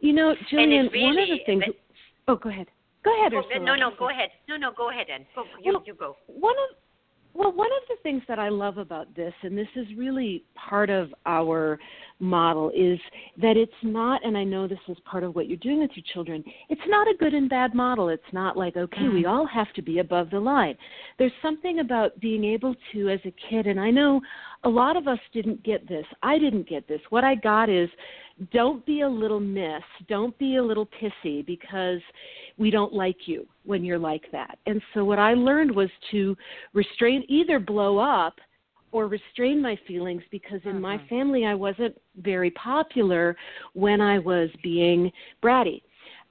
You 0.01 0.13
know 0.13 0.35
Gillian, 0.49 0.89
really, 0.93 1.05
one 1.05 1.19
of 1.19 1.29
the 1.29 1.39
things 1.45 1.65
oh 2.29 2.37
go 2.37 2.49
ahead. 2.49 2.69
Go 3.05 3.19
ahead 3.19 3.33
oh, 3.35 3.43
no 3.59 3.75
no 3.75 3.91
go 3.99 4.11
ahead. 4.11 4.31
No 4.49 4.57
no 4.57 4.71
go 4.77 4.91
ahead 4.91 5.07
and 5.13 5.25
go 5.35 5.45
you, 5.63 5.73
well, 5.73 5.83
you 5.87 5.95
go. 5.95 6.17
one 6.27 6.55
of 6.55 6.77
well, 7.33 7.53
one 7.53 7.69
of 7.69 7.89
the 7.89 7.97
things 8.03 8.23
that 8.29 8.39
I 8.39 8.49
love 8.49 8.79
about 8.79 9.15
this, 9.15 9.33
and 9.43 9.57
this 9.57 9.69
is 9.77 9.87
really 9.97 10.43
part 10.55 10.91
of 10.91 11.15
our 11.27 11.79
model, 12.19 12.71
is 12.75 12.99
that 13.41 13.57
it's 13.57 13.73
not, 13.83 14.25
and 14.25 14.37
I 14.37 14.45
know 14.45 14.67
this 14.67 14.79
is 14.89 14.97
part 15.05 15.23
of 15.23 15.35
what 15.35 15.49
you're 15.49 15.57
doing 15.59 15.81
with 15.81 15.93
your 15.95 16.05
children, 16.13 16.43
it's 16.69 16.81
not 16.89 17.07
a 17.07 17.17
good 17.19 17.33
and 17.33 17.49
bad 17.49 17.75
model. 17.75 18.09
It's 18.09 18.23
not 18.33 18.57
like, 18.57 18.77
okay, 18.77 19.09
we 19.09 19.25
mm. 19.25 19.29
all 19.31 19.47
have 19.47 19.73
to 19.75 19.83
be 19.83 20.01
above 20.01 20.31
the 20.31 20.41
line. 20.41 20.77
There's 21.19 21.33
something 21.41 21.79
about 21.79 22.19
being 22.21 22.45
able 22.45 22.75
to, 22.93 23.09
as 23.11 23.21
a 23.25 23.35
kid, 23.49 23.67
and 23.67 23.79
I 23.79 23.91
know 23.91 24.21
a 24.65 24.69
lot 24.69 24.97
of 24.97 25.09
us 25.09 25.19
didn't 25.33 25.63
get 25.63 25.89
this. 25.89 26.05
I 26.23 26.39
didn't 26.39 26.69
get 26.69 26.87
this. 26.89 27.01
What 27.11 27.25
I 27.25 27.35
got 27.37 27.71
is 27.71 27.89
don't 28.53 28.85
be 28.87 29.03
a 29.03 29.09
little 29.09 29.41
miss, 29.41 29.83
don't 30.09 30.37
be 30.39 30.57
a 30.57 30.63
little 30.63 30.87
pissy 30.87 31.45
because 31.45 32.01
we 32.57 32.71
don't 32.71 32.93
like 32.93 33.17
you 33.27 33.47
when 33.65 33.85
you're 33.85 33.99
like 33.99 34.25
that. 34.33 34.59
And 34.67 34.81
so 34.95 35.05
what 35.05 35.19
I 35.19 35.35
learned 35.35 35.75
was 35.75 35.91
to 36.11 36.37
restrain, 36.73 37.25
either 37.29 37.59
blow 37.59 37.99
up 37.99 38.35
or 38.93 39.07
restrain 39.07 39.63
my 39.63 39.79
feelings 39.87 40.23
because 40.31 40.61
in 40.65 40.81
my 40.81 40.97
mm-hmm. 40.97 41.09
family 41.09 41.45
I 41.45 41.55
wasn't 41.55 41.97
very 42.17 42.51
popular 42.53 43.37
when 43.75 44.01
I 44.01 44.19
was 44.19 44.51
being 44.63 45.13
bratty. 45.43 45.83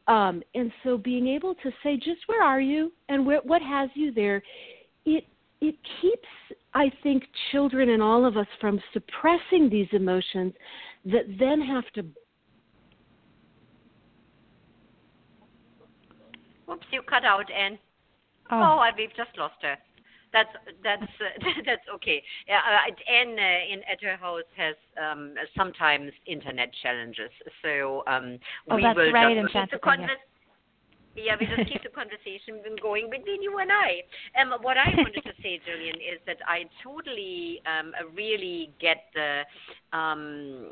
Um, 0.07 0.41
and 0.55 0.71
so 0.83 0.97
being 0.97 1.27
able 1.27 1.53
to 1.55 1.71
say, 1.83 1.95
just 1.95 2.21
where 2.25 2.43
are 2.43 2.59
you 2.59 2.91
and 3.09 3.25
where, 3.25 3.41
what 3.43 3.61
has 3.61 3.89
you 3.93 4.11
there, 4.11 4.41
it 5.05 5.25
it 5.61 5.75
keeps, 6.01 6.27
I 6.73 6.89
think, 7.03 7.23
children 7.51 7.89
and 7.89 8.01
all 8.01 8.25
of 8.25 8.37
us 8.37 8.47
from 8.61 8.81
suppressing 8.93 9.69
these 9.69 9.89
emotions 9.91 10.53
that 11.05 11.25
then 11.39 11.61
have 11.61 11.85
to 11.95 12.05
Oops, 16.71 16.85
you 16.91 17.01
cut 17.01 17.25
out, 17.25 17.49
Anne. 17.51 17.79
Oh, 18.51 18.77
oh 18.79 18.91
we've 18.95 19.15
just 19.15 19.35
lost 19.37 19.55
her. 19.61 19.75
That's 20.31 20.49
that's 20.83 21.01
uh, 21.01 21.51
that's 21.65 21.81
okay. 21.95 22.21
Yeah, 22.47 22.59
uh, 22.59 23.11
Anne 23.11 23.33
uh, 23.33 23.73
in 23.73 23.79
at 23.91 24.01
her 24.03 24.15
house 24.17 24.43
has 24.55 24.75
um, 25.01 25.33
sometimes 25.57 26.11
internet 26.27 26.71
challenges, 26.83 27.31
so 27.63 28.03
um, 28.05 28.37
oh, 28.69 28.75
we 28.75 28.83
that's 28.83 28.95
will 28.95 29.11
right, 29.11 29.35
just 29.51 29.73
in 29.73 30.07
yeah, 31.23 31.35
we 31.39 31.45
just 31.45 31.69
keep 31.69 31.83
the 31.83 31.89
conversation 31.89 32.61
going 32.81 33.09
between 33.09 33.41
you 33.41 33.59
and 33.59 33.71
I. 33.71 34.03
Um, 34.39 34.53
what 34.61 34.77
I 34.77 34.89
wanted 34.95 35.23
to 35.23 35.33
say, 35.41 35.59
Julian, 35.65 35.95
is 35.95 36.19
that 36.25 36.37
I 36.47 36.65
totally 36.83 37.61
um, 37.65 37.93
really 38.15 38.71
get 38.79 39.05
the 39.13 39.43
um, 39.91 40.67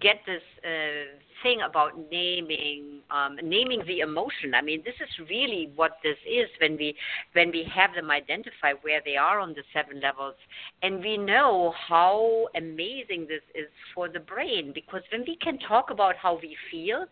get 0.00 0.16
this 0.26 0.42
uh, 0.64 1.18
thing 1.42 1.60
about 1.68 1.92
naming 2.10 3.00
um, 3.10 3.36
naming 3.42 3.82
the 3.86 4.00
emotion. 4.00 4.54
I 4.54 4.62
mean, 4.62 4.82
this 4.84 4.94
is 5.00 5.28
really 5.28 5.70
what 5.76 5.98
this 6.02 6.16
is 6.26 6.48
when 6.60 6.76
we 6.76 6.94
when 7.34 7.50
we 7.50 7.66
have 7.74 7.94
them 7.94 8.10
identify 8.10 8.72
where 8.82 9.00
they 9.04 9.16
are 9.16 9.40
on 9.40 9.50
the 9.50 9.62
seven 9.72 10.00
levels, 10.00 10.34
and 10.82 11.00
we 11.00 11.16
know 11.16 11.74
how 11.88 12.46
amazing 12.56 13.26
this 13.28 13.42
is 13.54 13.68
for 13.94 14.08
the 14.08 14.20
brain 14.20 14.72
because 14.74 15.02
when 15.12 15.22
we 15.26 15.36
can 15.36 15.58
talk 15.58 15.90
about 15.90 16.16
how 16.16 16.38
we 16.40 16.56
feel, 16.70 17.04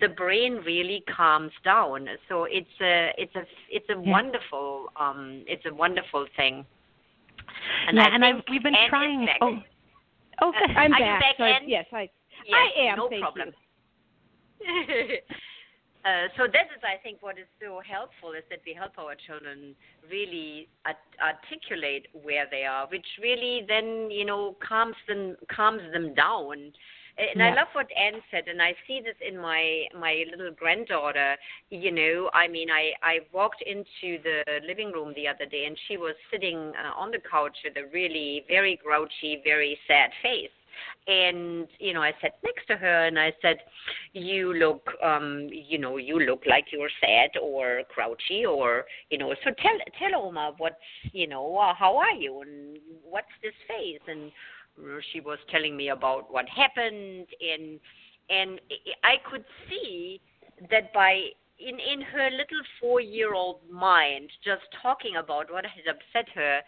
the 0.00 0.08
brain 0.08 0.54
really 0.64 1.04
calms 1.14 1.52
down. 1.64 2.08
So 2.28 2.44
it's 2.44 2.66
a 2.80 3.12
it's 3.18 3.34
a 3.34 3.42
it's 3.70 3.88
a 3.88 4.00
yeah. 4.02 4.10
wonderful 4.10 4.86
um, 4.98 5.44
it's 5.46 5.64
a 5.66 5.74
wonderful 5.74 6.26
thing. 6.36 6.64
And 7.88 7.96
yeah, 7.96 8.04
I 8.04 8.14
and 8.14 8.24
I've, 8.24 8.42
we've 8.50 8.62
been 8.62 8.74
trying. 8.88 9.26
Oh, 9.40 9.58
oh, 10.42 10.52
I'm 10.76 10.90
back. 10.92 11.20
back 11.20 11.34
so, 11.38 11.46
yes, 11.66 11.86
I. 11.92 12.08
Yes, 12.46 12.54
I 12.54 12.90
am. 12.90 12.96
No 12.98 13.08
problem. 13.08 13.52
Uh, 16.06 16.28
so 16.36 16.46
this 16.46 16.70
is, 16.70 16.80
I 16.86 17.02
think, 17.02 17.18
what 17.20 17.36
is 17.36 17.50
so 17.60 17.82
helpful 17.82 18.30
is 18.30 18.44
that 18.48 18.60
we 18.64 18.72
help 18.72 18.92
our 18.96 19.16
children 19.26 19.74
really 20.08 20.68
art- 20.86 21.18
articulate 21.18 22.06
where 22.22 22.46
they 22.48 22.62
are, 22.62 22.86
which 22.86 23.06
really 23.20 23.64
then, 23.66 24.08
you 24.08 24.24
know, 24.24 24.54
calms 24.62 24.94
them 25.08 25.34
calms 25.50 25.82
them 25.92 26.14
down. 26.14 26.70
And 27.18 27.40
yeah. 27.40 27.46
I 27.46 27.54
love 27.54 27.68
what 27.72 27.86
Anne 27.96 28.20
said, 28.30 28.44
and 28.46 28.60
I 28.60 28.74
see 28.86 29.00
this 29.02 29.16
in 29.26 29.38
my 29.38 29.84
my 29.98 30.24
little 30.30 30.52
granddaughter. 30.52 31.36
You 31.70 31.90
know, 31.90 32.30
I 32.34 32.46
mean, 32.46 32.68
I 32.70 32.92
I 33.02 33.18
walked 33.32 33.62
into 33.62 34.22
the 34.22 34.42
living 34.66 34.92
room 34.92 35.14
the 35.16 35.26
other 35.26 35.46
day, 35.46 35.64
and 35.64 35.76
she 35.88 35.96
was 35.96 36.14
sitting 36.30 36.72
uh, 36.76 36.92
on 36.94 37.10
the 37.10 37.18
couch 37.30 37.56
with 37.64 37.76
a 37.78 37.88
really 37.92 38.44
very 38.48 38.78
grouchy, 38.84 39.40
very 39.44 39.78
sad 39.88 40.10
face 40.22 40.50
and 41.06 41.68
you 41.78 41.94
know 41.94 42.02
i 42.02 42.12
sat 42.20 42.32
next 42.44 42.66
to 42.66 42.76
her 42.76 43.06
and 43.06 43.18
i 43.18 43.32
said 43.40 43.56
you 44.12 44.52
look 44.54 44.88
um 45.02 45.48
you 45.50 45.78
know 45.78 45.96
you 45.96 46.18
look 46.20 46.42
like 46.46 46.66
you're 46.72 46.90
sad 47.00 47.30
or 47.40 47.82
grouchy 47.94 48.44
or 48.44 48.84
you 49.10 49.18
know 49.18 49.34
so 49.44 49.50
tell 49.62 49.78
tell 49.98 50.20
oma 50.20 50.52
what's 50.58 50.74
you 51.12 51.26
know 51.26 51.56
uh, 51.56 51.74
how 51.74 51.96
are 51.96 52.12
you 52.12 52.40
and 52.40 52.78
what's 53.08 53.26
this 53.42 53.54
face 53.68 54.00
and 54.08 54.30
she 55.12 55.20
was 55.20 55.38
telling 55.50 55.76
me 55.76 55.88
about 55.88 56.32
what 56.32 56.46
happened 56.48 57.26
and 57.40 57.80
and 58.28 58.60
I 59.04 59.16
could 59.30 59.44
see 59.68 60.20
that 60.70 60.92
by 60.92 61.30
in 61.58 61.78
in 61.80 62.02
her 62.02 62.30
little 62.30 62.62
four 62.80 63.00
year 63.00 63.34
old 63.34 63.58
mind 63.70 64.30
just 64.44 64.62
talking 64.82 65.16
about 65.16 65.50
what 65.50 65.64
had 65.64 65.86
upset 65.88 66.28
her 66.34 66.60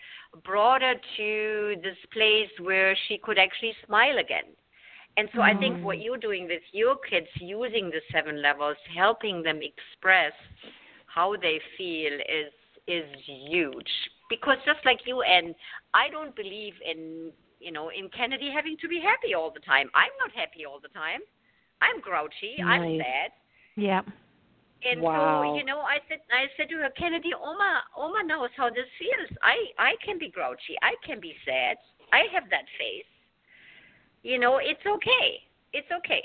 brought 0.44 0.82
her 0.82 0.94
to 1.16 1.74
this 1.82 1.96
place 2.12 2.50
where 2.60 2.96
she 3.06 3.18
could 3.18 3.38
actually 3.38 3.74
smile 3.86 4.18
again 4.18 4.48
and 5.16 5.28
so 5.34 5.40
mm. 5.40 5.54
i 5.54 5.58
think 5.58 5.84
what 5.84 6.00
you're 6.00 6.16
doing 6.18 6.44
with 6.44 6.62
your 6.72 6.96
kids 7.10 7.26
using 7.36 7.90
the 7.90 8.00
seven 8.12 8.40
levels 8.40 8.76
helping 8.96 9.42
them 9.42 9.60
express 9.62 10.32
how 11.06 11.34
they 11.36 11.60
feel 11.76 12.14
is 12.14 12.52
is 12.86 13.04
huge 13.26 13.92
because 14.30 14.56
just 14.64 14.80
like 14.86 15.00
you 15.06 15.20
and 15.20 15.54
i 15.92 16.08
don't 16.08 16.34
believe 16.34 16.74
in 16.90 17.30
you 17.60 17.72
know 17.72 17.90
in 17.90 18.08
kennedy 18.10 18.50
having 18.54 18.76
to 18.80 18.88
be 18.88 19.00
happy 19.00 19.34
all 19.34 19.50
the 19.52 19.60
time 19.60 19.88
i'm 19.94 20.12
not 20.18 20.30
happy 20.34 20.64
all 20.66 20.80
the 20.80 20.88
time 20.88 21.20
i'm 21.82 22.00
grouchy 22.00 22.56
nice. 22.58 22.80
i'm 22.80 22.98
sad 22.98 23.30
yeah 23.76 24.02
and 24.84 25.02
wow. 25.02 25.42
so, 25.42 25.58
you 25.58 25.64
know, 25.64 25.80
I 25.80 25.98
said 26.08 26.18
I 26.30 26.46
said 26.56 26.68
to 26.70 26.76
her, 26.76 26.90
Kennedy, 26.96 27.30
Oma 27.34 27.82
Oma 27.96 28.22
knows 28.24 28.50
how 28.56 28.68
this 28.68 28.86
feels. 28.98 29.30
I 29.42 29.56
I 29.78 29.92
can 30.04 30.18
be 30.18 30.30
grouchy. 30.30 30.78
I 30.82 30.94
can 31.04 31.20
be 31.20 31.34
sad. 31.44 31.76
I 32.12 32.30
have 32.32 32.44
that 32.50 32.64
face. 32.78 33.10
You 34.22 34.38
know, 34.38 34.58
it's 34.58 34.84
okay. 34.86 35.42
It's 35.72 35.88
okay. 35.90 36.24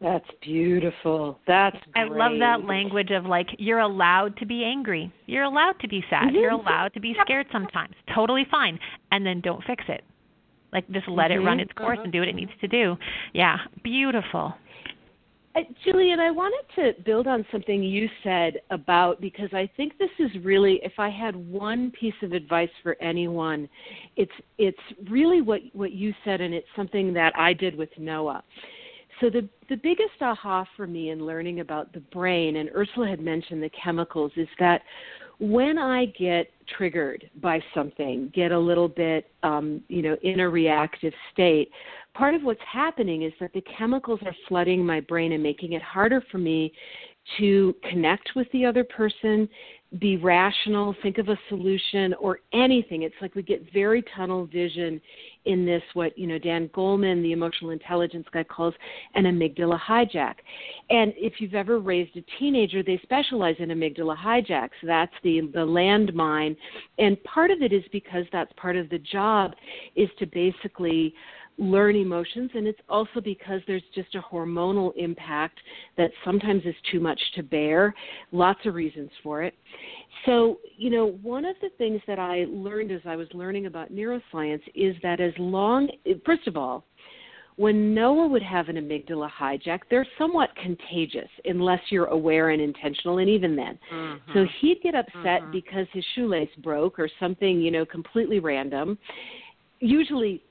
That's 0.00 0.26
beautiful. 0.42 1.38
That's 1.46 1.76
great. 1.92 2.04
I 2.04 2.04
love 2.04 2.38
that 2.40 2.66
language 2.66 3.10
of 3.10 3.24
like 3.24 3.48
you're 3.58 3.78
allowed 3.78 4.36
to 4.38 4.46
be 4.46 4.62
angry. 4.62 5.12
You're 5.26 5.44
allowed 5.44 5.80
to 5.80 5.88
be 5.88 6.04
sad. 6.10 6.28
Mm-hmm. 6.28 6.36
You're 6.36 6.50
allowed 6.50 6.92
to 6.94 7.00
be 7.00 7.14
scared 7.24 7.46
sometimes. 7.50 7.94
Totally 8.14 8.46
fine. 8.50 8.78
And 9.10 9.24
then 9.24 9.40
don't 9.40 9.64
fix 9.64 9.84
it. 9.88 10.02
Like 10.72 10.90
just 10.90 11.08
let 11.08 11.30
mm-hmm. 11.30 11.40
it 11.40 11.44
run 11.44 11.60
its 11.60 11.72
course 11.72 11.98
and 12.02 12.12
do 12.12 12.20
what 12.20 12.28
it 12.28 12.34
needs 12.34 12.52
to 12.60 12.68
do. 12.68 12.96
Yeah, 13.32 13.56
beautiful. 13.82 14.52
Uh, 15.56 15.60
Julian, 15.84 16.20
I 16.20 16.30
wanted 16.30 16.74
to 16.74 17.02
build 17.02 17.26
on 17.26 17.46
something 17.50 17.82
you 17.82 18.10
said 18.22 18.60
about 18.70 19.18
because 19.22 19.48
I 19.54 19.70
think 19.78 19.96
this 19.96 20.10
is 20.18 20.30
really 20.44 20.78
if 20.82 20.92
I 20.98 21.08
had 21.08 21.34
one 21.34 21.90
piece 21.98 22.14
of 22.22 22.32
advice 22.32 22.68
for 22.82 22.96
anyone, 23.00 23.66
it's 24.16 24.30
it's 24.58 24.76
really 25.08 25.40
what 25.40 25.62
what 25.72 25.92
you 25.92 26.12
said 26.24 26.42
and 26.42 26.52
it's 26.52 26.66
something 26.76 27.14
that 27.14 27.32
I 27.38 27.54
did 27.54 27.74
with 27.74 27.88
Noah. 27.96 28.44
So 29.20 29.30
the 29.30 29.48
the 29.68 29.76
biggest 29.76 30.20
aha 30.20 30.66
for 30.76 30.86
me 30.86 31.10
in 31.10 31.24
learning 31.24 31.60
about 31.60 31.92
the 31.92 32.00
brain 32.00 32.56
and 32.56 32.70
Ursula 32.74 33.08
had 33.08 33.20
mentioned 33.20 33.62
the 33.62 33.70
chemicals 33.70 34.32
is 34.36 34.48
that 34.58 34.82
when 35.38 35.76
I 35.78 36.06
get 36.06 36.50
triggered 36.76 37.28
by 37.42 37.60
something, 37.74 38.32
get 38.34 38.52
a 38.52 38.58
little 38.58 38.88
bit, 38.88 39.30
um, 39.42 39.82
you 39.88 40.02
know, 40.02 40.16
in 40.22 40.40
a 40.40 40.48
reactive 40.48 41.12
state, 41.32 41.70
part 42.14 42.34
of 42.34 42.42
what's 42.42 42.60
happening 42.70 43.22
is 43.22 43.32
that 43.40 43.52
the 43.52 43.62
chemicals 43.76 44.20
are 44.24 44.34
flooding 44.48 44.84
my 44.84 45.00
brain 45.00 45.32
and 45.32 45.42
making 45.42 45.72
it 45.72 45.82
harder 45.82 46.22
for 46.30 46.38
me 46.38 46.72
to 47.38 47.74
connect 47.90 48.30
with 48.36 48.46
the 48.52 48.64
other 48.64 48.84
person, 48.84 49.48
be 50.00 50.16
rational, 50.16 50.94
think 51.02 51.18
of 51.18 51.28
a 51.28 51.38
solution 51.48 52.12
or 52.14 52.40
anything. 52.52 53.02
It's 53.02 53.14
like 53.22 53.34
we 53.34 53.42
get 53.42 53.72
very 53.72 54.02
tunnel 54.16 54.46
vision 54.46 55.00
in 55.44 55.64
this 55.64 55.82
what, 55.94 56.18
you 56.18 56.26
know, 56.26 56.38
Dan 56.38 56.68
Goleman, 56.70 57.22
the 57.22 57.32
emotional 57.32 57.70
intelligence 57.70 58.26
guy 58.32 58.42
calls 58.42 58.74
an 59.14 59.24
amygdala 59.24 59.80
hijack. 59.80 60.34
And 60.90 61.14
if 61.16 61.34
you've 61.38 61.54
ever 61.54 61.78
raised 61.78 62.16
a 62.16 62.24
teenager, 62.38 62.82
they 62.82 62.98
specialize 63.02 63.56
in 63.60 63.68
amygdala 63.68 64.16
hijacks. 64.16 64.70
That's 64.82 65.14
the 65.22 65.42
the 65.54 65.60
landmine. 65.60 66.56
And 66.98 67.22
part 67.22 67.52
of 67.52 67.62
it 67.62 67.72
is 67.72 67.84
because 67.92 68.24
that's 68.32 68.52
part 68.56 68.76
of 68.76 68.88
the 68.90 68.98
job 68.98 69.52
is 69.94 70.08
to 70.18 70.26
basically 70.26 71.14
learn 71.58 71.96
emotions 71.96 72.50
and 72.54 72.66
it's 72.66 72.80
also 72.88 73.20
because 73.22 73.60
there's 73.66 73.82
just 73.94 74.14
a 74.14 74.20
hormonal 74.20 74.92
impact 74.96 75.58
that 75.96 76.10
sometimes 76.24 76.62
is 76.64 76.74
too 76.90 77.00
much 77.00 77.20
to 77.34 77.42
bear 77.42 77.94
lots 78.32 78.60
of 78.66 78.74
reasons 78.74 79.10
for 79.22 79.42
it 79.42 79.54
so 80.26 80.58
you 80.76 80.90
know 80.90 81.12
one 81.22 81.44
of 81.44 81.56
the 81.62 81.70
things 81.78 82.00
that 82.06 82.18
i 82.18 82.44
learned 82.48 82.92
as 82.92 83.00
i 83.06 83.16
was 83.16 83.28
learning 83.32 83.66
about 83.66 83.90
neuroscience 83.92 84.60
is 84.74 84.94
that 85.02 85.20
as 85.20 85.32
long 85.38 85.88
first 86.24 86.46
of 86.46 86.56
all 86.56 86.84
when 87.56 87.94
Noah 87.94 88.28
would 88.28 88.42
have 88.42 88.68
an 88.68 88.76
amygdala 88.76 89.30
hijack, 89.30 89.80
they're 89.90 90.06
somewhat 90.18 90.50
contagious 90.62 91.28
unless 91.46 91.80
you're 91.88 92.06
aware 92.06 92.50
and 92.50 92.60
intentional, 92.60 93.16
and 93.18 93.30
even 93.30 93.56
then. 93.56 93.78
Mm-hmm. 93.90 94.32
So 94.34 94.46
he'd 94.60 94.82
get 94.82 94.94
upset 94.94 95.40
mm-hmm. 95.40 95.52
because 95.52 95.86
his 95.92 96.04
shoelace 96.14 96.50
broke 96.58 96.98
or 96.98 97.08
something, 97.18 97.60
you 97.60 97.70
know, 97.70 97.86
completely 97.86 98.40
random. 98.40 98.98
Usually 99.80 100.42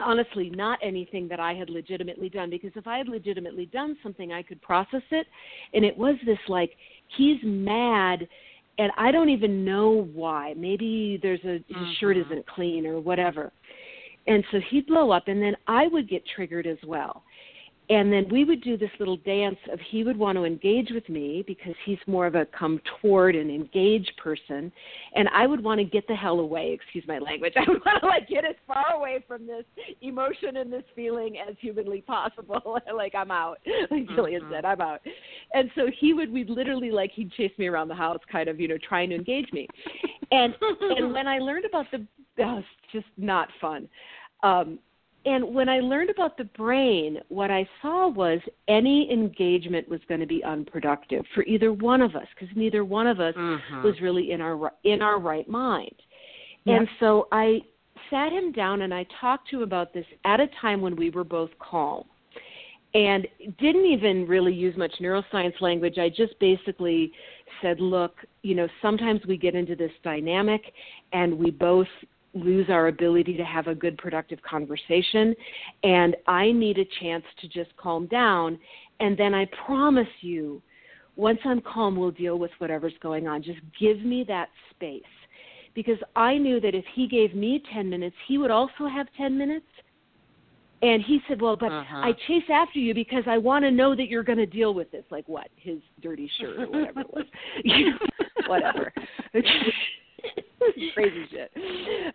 honestly 0.00 0.50
not 0.50 0.78
anything 0.82 1.28
that 1.28 1.40
I 1.40 1.54
had 1.54 1.70
legitimately 1.70 2.28
done 2.28 2.50
because 2.50 2.72
if 2.74 2.86
I 2.86 2.98
had 2.98 3.08
legitimately 3.08 3.66
done 3.66 3.96
something, 4.02 4.32
I 4.32 4.42
could 4.42 4.60
process 4.62 5.02
it. 5.10 5.26
And 5.74 5.84
it 5.84 5.96
was 5.96 6.16
this 6.24 6.38
like, 6.48 6.70
he's 7.16 7.38
mad 7.42 8.26
and 8.78 8.92
I 8.98 9.10
don't 9.10 9.30
even 9.30 9.64
know 9.64 10.08
why. 10.12 10.54
Maybe 10.56 11.18
there's 11.22 11.40
a 11.44 11.54
his 11.54 11.76
mm-hmm. 11.76 11.90
shirt 11.98 12.16
isn't 12.18 12.46
clean 12.46 12.86
or 12.86 13.00
whatever. 13.00 13.52
And 14.26 14.44
so 14.50 14.58
he'd 14.70 14.86
blow 14.86 15.10
up 15.10 15.28
and 15.28 15.40
then 15.40 15.56
I 15.66 15.86
would 15.86 16.08
get 16.08 16.22
triggered 16.34 16.66
as 16.66 16.78
well 16.86 17.22
and 17.88 18.12
then 18.12 18.26
we 18.30 18.44
would 18.44 18.62
do 18.62 18.76
this 18.76 18.90
little 18.98 19.16
dance 19.18 19.58
of 19.72 19.78
he 19.90 20.02
would 20.02 20.16
want 20.16 20.36
to 20.36 20.44
engage 20.44 20.90
with 20.90 21.08
me 21.08 21.44
because 21.46 21.74
he's 21.84 21.98
more 22.06 22.26
of 22.26 22.34
a 22.34 22.46
come 22.46 22.80
toward 23.00 23.36
and 23.36 23.50
engage 23.50 24.10
person. 24.22 24.72
And 25.14 25.28
i 25.32 25.46
would 25.46 25.62
want 25.62 25.78
to 25.78 25.84
get 25.84 26.06
the 26.08 26.14
hell 26.14 26.40
away 26.40 26.72
excuse 26.72 27.04
my 27.06 27.18
language. 27.18 27.52
I 27.56 27.60
would 27.68 27.84
want 27.84 28.00
to 28.00 28.06
like 28.06 28.28
get 28.28 28.44
as 28.44 28.56
far 28.66 28.94
away 28.94 29.24
from 29.26 29.46
this 29.46 29.64
emotion 30.02 30.56
and 30.56 30.72
this 30.72 30.82
feeling 30.94 31.36
as 31.38 31.54
humanly 31.60 32.00
possible. 32.02 32.78
Like 32.96 33.14
i'm 33.14 33.30
out. 33.30 33.58
Like 33.90 34.08
Julian 34.08 34.42
mm-hmm. 34.42 34.52
said 34.52 34.64
i'm 34.64 34.80
out. 34.80 35.00
And 35.54 35.70
so 35.74 35.88
he 36.00 36.12
would 36.12 36.32
we 36.32 36.44
literally 36.44 36.90
like 36.90 37.12
he'd 37.12 37.30
chase 37.32 37.52
me 37.58 37.66
around 37.66 37.88
the 37.88 37.94
house 37.94 38.20
kind 38.30 38.48
of 38.48 38.58
you 38.58 38.68
know 38.68 38.78
trying 38.88 39.10
to 39.10 39.16
engage 39.16 39.52
me. 39.52 39.68
And 40.32 40.54
and 40.80 41.12
when 41.12 41.28
i 41.28 41.38
learned 41.38 41.66
about 41.66 41.86
the 41.92 42.06
that 42.36 42.46
was 42.46 42.64
just 42.92 43.06
not 43.16 43.48
fun. 43.60 43.88
Um 44.42 44.78
and 45.26 45.52
when 45.52 45.68
I 45.68 45.80
learned 45.80 46.08
about 46.08 46.38
the 46.38 46.44
brain, 46.44 47.18
what 47.28 47.50
I 47.50 47.68
saw 47.82 48.08
was 48.08 48.38
any 48.68 49.10
engagement 49.12 49.88
was 49.88 50.00
going 50.08 50.20
to 50.20 50.26
be 50.26 50.42
unproductive 50.44 51.24
for 51.34 51.42
either 51.44 51.72
one 51.72 52.00
of 52.00 52.14
us 52.14 52.26
because 52.38 52.54
neither 52.56 52.84
one 52.84 53.08
of 53.08 53.18
us 53.18 53.34
mm-hmm. 53.34 53.82
was 53.82 54.00
really 54.00 54.30
in 54.30 54.40
our 54.40 54.72
in 54.84 55.02
our 55.02 55.18
right 55.18 55.48
mind. 55.48 55.94
And 56.68 56.88
so 56.98 57.28
I 57.30 57.60
sat 58.10 58.32
him 58.32 58.50
down 58.50 58.82
and 58.82 58.92
I 58.92 59.06
talked 59.20 59.50
to 59.50 59.58
him 59.58 59.62
about 59.62 59.92
this 59.92 60.06
at 60.24 60.40
a 60.40 60.48
time 60.60 60.80
when 60.80 60.96
we 60.96 61.10
were 61.10 61.24
both 61.24 61.50
calm. 61.58 62.04
And 62.94 63.26
didn't 63.58 63.84
even 63.84 64.26
really 64.26 64.54
use 64.54 64.76
much 64.76 64.92
neuroscience 65.00 65.60
language. 65.60 65.98
I 65.98 66.08
just 66.08 66.38
basically 66.40 67.12
said, 67.60 67.78
look, 67.78 68.14
you 68.42 68.54
know, 68.54 68.66
sometimes 68.80 69.20
we 69.28 69.36
get 69.36 69.54
into 69.54 69.76
this 69.76 69.90
dynamic 70.02 70.62
and 71.12 71.36
we 71.38 71.50
both 71.50 71.88
lose 72.36 72.68
our 72.68 72.88
ability 72.88 73.36
to 73.36 73.44
have 73.44 73.66
a 73.66 73.74
good 73.74 73.96
productive 73.98 74.40
conversation. 74.42 75.34
And 75.82 76.16
i 76.26 76.50
need 76.52 76.78
a 76.78 76.86
chance 77.00 77.24
to 77.40 77.48
just 77.48 77.76
calm 77.76 78.06
down. 78.06 78.58
And 79.00 79.16
then 79.16 79.34
i 79.34 79.46
promise 79.66 80.08
you 80.20 80.62
once 81.16 81.38
i'm 81.44 81.60
calm 81.60 81.96
we'll 81.96 82.10
deal 82.10 82.38
with 82.38 82.50
whatever's 82.58 82.94
going 83.02 83.26
on. 83.26 83.42
Just 83.42 83.60
give 83.80 84.00
me 84.00 84.24
that 84.28 84.48
space. 84.70 85.02
Because 85.74 85.98
i 86.14 86.36
knew 86.36 86.60
that 86.60 86.74
if 86.74 86.84
he 86.94 87.06
gave 87.06 87.34
me 87.34 87.62
10 87.72 87.88
minutes 87.88 88.16
he 88.26 88.38
would 88.38 88.50
also 88.50 88.86
have 88.86 89.06
10 89.16 89.36
minutes. 89.36 89.66
And 90.82 91.02
he 91.02 91.20
said 91.28 91.40
well 91.40 91.56
but 91.56 91.72
uh-huh. 91.72 91.98
i 91.98 92.12
chase 92.26 92.48
after 92.52 92.78
you 92.78 92.94
because 92.94 93.24
i 93.26 93.38
want 93.38 93.64
to 93.64 93.70
know 93.70 93.96
that 93.96 94.08
you're 94.08 94.22
going 94.22 94.38
to 94.38 94.46
deal 94.46 94.74
with 94.74 94.90
this. 94.90 95.04
Like 95.10 95.28
what? 95.28 95.48
His 95.56 95.78
dirty 96.02 96.30
shirt 96.38 96.60
or 96.60 96.66
whatever 96.66 97.00
it 97.00 97.12
was. 97.12 97.24
Whatever 98.48 98.92
crazy 100.94 101.26
shit. 101.30 101.50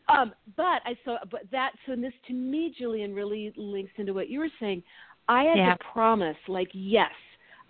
Um, 0.09 0.33
but 0.57 0.81
I 0.85 0.95
saw, 1.05 1.17
but 1.29 1.41
that 1.51 1.71
so 1.85 1.95
this 1.95 2.13
to 2.27 2.33
me, 2.33 2.73
Julian, 2.77 3.13
really 3.13 3.53
links 3.55 3.91
into 3.97 4.13
what 4.13 4.29
you 4.29 4.39
were 4.39 4.49
saying. 4.59 4.83
I 5.27 5.43
had 5.43 5.57
yeah. 5.57 5.73
to 5.75 5.83
promise, 5.93 6.35
like, 6.47 6.69
yes, 6.73 7.11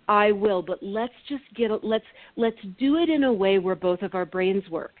I 0.08 0.32
will, 0.32 0.62
but 0.62 0.78
let's 0.82 1.12
just 1.28 1.44
get 1.54 1.70
let's 1.84 2.04
let's 2.36 2.56
do 2.78 2.96
it 2.96 3.08
in 3.08 3.24
a 3.24 3.32
way 3.32 3.58
where 3.58 3.76
both 3.76 4.02
of 4.02 4.14
our 4.14 4.24
brains 4.24 4.68
work. 4.70 4.94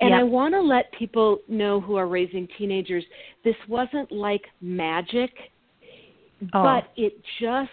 And 0.00 0.10
yep. 0.10 0.20
I 0.20 0.22
want 0.24 0.54
to 0.54 0.60
let 0.60 0.90
people 0.98 1.38
know 1.48 1.80
who 1.80 1.94
are 1.94 2.08
raising 2.08 2.48
teenagers, 2.58 3.04
this 3.44 3.54
wasn't 3.68 4.10
like 4.10 4.42
magic, 4.60 5.30
oh. 6.54 6.62
but 6.62 6.90
it 6.96 7.14
just 7.40 7.70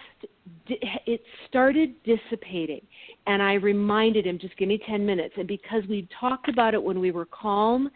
it 0.66 1.20
started 1.48 1.94
dissipating 2.04 2.80
and 3.26 3.42
I 3.42 3.54
reminded 3.54 4.26
him, 4.26 4.38
just 4.38 4.56
give 4.56 4.68
me 4.68 4.80
10 4.86 5.04
minutes. 5.04 5.34
And 5.36 5.46
because 5.46 5.82
we 5.88 6.08
talked 6.18 6.48
about 6.48 6.74
it 6.74 6.82
when 6.82 7.00
we 7.00 7.10
were 7.10 7.26
calm, 7.26 7.90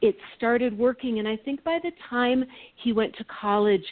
it 0.00 0.16
started 0.36 0.76
working. 0.76 1.18
And 1.18 1.28
I 1.28 1.36
think 1.36 1.62
by 1.64 1.78
the 1.82 1.92
time 2.08 2.44
he 2.82 2.92
went 2.92 3.14
to 3.16 3.24
college, 3.24 3.84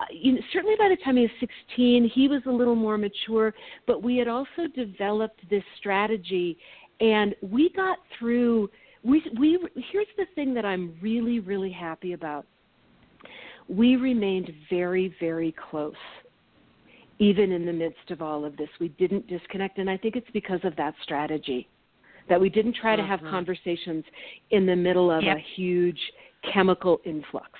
uh, 0.00 0.04
you 0.12 0.32
know, 0.32 0.40
certainly 0.52 0.76
by 0.78 0.88
the 0.88 0.96
time 1.04 1.16
he 1.16 1.22
was 1.22 1.30
16, 1.40 2.10
he 2.14 2.28
was 2.28 2.42
a 2.46 2.50
little 2.50 2.76
more 2.76 2.96
mature, 2.96 3.54
but 3.86 4.02
we 4.02 4.16
had 4.16 4.28
also 4.28 4.66
developed 4.74 5.40
this 5.50 5.64
strategy 5.78 6.56
and 7.00 7.34
we 7.42 7.70
got 7.70 7.98
through 8.18 8.68
we 9.04 9.22
we 9.38 9.58
here's 9.92 10.06
the 10.16 10.26
thing 10.34 10.52
that 10.54 10.64
I'm 10.64 10.96
really 11.00 11.38
really 11.40 11.70
happy 11.70 12.12
about. 12.12 12.44
We 13.68 13.96
remained 13.96 14.50
very 14.68 15.14
very 15.20 15.54
close 15.70 15.94
even 17.18 17.52
in 17.52 17.66
the 17.66 17.72
midst 17.72 18.10
of 18.10 18.22
all 18.22 18.44
of 18.44 18.56
this. 18.56 18.68
We 18.80 18.88
didn't 18.90 19.26
disconnect, 19.26 19.78
and 19.78 19.90
I 19.90 19.96
think 19.96 20.16
it's 20.16 20.30
because 20.32 20.60
of 20.64 20.76
that 20.76 20.94
strategy 21.02 21.68
that 22.28 22.40
we 22.40 22.48
didn't 22.48 22.74
try 22.74 22.94
to 22.94 23.02
have 23.02 23.20
Mhm. 23.20 23.30
conversations 23.30 24.04
in 24.50 24.66
the 24.66 24.76
middle 24.76 25.10
of 25.10 25.24
Yep. 25.24 25.36
a 25.36 25.40
huge 25.40 26.12
chemical 26.42 27.00
influx. 27.04 27.58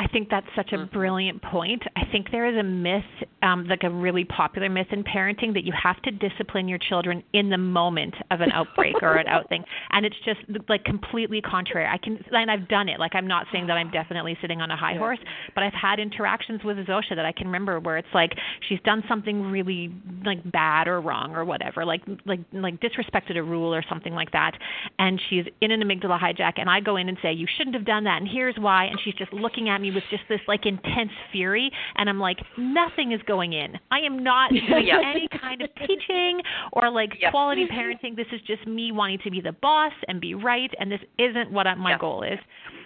I 0.00 0.06
think 0.06 0.30
that's 0.30 0.46
such 0.54 0.72
a 0.72 0.78
Mhm. 0.78 0.90
brilliant 0.92 1.42
point. 1.42 1.82
I 1.96 2.04
think 2.04 2.30
there 2.30 2.46
is 2.46 2.56
a 2.56 2.62
myth, 2.62 3.04
um, 3.42 3.66
like 3.66 3.82
a 3.82 3.90
really 3.90 4.24
popular 4.24 4.68
myth 4.68 4.92
in 4.92 5.02
parenting, 5.02 5.52
that 5.54 5.64
you 5.64 5.72
have 5.72 6.00
to 6.02 6.12
discipline 6.12 6.68
your 6.68 6.78
children 6.78 7.24
in 7.32 7.50
the 7.50 7.58
moment 7.58 8.14
of 8.30 8.40
an 8.40 8.52
outbreak 8.52 9.02
or 9.02 9.16
an 9.16 9.26
out 9.34 9.48
thing, 9.48 9.64
and 9.90 10.06
it's 10.06 10.18
just 10.24 10.40
like 10.68 10.84
completely 10.84 11.40
contrary. 11.40 11.84
I 11.84 11.98
can, 11.98 12.24
and 12.30 12.48
I've 12.50 12.68
done 12.68 12.88
it. 12.88 13.00
Like 13.00 13.16
I'm 13.16 13.26
not 13.26 13.48
saying 13.50 13.66
that 13.66 13.76
I'm 13.76 13.90
definitely 13.90 14.38
sitting 14.40 14.62
on 14.62 14.70
a 14.70 14.76
high 14.76 14.92
Yeah. 14.92 14.98
horse, 14.98 15.18
but 15.54 15.64
I've 15.64 15.74
had 15.74 15.98
interactions 15.98 16.62
with 16.62 16.78
Zosha 16.86 17.16
that 17.16 17.26
I 17.26 17.32
can 17.32 17.48
remember 17.48 17.80
where 17.80 17.96
it's 17.96 18.14
like 18.14 18.38
she's 18.68 18.80
done 18.82 19.02
something 19.08 19.50
really 19.50 19.90
like 20.24 20.48
bad 20.50 20.86
or 20.86 21.00
wrong 21.00 21.34
or 21.34 21.44
whatever, 21.44 21.84
like 21.84 22.02
like 22.24 22.40
like 22.52 22.78
disrespected 22.78 23.36
a 23.36 23.42
rule 23.42 23.74
or 23.74 23.82
something 23.82 24.14
like 24.14 24.30
that, 24.30 24.56
and 25.00 25.20
she's 25.28 25.46
in 25.60 25.72
an 25.72 25.82
amygdala 25.82 26.20
hijack, 26.20 26.52
and 26.58 26.70
I 26.70 26.78
go 26.78 26.94
in 26.96 27.08
and 27.08 27.18
say 27.20 27.32
you 27.32 27.48
shouldn't 27.48 27.74
have 27.74 27.84
done 27.84 28.04
that, 28.04 28.20
and 28.20 28.28
here's 28.28 28.56
why, 28.58 28.84
and 28.84 29.00
she's 29.00 29.14
just 29.14 29.32
looking 29.32 29.68
at 29.68 29.80
me 29.80 29.87
with 29.90 30.04
just 30.10 30.22
this 30.28 30.40
like 30.48 30.66
intense 30.66 31.10
fury, 31.32 31.70
and 31.96 32.08
I'm 32.08 32.18
like 32.20 32.38
nothing 32.56 33.12
is 33.12 33.20
going 33.26 33.52
in. 33.52 33.78
I 33.90 34.00
am 34.00 34.22
not 34.22 34.50
doing 34.68 34.86
Yeah. 34.86 35.00
any 35.04 35.28
kind 35.40 35.62
of 35.62 35.70
teaching 35.86 36.40
or 36.72 36.90
like 36.90 37.10
Yeah. 37.20 37.30
quality 37.30 37.66
parenting. 37.66 38.16
This 38.16 38.26
is 38.32 38.40
just 38.46 38.66
me 38.66 38.92
wanting 38.92 39.18
to 39.24 39.30
be 39.30 39.40
the 39.40 39.52
boss 39.52 39.92
and 40.08 40.20
be 40.20 40.34
right, 40.34 40.70
and 40.80 40.90
this 40.90 41.00
isn't 41.18 41.50
what 41.50 41.66
I, 41.66 41.74
my 41.74 41.90
Yeah. 41.90 41.98
goal 41.98 42.22
is. 42.22 42.38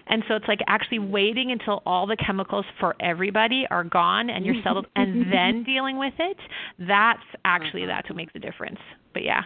And 0.08 0.24
so 0.26 0.34
it's 0.34 0.48
like 0.48 0.58
actually 0.66 0.98
waiting 0.98 1.52
until 1.52 1.80
all 1.86 2.06
the 2.08 2.16
chemicals 2.16 2.66
for 2.80 2.96
everybody 2.98 3.66
are 3.70 3.84
gone 3.84 4.30
and 4.30 4.44
you're 4.44 4.60
settled 4.64 4.86
and 4.96 5.32
then 5.32 5.62
dealing 5.62 5.96
with 5.96 6.14
it. 6.18 6.36
That's 6.80 7.22
actually 7.44 7.82
Mhm. 7.82 7.86
that's 7.86 8.08
what 8.08 8.16
makes 8.16 8.32
the 8.32 8.40
difference. 8.40 8.80
But 9.14 9.22
yeah. 9.22 9.42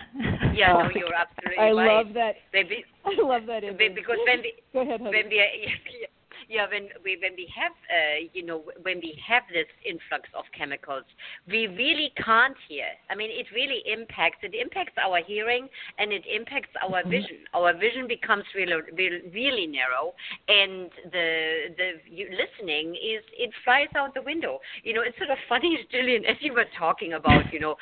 Yeah, 0.54 0.72
no, 0.72 0.90
you're 0.94 1.12
absolutely 1.12 1.58
I 1.58 1.72
right. 1.72 1.96
love 1.96 2.14
that. 2.14 2.36
Maybe 2.54 2.84
I 3.04 3.20
love 3.22 3.44
that 3.46 3.60
be- 3.62 3.68
image. 3.68 3.94
because 3.96 4.16
when 4.26 4.40
we 4.40 4.52
Go 4.72 4.80
ahead, 4.80 5.00
honey. 5.00 5.16
when 5.16 5.28
we 5.28 6.06
yeah 6.48 6.66
when 6.70 6.88
we 7.04 7.18
when 7.22 7.32
we 7.36 7.48
have 7.54 7.72
uh, 7.90 8.26
you 8.32 8.44
know 8.44 8.62
when 8.82 8.98
we 9.00 9.18
have 9.26 9.42
this 9.52 9.66
influx 9.84 10.28
of 10.36 10.44
chemicals 10.56 11.04
we 11.48 11.66
really 11.68 12.12
can't 12.24 12.56
hear. 12.68 12.86
I 13.10 13.14
mean 13.14 13.30
it 13.30 13.46
really 13.54 13.82
impacts 13.86 14.38
it 14.42 14.54
impacts 14.54 14.94
our 15.02 15.20
hearing 15.26 15.68
and 15.98 16.12
it 16.12 16.24
impacts 16.26 16.70
our 16.82 17.02
Mm-hmm. 17.02 17.10
vision. 17.10 17.36
Our 17.54 17.72
vision 17.74 18.06
becomes 18.08 18.44
really 18.54 18.72
really, 18.96 19.22
really 19.32 19.66
narrow 19.66 20.14
and 20.48 20.90
the 21.12 21.74
the 21.76 21.88
listening 22.30 22.94
is 22.94 23.22
it 23.36 23.50
flies 23.64 23.88
out 23.96 24.14
the 24.14 24.22
window. 24.22 24.58
You 24.84 24.94
know 24.94 25.02
it's 25.02 25.16
sort 25.18 25.30
of 25.30 25.38
funny 25.48 25.78
Gillian 25.90 26.24
as 26.24 26.36
you 26.40 26.52
were 26.54 26.66
talking 26.78 27.14
about 27.14 27.52
you 27.52 27.60
know 27.60 27.76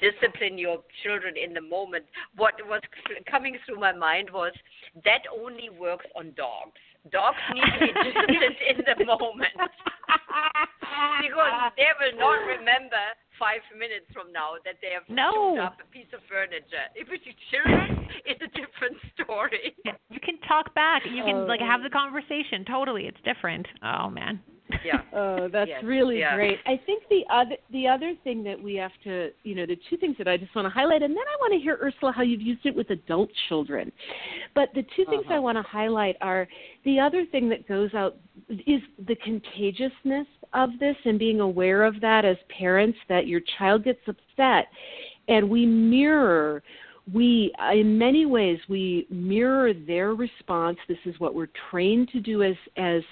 discipline 0.00 0.58
your 0.58 0.78
children 1.02 1.34
in 1.36 1.52
the 1.54 1.60
moment 1.60 2.04
what 2.36 2.54
was 2.68 2.80
coming 3.30 3.56
through 3.66 3.78
my 3.80 3.92
mind 3.92 4.30
was 4.32 4.52
that 5.04 5.22
only 5.42 5.68
works 5.70 6.06
on 6.16 6.32
dogs 6.36 6.80
dogs 7.08 7.40
need 7.54 7.64
to 7.64 7.78
be 7.80 7.92
disciplined 8.04 8.58
in 8.68 8.76
the 8.84 9.04
moment 9.08 9.56
because 11.24 11.54
they 11.76 11.90
will 11.96 12.16
not 12.20 12.38
remember 12.44 13.00
five 13.40 13.64
minutes 13.72 14.04
from 14.12 14.28
now 14.32 14.60
that 14.68 14.76
they 14.84 14.92
have 14.92 15.08
No. 15.08 15.56
up 15.58 15.80
a 15.80 15.88
piece 15.88 16.10
of 16.12 16.20
furniture. 16.28 16.92
If 16.94 17.08
it's 17.08 17.24
your 17.24 17.38
children, 17.48 18.04
it's 18.28 18.42
a 18.44 18.50
different 18.52 19.00
story. 19.16 19.72
You 20.12 20.20
can 20.20 20.36
talk 20.46 20.74
back. 20.74 21.02
You 21.08 21.24
can 21.24 21.36
Oh. 21.36 21.48
like 21.48 21.60
have 21.60 21.80
oh. 21.80 21.84
the 21.84 21.90
conversation. 21.90 22.64
Totally, 22.68 23.06
it's 23.06 23.20
different. 23.24 23.66
Oh 23.82 24.10
man. 24.10 24.40
Yeah. 24.84 25.02
Oh, 25.12 25.48
that's 25.52 25.68
Yes, 25.68 25.82
really 25.82 26.20
yeah. 26.20 26.34
great. 26.36 26.58
I 26.66 26.80
think 26.86 27.02
the 27.10 27.24
other 27.32 27.56
the 27.72 27.86
other 27.88 28.14
thing 28.22 28.44
that 28.44 28.60
we 28.60 28.74
have 28.76 28.92
to, 29.04 29.30
you 29.42 29.54
know, 29.54 29.66
the 29.66 29.76
two 29.88 29.96
things 29.96 30.16
that 30.18 30.28
I 30.28 30.36
just 30.36 30.54
want 30.54 30.66
to 30.66 30.70
highlight, 30.70 31.02
and 31.02 31.12
then 31.12 31.18
I 31.18 31.36
want 31.40 31.52
to 31.52 31.58
hear 31.58 31.78
Ursula 31.82 32.12
how 32.12 32.22
you've 32.22 32.40
used 32.40 32.64
it 32.64 32.74
with 32.74 32.90
adult 32.90 33.28
children. 33.48 33.90
But 34.54 34.68
the 34.74 34.82
two 34.94 35.04
things 35.06 35.24
I 35.28 35.34
Uh-huh. 35.34 35.42
want 35.42 35.58
to 35.58 35.62
highlight 35.62 36.16
are 36.20 36.46
the 36.84 37.00
other 37.00 37.24
thing 37.26 37.48
that 37.48 37.66
goes 37.66 37.92
out 37.94 38.16
is 38.48 38.80
the 39.06 39.16
contagiousness 39.16 40.26
of 40.52 40.70
this 40.78 40.96
and 41.04 41.18
being 41.18 41.40
aware 41.40 41.84
of 41.84 42.00
that 42.00 42.24
as 42.24 42.36
parents 42.48 42.98
that 43.08 43.26
your 43.26 43.40
child 43.58 43.84
gets 43.84 44.00
upset, 44.06 44.68
and 45.28 45.48
we 45.48 45.66
mirror 45.66 46.62
we 47.12 47.52
uh, 47.62 47.72
in 47.72 47.98
many 47.98 48.26
ways 48.26 48.58
we 48.68 49.06
mirror 49.10 49.72
their 49.72 50.14
response. 50.14 50.78
This 50.88 50.98
is 51.04 51.18
what 51.18 51.34
we're 51.34 51.48
trained 51.70 52.08
to 52.10 52.20
do 52.20 52.42
as 52.42 52.54
as 52.76 53.02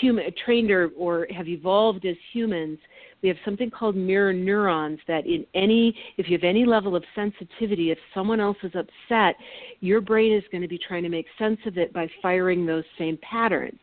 human 0.00 0.24
trained 0.44 0.70
or, 0.70 0.90
or 0.96 1.26
have 1.34 1.48
evolved 1.48 2.04
as 2.04 2.16
humans. 2.32 2.78
We 3.22 3.28
have 3.28 3.38
something 3.44 3.70
called 3.70 3.96
mirror 3.96 4.32
neurons 4.32 4.98
that 5.06 5.26
in 5.26 5.44
any 5.54 5.94
if 6.16 6.28
you 6.28 6.36
have 6.36 6.44
any 6.44 6.64
level 6.64 6.96
of 6.96 7.04
sensitivity 7.14 7.90
if 7.90 7.98
someone 8.14 8.40
else 8.40 8.56
is 8.62 8.72
upset 8.74 9.36
your 9.80 10.00
brain 10.00 10.34
is 10.34 10.44
going 10.50 10.62
to 10.62 10.68
be 10.68 10.78
trying 10.78 11.02
to 11.02 11.08
make 11.10 11.26
sense 11.38 11.58
of 11.66 11.76
it 11.76 11.92
by 11.92 12.08
firing 12.22 12.64
those 12.64 12.84
same 12.98 13.18
patterns 13.18 13.78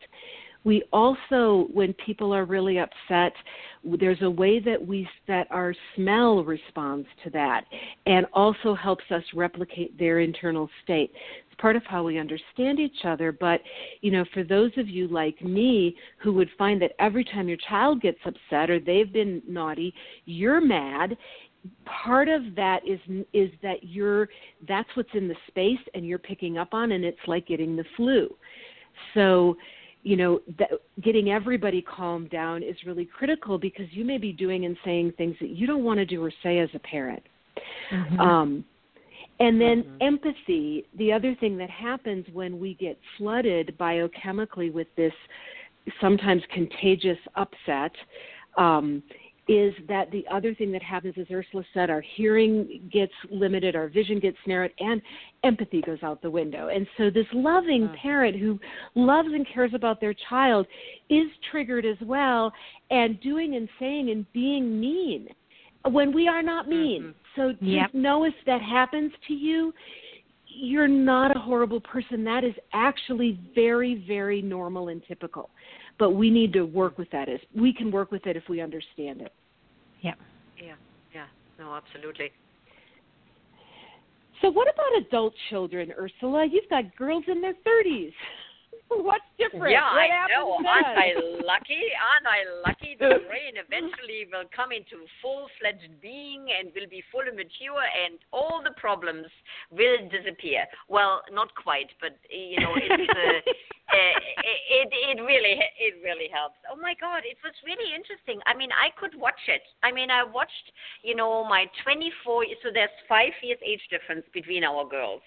we 0.68 0.82
also 0.92 1.66
when 1.72 1.94
people 1.94 2.34
are 2.34 2.44
really 2.44 2.78
upset 2.78 3.32
there's 3.98 4.20
a 4.20 4.30
way 4.30 4.60
that 4.60 4.86
we 4.86 5.08
that 5.26 5.46
our 5.50 5.74
smell 5.96 6.44
responds 6.44 7.08
to 7.24 7.30
that 7.30 7.64
and 8.04 8.26
also 8.34 8.74
helps 8.74 9.04
us 9.10 9.22
replicate 9.34 9.98
their 9.98 10.20
internal 10.20 10.68
state. 10.84 11.10
It's 11.46 11.58
part 11.58 11.74
of 11.74 11.82
how 11.86 12.02
we 12.02 12.18
understand 12.18 12.80
each 12.80 13.04
other 13.04 13.32
but 13.32 13.62
you 14.02 14.10
know 14.10 14.26
for 14.34 14.44
those 14.44 14.70
of 14.76 14.90
you 14.90 15.08
like 15.08 15.40
me 15.42 15.96
who 16.18 16.34
would 16.34 16.50
find 16.58 16.82
that 16.82 16.92
every 16.98 17.24
time 17.24 17.48
your 17.48 17.58
child 17.66 18.02
gets 18.02 18.18
upset 18.26 18.68
or 18.68 18.78
they've 18.78 19.12
been 19.12 19.40
naughty 19.48 19.94
you're 20.26 20.60
mad 20.60 21.16
part 22.04 22.28
of 22.28 22.42
that 22.56 22.80
is 22.86 23.00
is 23.32 23.50
that 23.62 23.78
you're 23.82 24.28
that's 24.68 24.88
what's 24.96 25.14
in 25.14 25.28
the 25.28 25.36
space 25.46 25.80
and 25.94 26.06
you're 26.06 26.18
picking 26.18 26.58
up 26.58 26.74
on 26.74 26.92
and 26.92 27.06
it's 27.06 27.18
like 27.26 27.46
getting 27.46 27.74
the 27.74 27.84
flu. 27.96 28.28
So 29.14 29.56
you 30.02 30.16
know 30.16 30.40
that 30.58 30.70
getting 31.02 31.30
everybody 31.30 31.82
calmed 31.82 32.30
down 32.30 32.62
is 32.62 32.76
really 32.86 33.04
critical 33.04 33.58
because 33.58 33.86
you 33.90 34.04
may 34.04 34.18
be 34.18 34.32
doing 34.32 34.64
and 34.64 34.76
saying 34.84 35.12
things 35.16 35.36
that 35.40 35.50
you 35.50 35.66
don't 35.66 35.84
want 35.84 35.98
to 35.98 36.06
do 36.06 36.24
or 36.24 36.32
say 36.42 36.58
as 36.58 36.68
a 36.74 36.78
parent 36.78 37.22
Mm-hmm. 37.90 38.20
um, 38.20 38.64
and 39.40 39.60
then 39.60 39.82
Mhm. 39.84 39.96
empathy, 40.00 40.86
the 40.94 41.12
other 41.12 41.34
thing 41.36 41.56
that 41.58 41.70
happens 41.70 42.28
when 42.32 42.58
we 42.58 42.74
get 42.74 42.98
flooded 43.16 43.76
biochemically 43.78 44.72
with 44.72 44.92
this 44.96 45.12
sometimes 46.00 46.42
contagious 46.52 47.18
upset, 47.36 47.92
um, 48.56 49.02
is 49.48 49.72
that 49.88 50.10
the 50.10 50.26
other 50.30 50.54
thing 50.54 50.70
that 50.72 50.82
happens, 50.82 51.14
as 51.18 51.26
Ursula 51.30 51.64
said, 51.72 51.88
our 51.88 52.02
hearing 52.02 52.88
gets 52.92 53.12
limited, 53.30 53.74
our 53.74 53.88
vision 53.88 54.20
gets 54.20 54.36
narrowed, 54.46 54.72
and 54.78 55.00
empathy 55.42 55.80
goes 55.80 56.02
out 56.02 56.20
the 56.20 56.30
window. 56.30 56.68
And 56.68 56.86
so 56.98 57.08
this 57.08 57.26
loving 57.32 57.88
Mhm. 57.88 57.96
parent 57.96 58.36
who 58.36 58.60
loves 58.94 59.32
and 59.32 59.46
cares 59.46 59.72
about 59.72 60.00
their 60.00 60.14
child 60.14 60.66
is 61.08 61.30
triggered 61.50 61.86
as 61.86 61.98
well, 62.02 62.52
and 62.90 63.18
doing 63.20 63.54
and 63.54 63.68
saying 63.78 64.10
and 64.10 64.30
being 64.32 64.78
mean 64.78 65.28
when 65.84 66.12
we 66.12 66.28
are 66.28 66.42
not 66.42 66.68
mean. 66.68 67.02
Mhm. 67.02 67.14
So 67.34 67.52
just 67.52 67.66
Yep. 67.66 67.94
know 67.94 68.24
if 68.24 68.34
that 68.44 68.60
happens 68.60 69.12
to 69.28 69.34
you, 69.34 69.72
you're 70.46 70.88
not 70.88 71.34
a 71.36 71.38
horrible 71.38 71.80
person. 71.80 72.24
That 72.24 72.44
is 72.44 72.54
actually 72.72 73.32
very, 73.54 73.94
very 73.94 74.42
normal 74.42 74.88
and 74.88 75.02
typical. 75.04 75.50
But 75.98 76.10
we 76.12 76.30
need 76.30 76.52
to 76.54 76.64
work 76.64 76.98
with 76.98 77.08
that. 77.10 77.28
As 77.28 77.40
we 77.54 77.72
can 77.72 77.90
work 77.90 78.10
with 78.10 78.26
it 78.26 78.36
if 78.36 78.48
we 78.48 78.60
understand 78.60 79.22
it. 79.22 79.32
Yeah. 80.00 80.14
Yeah. 80.62 80.74
Yeah. 81.14 81.26
No, 81.58 81.74
absolutely. 81.74 82.30
So, 84.40 84.50
what 84.50 84.68
about 84.72 85.06
adult 85.06 85.34
children, 85.50 85.92
Ursula? 85.98 86.46
You've 86.50 86.68
got 86.70 86.94
girls 86.96 87.24
in 87.26 87.40
their 87.40 87.54
30s. 87.66 88.12
What's 88.88 89.24
different? 89.36 89.70
Yeah, 89.70 89.84
what 89.92 90.08
I 90.08 90.28
know. 90.30 90.56
then? 90.62 90.66
Aren't 90.66 90.98
I 90.98 91.12
lucky? 91.44 91.82
Aren't 91.98 92.24
I 92.24 92.40
lucky? 92.64 92.96
The 92.98 93.20
brain 93.28 93.60
eventually 93.60 94.24
will 94.32 94.48
come 94.54 94.72
into 94.72 95.04
full-fledged 95.20 96.00
being 96.00 96.46
and 96.58 96.70
will 96.74 96.88
be 96.88 97.02
fully 97.12 97.30
mature, 97.34 97.84
and 97.84 98.18
all 98.32 98.62
the 98.64 98.72
problems 98.80 99.26
will 99.70 99.98
disappear. 100.08 100.64
Well, 100.88 101.20
not 101.32 101.54
quite, 101.54 101.90
but 102.00 102.16
you 102.30 102.60
know, 102.60 102.72
it's. 102.76 103.10
Uh, 103.10 103.50
uh, 103.50 103.52
it 103.92 104.88
it 104.92 105.20
really 105.22 105.60
it 105.78 105.94
really 106.04 106.28
helps. 106.32 106.56
Oh 106.70 106.76
my 106.76 106.94
God, 107.00 107.22
it 107.24 107.38
was 107.42 107.54
really 107.64 107.94
interesting. 107.94 108.40
I 108.46 108.54
mean, 108.54 108.70
I 108.72 108.90
could 108.98 109.18
watch 109.18 109.40
it. 109.48 109.62
I 109.82 109.92
mean, 109.92 110.10
I 110.10 110.24
watched 110.24 110.72
you 111.02 111.14
know 111.14 111.44
my 111.44 111.66
24. 111.84 112.44
So 112.62 112.68
there's 112.72 112.92
five 113.08 113.32
years 113.42 113.58
age 113.64 113.82
difference 113.90 114.24
between 114.32 114.64
our 114.64 114.86
girls. 114.88 115.22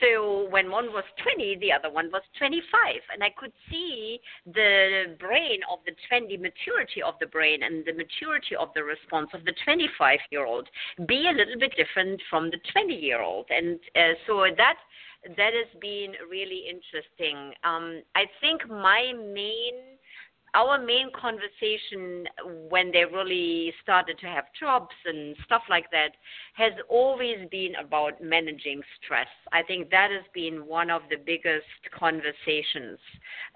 So 0.00 0.48
when 0.50 0.70
one 0.70 0.92
was 0.92 1.04
20, 1.22 1.58
the 1.58 1.72
other 1.72 1.90
one 1.90 2.08
was 2.12 2.22
25, 2.38 2.62
and 3.12 3.22
I 3.22 3.30
could 3.36 3.52
see 3.68 4.20
the 4.46 5.16
brain 5.18 5.60
of 5.70 5.80
the 5.86 5.92
20 6.08 6.36
maturity 6.36 7.02
of 7.02 7.14
the 7.20 7.26
brain 7.26 7.62
and 7.64 7.84
the 7.84 7.92
maturity 7.92 8.54
of 8.54 8.68
the 8.74 8.84
response 8.84 9.30
of 9.34 9.44
the 9.44 9.54
25 9.64 10.18
year 10.30 10.46
old 10.46 10.68
be 11.06 11.28
a 11.28 11.34
little 11.34 11.58
bit 11.58 11.74
different 11.76 12.20
from 12.30 12.50
the 12.50 12.58
20 12.72 12.94
year 12.94 13.22
old, 13.22 13.46
and 13.50 13.78
uh, 13.96 14.14
so 14.26 14.46
that 14.56 14.78
that 15.24 15.52
has 15.54 15.80
been 15.80 16.12
really 16.30 16.64
interesting. 16.68 17.52
Um, 17.64 18.02
I 18.14 18.24
think 18.40 18.68
my 18.68 19.12
main 19.16 19.92
our 20.54 20.78
main 20.78 21.08
conversation 21.18 22.26
when 22.68 22.92
they 22.92 23.04
really 23.06 23.72
started 23.82 24.18
to 24.18 24.26
have 24.26 24.44
jobs 24.58 24.94
and 25.06 25.34
stuff 25.46 25.62
like 25.70 25.90
that 25.90 26.10
has 26.54 26.72
always 26.90 27.38
been 27.50 27.72
about 27.82 28.22
managing 28.22 28.82
stress. 29.02 29.28
I 29.52 29.62
think 29.62 29.88
that 29.90 30.10
has 30.10 30.24
been 30.34 30.66
one 30.66 30.90
of 30.90 31.02
the 31.08 31.16
biggest 31.16 31.64
conversations. 31.98 32.98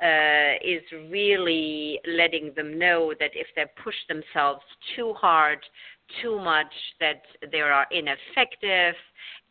Uh, 0.02 0.54
is 0.64 0.82
really 1.10 2.00
letting 2.06 2.52
them 2.54 2.78
know 2.78 3.12
that 3.18 3.30
if 3.34 3.46
they 3.56 3.64
push 3.82 3.94
themselves 4.08 4.62
too 4.94 5.12
hard, 5.14 5.58
too 6.22 6.38
much, 6.38 6.72
that 7.00 7.22
they 7.50 7.60
are 7.60 7.86
ineffective 7.90 8.94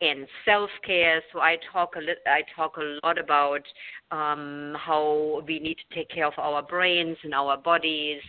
in 0.00 0.26
self 0.44 0.70
care. 0.84 1.22
So 1.32 1.40
I 1.40 1.58
talk 1.72 1.94
a 1.96 2.00
I 2.28 2.42
talk 2.54 2.76
a 2.76 2.98
lot 3.06 3.18
about 3.18 3.62
um, 4.10 4.76
how 4.78 5.42
we 5.46 5.58
need 5.58 5.76
to 5.76 5.94
take 5.94 6.10
care 6.10 6.26
of 6.26 6.34
our 6.38 6.62
brains 6.62 7.16
and 7.22 7.34
our 7.34 7.56
bodies 7.56 8.20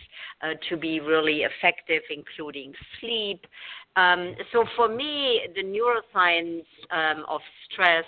uh, 0.42 0.54
to 0.68 0.76
be 0.76 1.00
really 1.00 1.42
effective, 1.42 2.02
including 2.10 2.72
sleep. 3.00 3.46
Um, 3.96 4.34
so 4.52 4.64
for 4.76 4.88
me, 4.88 5.40
the 5.54 5.62
neuroscience 5.62 6.64
um, 6.90 7.24
of 7.28 7.40
stress 7.70 8.04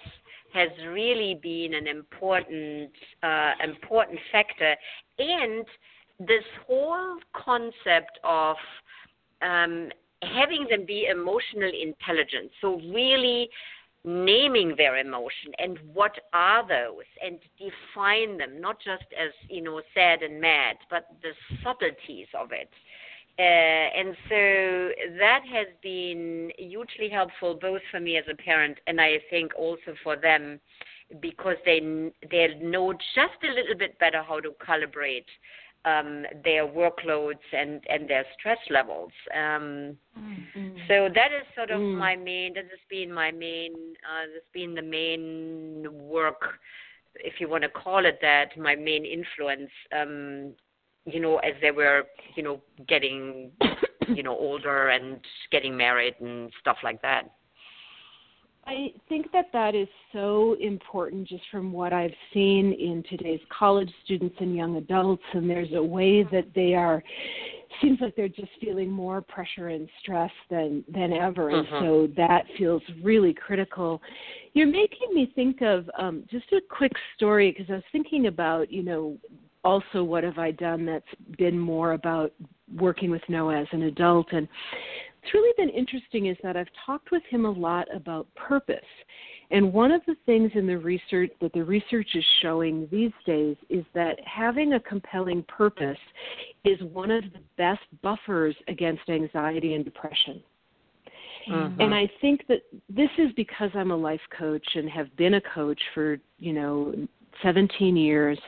has 0.52 0.68
really 0.88 1.38
been 1.42 1.74
an 1.74 1.86
important 1.86 2.90
uh, 3.22 3.52
important 3.62 4.18
factor, 4.32 4.74
and 5.18 5.64
this 6.18 6.44
whole 6.66 7.16
concept 7.34 8.18
of 8.24 8.56
um, 9.42 9.88
having 10.22 10.66
them 10.68 10.84
be 10.86 11.06
emotional 11.10 11.70
intelligent. 11.70 12.50
So 12.60 12.80
really 12.92 13.48
naming 14.04 14.74
their 14.76 14.96
emotion 14.96 15.52
and 15.58 15.78
what 15.92 16.12
are 16.32 16.66
those 16.66 17.04
and 17.22 17.38
define 17.58 18.38
them 18.38 18.58
not 18.58 18.78
just 18.82 19.04
as 19.12 19.30
you 19.50 19.60
know 19.60 19.82
sad 19.92 20.22
and 20.22 20.40
mad 20.40 20.76
but 20.88 21.08
the 21.22 21.32
subtleties 21.62 22.26
of 22.32 22.50
it 22.50 22.70
uh, 23.38 23.42
and 23.42 24.16
so 24.28 25.18
that 25.18 25.40
has 25.50 25.66
been 25.82 26.50
hugely 26.58 27.10
helpful 27.10 27.58
both 27.60 27.82
for 27.90 28.00
me 28.00 28.16
as 28.16 28.24
a 28.30 28.34
parent 28.34 28.78
and 28.86 29.00
I 29.00 29.18
think 29.28 29.52
also 29.54 29.94
for 30.02 30.16
them 30.16 30.60
because 31.20 31.56
they 31.66 31.80
they 32.30 32.54
know 32.62 32.92
just 32.92 33.42
a 33.44 33.54
little 33.54 33.76
bit 33.78 33.98
better 33.98 34.22
how 34.22 34.40
to 34.40 34.50
calibrate 34.66 35.26
um, 35.84 36.24
their 36.44 36.66
workloads 36.66 37.38
and, 37.52 37.82
and 37.88 38.08
their 38.08 38.24
stress 38.38 38.58
levels. 38.68 39.12
Um, 39.34 39.96
mm-hmm. 40.18 40.76
So 40.88 41.08
that 41.14 41.32
is 41.32 41.46
sort 41.54 41.70
of 41.70 41.80
mm. 41.80 41.96
my 41.96 42.16
main. 42.16 42.54
That 42.54 42.64
has 42.64 42.80
been 42.88 43.12
my 43.12 43.30
main. 43.30 43.72
Uh, 43.72 44.32
has 44.34 44.42
been 44.52 44.74
the 44.74 44.82
main 44.82 45.86
work, 45.90 46.58
if 47.16 47.34
you 47.40 47.48
want 47.48 47.62
to 47.62 47.70
call 47.70 48.04
it 48.04 48.18
that. 48.20 48.58
My 48.58 48.74
main 48.74 49.04
influence. 49.04 49.70
Um, 49.98 50.54
you 51.06 51.20
know, 51.20 51.38
as 51.38 51.54
they 51.62 51.70
were, 51.70 52.04
you 52.36 52.42
know, 52.42 52.60
getting, 52.86 53.50
you 54.08 54.22
know, 54.22 54.36
older 54.36 54.88
and 54.88 55.18
getting 55.50 55.76
married 55.76 56.14
and 56.20 56.52
stuff 56.60 56.76
like 56.84 57.00
that. 57.02 57.30
I 58.66 58.92
think 59.08 59.32
that 59.32 59.46
that 59.52 59.74
is 59.74 59.88
so 60.12 60.56
important 60.60 61.26
just 61.26 61.42
from 61.50 61.72
what 61.72 61.92
I've 61.92 62.14
seen 62.32 62.72
in 62.72 63.02
today's 63.08 63.40
college 63.56 63.90
students 64.04 64.36
and 64.38 64.54
young 64.54 64.76
adults. 64.76 65.22
And 65.32 65.48
there's 65.48 65.72
a 65.72 65.82
way 65.82 66.22
that 66.24 66.46
they 66.54 66.74
are, 66.74 67.02
seems 67.80 68.00
like 68.00 68.14
they're 68.16 68.28
just 68.28 68.50
feeling 68.60 68.90
more 68.90 69.22
pressure 69.22 69.68
and 69.68 69.88
stress 70.00 70.30
than, 70.50 70.84
than 70.92 71.12
ever. 71.12 71.50
And 71.50 71.66
uh-huh. 71.66 71.80
so 71.80 72.08
that 72.16 72.44
feels 72.58 72.82
really 73.02 73.34
critical. 73.34 74.02
You're 74.52 74.66
making 74.66 75.14
me 75.14 75.32
think 75.34 75.62
of 75.62 75.88
um, 75.98 76.24
just 76.30 76.52
a 76.52 76.60
quick 76.70 76.92
story 77.16 77.50
because 77.50 77.70
I 77.70 77.74
was 77.74 77.84
thinking 77.92 78.26
about, 78.26 78.70
you 78.70 78.82
know, 78.82 79.16
also 79.64 80.02
what 80.04 80.24
have 80.24 80.38
I 80.38 80.50
done 80.52 80.86
that's 80.86 81.04
been 81.38 81.58
more 81.58 81.92
about 81.92 82.32
working 82.76 83.10
with 83.10 83.22
Noah 83.28 83.60
as 83.60 83.66
an 83.72 83.82
adult. 83.82 84.28
And 84.32 84.48
what's 85.20 85.34
really 85.34 85.52
been 85.56 85.74
interesting 85.74 86.26
is 86.26 86.36
that 86.42 86.56
I've 86.56 86.68
talked 86.86 87.10
with 87.10 87.22
him 87.30 87.44
a 87.44 87.50
lot 87.50 87.86
about 87.94 88.26
purpose. 88.34 88.78
And 89.50 89.72
one 89.72 89.90
of 89.90 90.00
the 90.06 90.14
things 90.26 90.50
in 90.54 90.66
the 90.66 90.78
research 90.78 91.30
that 91.40 91.52
the 91.52 91.64
research 91.64 92.08
is 92.14 92.24
showing 92.40 92.88
these 92.90 93.12
days 93.26 93.56
is 93.68 93.84
that 93.94 94.16
having 94.24 94.74
a 94.74 94.80
compelling 94.80 95.42
purpose 95.44 95.98
is 96.64 96.80
one 96.92 97.10
of 97.10 97.24
the 97.24 97.40
best 97.58 97.80
buffers 98.02 98.54
against 98.68 99.08
anxiety 99.08 99.74
and 99.74 99.84
depression. 99.84 100.42
Mm-hmm. 101.48 101.80
And 101.80 101.94
I 101.94 102.08
think 102.20 102.46
that 102.48 102.60
this 102.88 103.10
is 103.18 103.32
because 103.34 103.70
I'm 103.74 103.90
a 103.90 103.96
life 103.96 104.20
coach 104.36 104.66
and 104.74 104.88
have 104.88 105.14
been 105.16 105.34
a 105.34 105.40
coach 105.52 105.80
for, 105.94 106.18
you 106.38 106.52
know, 106.52 106.94
17 107.42 107.96
years 107.96 108.38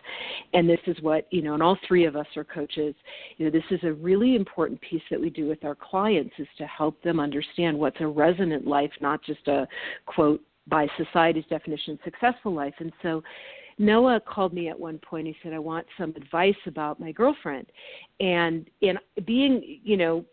and 0.52 0.68
this 0.68 0.80
is 0.86 0.96
what 1.00 1.26
you 1.30 1.42
know 1.42 1.54
and 1.54 1.62
all 1.62 1.78
three 1.86 2.04
of 2.04 2.16
us 2.16 2.26
are 2.36 2.44
coaches 2.44 2.94
you 3.36 3.44
know 3.44 3.50
this 3.50 3.64
is 3.70 3.80
a 3.84 3.92
really 3.92 4.36
important 4.36 4.80
piece 4.80 5.02
that 5.10 5.20
we 5.20 5.30
do 5.30 5.48
with 5.48 5.64
our 5.64 5.74
clients 5.74 6.34
is 6.38 6.48
to 6.58 6.66
help 6.66 7.00
them 7.02 7.20
understand 7.20 7.78
what's 7.78 8.00
a 8.00 8.06
resonant 8.06 8.66
life 8.66 8.92
not 9.00 9.22
just 9.22 9.46
a 9.48 9.66
quote 10.06 10.40
by 10.68 10.86
society's 10.96 11.44
definition 11.50 11.98
successful 12.04 12.52
life 12.52 12.74
and 12.80 12.92
so 13.02 13.22
Noah 13.78 14.20
called 14.20 14.52
me 14.52 14.68
at 14.68 14.78
one 14.78 14.98
point. 14.98 15.26
He 15.26 15.34
said, 15.42 15.54
"I 15.54 15.58
want 15.58 15.86
some 15.98 16.10
advice 16.10 16.54
about 16.66 17.00
my 17.00 17.10
girlfriend," 17.10 17.66
and 18.20 18.68
in 18.82 18.98
being, 19.24 19.80
you 19.82 19.96
know, 19.96 20.24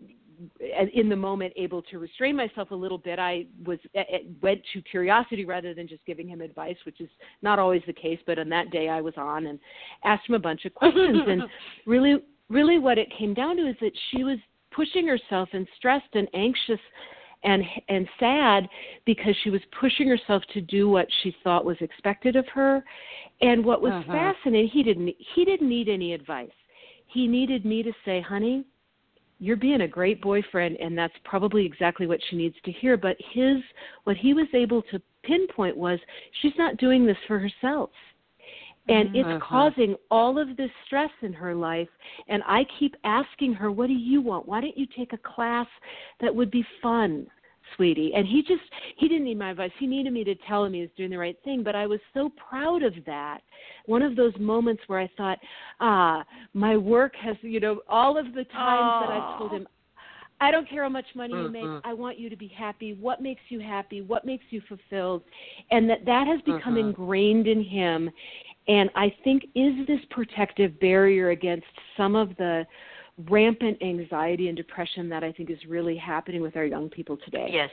Uh, 0.62 0.86
in 0.94 1.10
the 1.10 1.16
moment 1.16 1.52
able 1.58 1.82
to 1.82 2.00
restrain 2.00 2.34
myself 2.34 2.72
a 2.72 2.76
little 2.76 2.98
bit 2.98 3.20
i 3.20 3.46
was 3.66 3.78
uh, 3.96 4.00
uh, 4.00 4.20
went 4.42 4.62
to 4.72 4.82
curiosity 4.84 5.44
rather 5.44 5.74
than 5.74 5.86
just 5.86 6.06
giving 6.06 6.30
him 6.30 6.40
advice 6.40 6.78
which 6.86 7.02
is 7.02 7.10
not 7.42 7.60
always 7.60 7.82
the 7.88 7.94
case 7.94 8.20
but 8.26 8.40
on 8.40 8.48
that 8.48 8.72
day 8.72 8.88
i 8.88 9.02
was 9.02 9.14
on 9.18 9.48
and 9.48 9.60
asked 10.06 10.28
him 10.28 10.36
a 10.36 10.40
bunch 10.40 10.66
of 10.66 10.74
questions. 10.74 11.22
And 11.28 11.44
really 11.86 12.18
really 12.50 12.80
what 12.80 12.98
it 12.98 13.12
came 13.18 13.34
down 13.34 13.58
to 13.58 13.68
is 13.68 13.76
that 13.82 13.92
she 14.12 14.24
was 14.24 14.38
pushing 14.72 15.08
herself 15.08 15.50
and 15.54 15.68
stressed 15.78 16.14
and 16.14 16.28
anxious 16.34 16.80
and 17.44 17.64
and 17.88 18.08
sad 18.20 18.68
because 19.06 19.36
she 19.44 19.50
was 19.50 19.62
pushing 19.80 20.08
herself 20.08 20.44
to 20.54 20.62
do 20.62 20.90
what 20.90 21.08
she 21.22 21.36
thought 21.44 21.64
was 21.64 21.78
expected 21.80 22.36
of 22.36 22.46
her. 22.48 22.84
And 23.42 23.64
what 23.64 23.82
was 23.82 23.94
uh-huh. 23.94 24.12
fascinating 24.12 24.70
he 24.70 24.84
didn't 24.84 25.16
he 25.36 25.46
didn't 25.46 25.70
need 25.70 25.90
any 25.90 26.14
advice. 26.14 26.50
He 27.08 27.28
needed 27.28 27.66
me 27.66 27.82
to 27.84 27.92
say 28.06 28.22
honey 28.22 28.66
you're 29.40 29.58
being 29.58 29.82
a 29.82 29.88
great 29.88 30.22
boyfriend 30.22 30.78
and 30.78 30.98
that's 30.98 31.14
probably 31.24 31.66
exactly 31.66 32.06
what 32.08 32.20
she 32.30 32.36
needs 32.36 32.56
to 32.66 32.72
hear. 32.72 32.98
But 32.98 33.16
his 33.34 33.58
what 34.04 34.18
he 34.18 34.34
was 34.34 34.48
able 34.54 34.82
to 34.84 35.02
pinpoint 35.24 35.76
was 35.76 36.00
she's 36.42 36.54
not 36.58 36.78
doing 36.78 37.06
this 37.06 37.18
for 37.28 37.40
herself. 37.40 37.90
And 38.88 39.16
it's 39.16 39.28
uh-huh. 39.28 39.40
causing 39.48 39.96
all 40.10 40.40
of 40.40 40.58
this 40.58 40.72
stress 40.88 41.12
in 41.22 41.32
her 41.34 41.54
life. 41.54 41.88
And 42.28 42.42
i 42.48 42.64
keep 42.80 42.96
asking 43.04 43.54
her 43.54 43.72
what 43.72 43.88
do 43.88 43.94
you 43.94 44.22
want? 44.22 44.48
Why 44.48 44.62
don't 44.62 44.78
you 44.78 44.88
take 44.98 45.14
a 45.14 45.18
class 45.18 45.68
that 46.22 46.34
would 46.34 46.52
be 46.52 46.66
fun 46.82 47.28
sweetie. 47.76 48.14
And 48.16 48.28
he 48.28 48.42
just 48.42 48.62
he 48.98 49.08
didn't 49.08 49.26
need 49.26 49.38
my 49.38 49.52
advice. 49.52 49.72
He 49.80 49.88
needed 49.88 50.14
me 50.14 50.24
to 50.24 50.36
tell 50.48 50.66
him 50.66 50.74
he 50.74 50.82
was 50.82 50.90
doing 50.98 51.10
the 51.10 51.18
right 51.18 51.38
thing. 51.44 51.64
But 51.64 51.76
I 51.76 51.88
was 51.88 52.00
so 52.14 52.32
proud 52.50 52.84
of 52.84 52.94
that. 53.06 53.40
One 53.86 54.02
of 54.02 54.16
those 54.16 54.34
moments 54.40 54.84
where 54.88 55.00
I 55.00 55.10
thought, 55.18 55.40
ah, 55.80 56.24
my 56.54 56.78
work 56.78 57.14
has 57.22 57.36
you 57.42 57.60
know, 57.60 57.82
all 57.88 58.18
of 58.18 58.26
the 58.34 58.44
times 58.46 59.08
that 59.08 59.14
I've 59.14 59.38
told 59.38 59.52
him 59.52 59.68
I 60.42 60.52
don't 60.52 60.70
care 60.70 60.84
how 60.84 60.90
much 60.90 61.06
money 61.16 61.34
you 61.34 61.50
make. 61.50 61.64
Mm-hmm. 61.64 61.88
I 61.88 61.94
want 61.94 62.18
you 62.18 62.30
to 62.30 62.38
be 62.38 62.48
happy. 62.48 62.94
What 62.94 63.22
makes 63.22 63.42
you 63.50 63.60
happy? 63.60 64.02
What 64.02 64.26
makes 64.26 64.46
you 64.50 64.62
fulfilled? 64.70 65.24
And 65.70 65.90
that 65.90 66.06
that 66.06 66.28
has 66.28 66.40
become 66.42 66.78
uh-huh. 66.78 66.88
ingrained 66.88 67.48
in 67.48 67.64
him. 67.64 68.10
And 68.68 68.90
I 68.96 69.14
think 69.24 69.44
is 69.56 69.86
this 69.88 70.00
protective 70.12 70.80
barrier 70.80 71.32
against 71.32 71.66
some 71.98 72.16
of 72.16 72.30
the 72.38 72.66
rampant 73.28 73.82
anxiety 73.82 74.48
and 74.48 74.56
depression 74.56 75.10
that 75.10 75.24
I 75.24 75.32
think 75.32 75.50
is 75.50 75.58
really 75.68 75.98
happening 75.98 76.42
with 76.42 76.56
our 76.56 76.66
young 76.66 76.90
people 76.90 77.18
today. 77.18 77.50
Yes. 77.52 77.70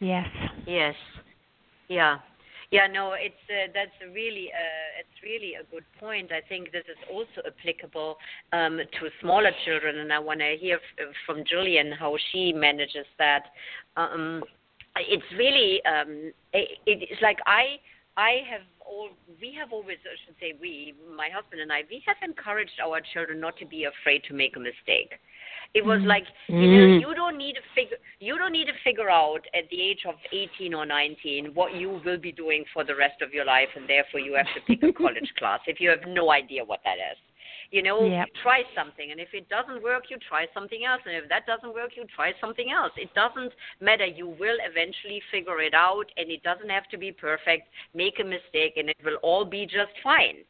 Yes. 0.00 0.26
Yes. 0.66 0.94
Yeah. 1.88 2.18
Yeah, 2.70 2.86
no, 2.86 3.14
it's 3.14 3.34
uh, 3.48 3.72
that's 3.72 4.12
really 4.12 4.50
uh, 4.52 5.00
it's 5.00 5.22
really 5.22 5.54
a 5.54 5.64
good 5.72 5.84
point. 5.98 6.30
I 6.32 6.46
think 6.46 6.70
this 6.70 6.84
is 6.84 6.98
also 7.10 7.48
applicable 7.48 8.18
um, 8.52 8.76
to 8.76 9.08
smaller 9.22 9.52
children, 9.64 10.00
and 10.00 10.12
I 10.12 10.18
want 10.18 10.40
to 10.40 10.54
hear 10.60 10.76
f- 10.76 11.06
from 11.24 11.44
Gillian 11.48 11.92
how 11.92 12.14
she 12.30 12.52
manages 12.52 13.06
that. 13.18 13.44
Um, 13.96 14.42
it's 14.96 15.24
really 15.38 15.80
um, 15.86 16.30
it, 16.52 16.78
it's 16.84 17.22
like 17.22 17.38
I 17.46 17.76
I 18.18 18.42
have 18.50 18.62
all 18.88 19.10
we 19.40 19.54
have 19.58 19.72
always 19.72 19.98
I 20.04 20.16
should 20.24 20.34
say 20.40 20.54
we 20.60 20.94
my 21.14 21.28
husband 21.28 21.60
and 21.60 21.70
I 21.70 21.82
we 21.90 22.02
have 22.06 22.16
encouraged 22.22 22.80
our 22.82 23.00
children 23.12 23.40
not 23.40 23.56
to 23.58 23.66
be 23.66 23.84
afraid 23.84 24.24
to 24.28 24.34
make 24.34 24.56
a 24.56 24.60
mistake. 24.60 25.12
It 25.74 25.84
was 25.84 26.00
mm. 26.00 26.06
like 26.06 26.24
you 26.48 26.56
know 26.56 26.88
mm. 26.88 27.00
you 27.00 27.14
don't 27.14 27.36
need 27.36 27.54
to 27.54 27.64
figure 27.74 27.98
you 28.20 28.38
don't 28.38 28.52
need 28.52 28.66
to 28.66 28.78
figure 28.82 29.10
out 29.10 29.44
at 29.54 29.68
the 29.70 29.80
age 29.80 30.04
of 30.08 30.14
18 30.32 30.74
or 30.74 30.86
19 30.86 31.52
what 31.54 31.74
you 31.74 32.00
will 32.04 32.18
be 32.18 32.32
doing 32.32 32.64
for 32.72 32.84
the 32.84 32.96
rest 32.96 33.20
of 33.20 33.32
your 33.32 33.44
life 33.44 33.68
and 33.76 33.88
therefore 33.88 34.20
you 34.20 34.34
have 34.34 34.48
to 34.56 34.60
pick 34.66 34.82
a 34.82 34.92
college 35.02 35.30
class 35.38 35.60
if 35.66 35.80
you 35.80 35.90
have 35.90 36.00
no 36.08 36.30
idea 36.32 36.64
what 36.64 36.80
that 36.84 36.96
is. 36.96 37.18
You 37.70 37.82
know, 37.82 38.04
yep. 38.06 38.28
try 38.42 38.62
something, 38.74 39.10
and 39.10 39.20
if 39.20 39.28
it 39.34 39.46
doesn't 39.50 39.82
work, 39.82 40.04
you 40.08 40.16
try 40.26 40.46
something 40.54 40.84
else, 40.84 41.02
and 41.04 41.14
if 41.14 41.28
that 41.28 41.44
doesn't 41.46 41.74
work, 41.74 41.90
you 41.96 42.04
try 42.16 42.32
something 42.40 42.70
else. 42.72 42.92
It 42.96 43.12
doesn't 43.14 43.52
matter. 43.80 44.06
You 44.06 44.26
will 44.26 44.56
eventually 44.64 45.20
figure 45.30 45.60
it 45.60 45.74
out, 45.74 46.06
and 46.16 46.30
it 46.30 46.42
doesn't 46.42 46.70
have 46.70 46.88
to 46.88 46.96
be 46.96 47.12
perfect. 47.12 47.68
Make 47.94 48.20
a 48.20 48.24
mistake, 48.24 48.74
and 48.76 48.88
it 48.88 48.96
will 49.04 49.16
all 49.22 49.44
be 49.44 49.66
just 49.66 49.92
fine. 50.02 50.44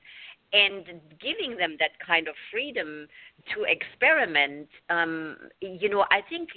and 0.53 0.87
giving 1.21 1.57
them 1.59 1.77
that 1.79 1.91
kind 2.05 2.27
of 2.29 2.35
freedom 2.51 3.07
to 3.53 3.65
experiment 3.65 4.67
um 4.89 5.37
you 5.61 5.89
know 5.89 6.05
i 6.11 6.21
think 6.31 6.49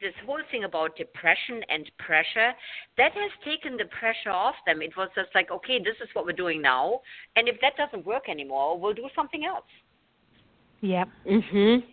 this 0.00 0.14
whole 0.24 0.42
thing 0.50 0.64
about 0.64 0.94
depression 0.96 1.62
and 1.68 1.90
pressure 1.98 2.52
that 2.96 3.12
has 3.12 3.30
taken 3.44 3.76
the 3.76 3.86
pressure 3.98 4.30
off 4.30 4.54
them 4.66 4.82
it 4.82 4.94
was 4.96 5.08
just 5.14 5.28
like 5.34 5.50
okay 5.50 5.78
this 5.78 5.96
is 6.02 6.08
what 6.12 6.24
we're 6.24 6.32
doing 6.32 6.60
now 6.62 7.00
and 7.36 7.48
if 7.48 7.56
that 7.60 7.74
doesn't 7.76 8.04
work 8.06 8.28
anymore 8.28 8.78
we'll 8.78 8.94
do 8.94 9.08
something 9.14 9.44
else 9.44 9.64
Yep. 10.80 11.08
Mhm. 11.26 11.84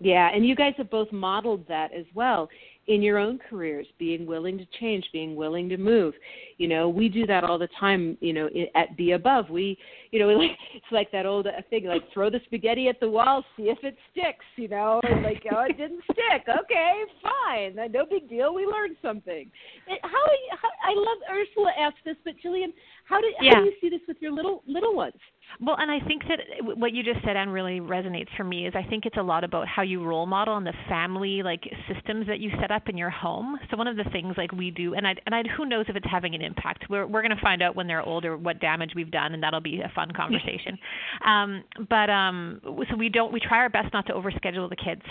Yeah, 0.00 0.30
and 0.34 0.44
you 0.44 0.56
guys 0.56 0.74
have 0.78 0.90
both 0.90 1.12
modeled 1.12 1.66
that 1.68 1.92
as 1.92 2.06
well 2.12 2.48
in 2.88 3.00
your 3.00 3.18
own 3.18 3.38
careers, 3.38 3.86
being 3.96 4.26
willing 4.26 4.58
to 4.58 4.66
change, 4.80 5.08
being 5.12 5.36
willing 5.36 5.68
to 5.68 5.76
move. 5.76 6.14
You 6.58 6.66
know, 6.66 6.88
we 6.88 7.08
do 7.08 7.24
that 7.28 7.44
all 7.44 7.56
the 7.56 7.68
time. 7.78 8.18
You 8.20 8.32
know, 8.32 8.50
at 8.74 8.96
Be 8.96 9.12
Above, 9.12 9.48
we, 9.50 9.78
you 10.10 10.18
know, 10.18 10.26
we 10.26 10.34
like 10.48 10.58
it's 10.74 10.90
like 10.90 11.12
that 11.12 11.24
old 11.24 11.46
uh, 11.46 11.52
thing, 11.70 11.84
like 11.84 12.02
throw 12.12 12.28
the 12.30 12.40
spaghetti 12.46 12.88
at 12.88 12.98
the 12.98 13.08
wall, 13.08 13.44
see 13.56 13.64
if 13.70 13.78
it 13.84 13.96
sticks. 14.10 14.44
You 14.56 14.66
know, 14.66 15.00
and 15.04 15.22
like 15.22 15.44
oh, 15.52 15.60
it 15.68 15.78
didn't 15.78 16.02
stick. 16.10 16.48
Okay, 16.48 17.02
fine, 17.22 17.76
no 17.92 18.04
big 18.04 18.28
deal. 18.28 18.52
We 18.52 18.66
learned 18.66 18.96
something. 19.00 19.48
It, 19.86 20.00
how, 20.02 20.08
are 20.08 20.34
you- 20.34 20.56
how 20.60 20.68
I 20.82 20.94
love 20.96 21.18
Ursula 21.38 21.70
asked 21.78 22.04
this, 22.04 22.16
but 22.24 22.34
Gillian, 22.42 22.72
how 23.04 23.20
do 23.20 23.32
Yeah. 23.40 23.54
how 23.54 23.60
do 23.60 23.66
you 23.66 23.74
see 23.80 23.88
this 23.88 24.00
with 24.08 24.16
your 24.20 24.32
little 24.32 24.64
little 24.66 24.96
ones? 24.96 25.14
Well, 25.60 25.76
and 25.78 25.90
I 25.90 26.00
think 26.06 26.22
that 26.28 26.76
what 26.76 26.92
you 26.92 27.02
just 27.02 27.24
said 27.24 27.36
and 27.36 27.52
really 27.52 27.80
resonates 27.80 28.28
for 28.36 28.44
me 28.44 28.66
is 28.66 28.74
I 28.74 28.82
think 28.88 29.06
it's 29.06 29.16
a 29.16 29.22
lot 29.22 29.44
about 29.44 29.68
how 29.68 29.82
you 29.82 30.04
role 30.04 30.26
model 30.26 30.56
and 30.56 30.66
the 30.66 30.72
family 30.88 31.42
like 31.42 31.62
systems 31.92 32.26
that 32.26 32.40
you 32.40 32.50
set 32.60 32.70
up 32.70 32.88
in 32.88 32.96
your 32.96 33.10
home. 33.10 33.58
So 33.70 33.76
one 33.76 33.86
of 33.86 33.96
the 33.96 34.04
things 34.12 34.34
like 34.36 34.52
we 34.52 34.70
do, 34.70 34.94
and 34.94 35.06
I 35.06 35.14
and 35.26 35.34
I 35.34 35.42
who 35.56 35.66
knows 35.66 35.86
if 35.88 35.96
it's 35.96 36.06
having 36.10 36.34
an 36.34 36.42
impact. 36.42 36.86
We're 36.88 37.06
we're 37.06 37.22
going 37.22 37.36
to 37.36 37.42
find 37.42 37.62
out 37.62 37.76
when 37.76 37.86
they're 37.86 38.02
older 38.02 38.36
what 38.36 38.60
damage 38.60 38.92
we've 38.94 39.10
done, 39.10 39.34
and 39.34 39.42
that'll 39.42 39.60
be 39.60 39.80
a 39.80 39.90
fun 39.94 40.10
conversation. 40.12 40.78
um, 41.26 41.64
but 41.88 42.10
um, 42.10 42.60
so 42.90 42.96
we 42.96 43.08
don't 43.08 43.32
we 43.32 43.40
try 43.40 43.58
our 43.58 43.68
best 43.68 43.92
not 43.92 44.06
to 44.06 44.12
overschedule 44.12 44.68
the 44.68 44.76
kids. 44.76 45.02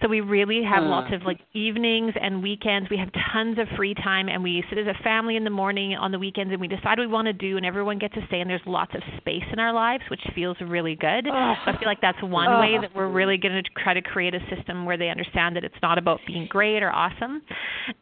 So 0.00 0.08
we 0.08 0.20
really 0.20 0.62
have 0.64 0.84
Uh. 0.84 0.88
lots 0.88 1.12
of 1.12 1.22
like 1.22 1.40
evenings 1.54 2.12
and 2.20 2.42
weekends. 2.42 2.88
We 2.90 2.98
have 2.98 3.10
tons 3.32 3.58
of 3.58 3.66
free 3.76 3.94
time, 3.94 4.28
and 4.28 4.42
we 4.42 4.64
sit 4.68 4.78
as 4.78 4.86
a 4.86 5.02
family 5.02 5.36
in 5.36 5.44
the 5.44 5.50
morning 5.50 5.94
on 5.94 6.12
the 6.12 6.18
weekends, 6.18 6.52
and 6.52 6.60
we 6.60 6.68
decide 6.68 6.98
what 6.98 7.00
we 7.00 7.06
want 7.06 7.26
to 7.26 7.32
do, 7.32 7.56
and 7.56 7.64
everyone 7.66 7.98
gets 7.98 8.14
to 8.14 8.20
stay, 8.26 8.40
and 8.40 8.48
there's 8.50 8.60
lots 8.66 8.94
of 8.94 9.02
space 9.18 9.44
in 9.52 9.58
our 9.58 9.71
lives, 9.72 10.02
which 10.10 10.20
feels 10.34 10.56
really 10.60 10.94
good. 10.94 11.26
So 11.26 11.32
I 11.32 11.76
feel 11.78 11.88
like 11.88 12.00
that's 12.00 12.22
one 12.22 12.60
way 12.60 12.78
that 12.80 12.94
we're 12.94 13.08
really 13.10 13.36
going 13.36 13.54
to 13.62 13.82
try 13.82 13.94
to 13.94 14.02
create 14.02 14.34
a 14.34 14.40
system 14.54 14.84
where 14.84 14.96
they 14.96 15.08
understand 15.08 15.56
that 15.56 15.64
it's 15.64 15.74
not 15.82 15.98
about 15.98 16.20
being 16.26 16.46
great 16.48 16.82
or 16.82 16.90
awesome. 16.92 17.42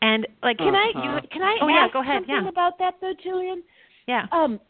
And 0.02 0.26
like, 0.42 0.58
Can 0.58 0.74
I 0.74 0.86
you, 0.94 1.28
can 1.32 1.42
I 1.42 1.56
Oh, 1.62 1.68
yeah, 1.68 1.84
ask 1.84 1.92
go 1.92 2.00
ahead, 2.00 2.16
something 2.22 2.34
yeah. 2.44 2.48
about 2.48 2.78
that 2.78 2.94
though, 3.00 3.12
Gillian? 3.22 3.62
yeah, 4.06 4.26
Um, 4.32 4.60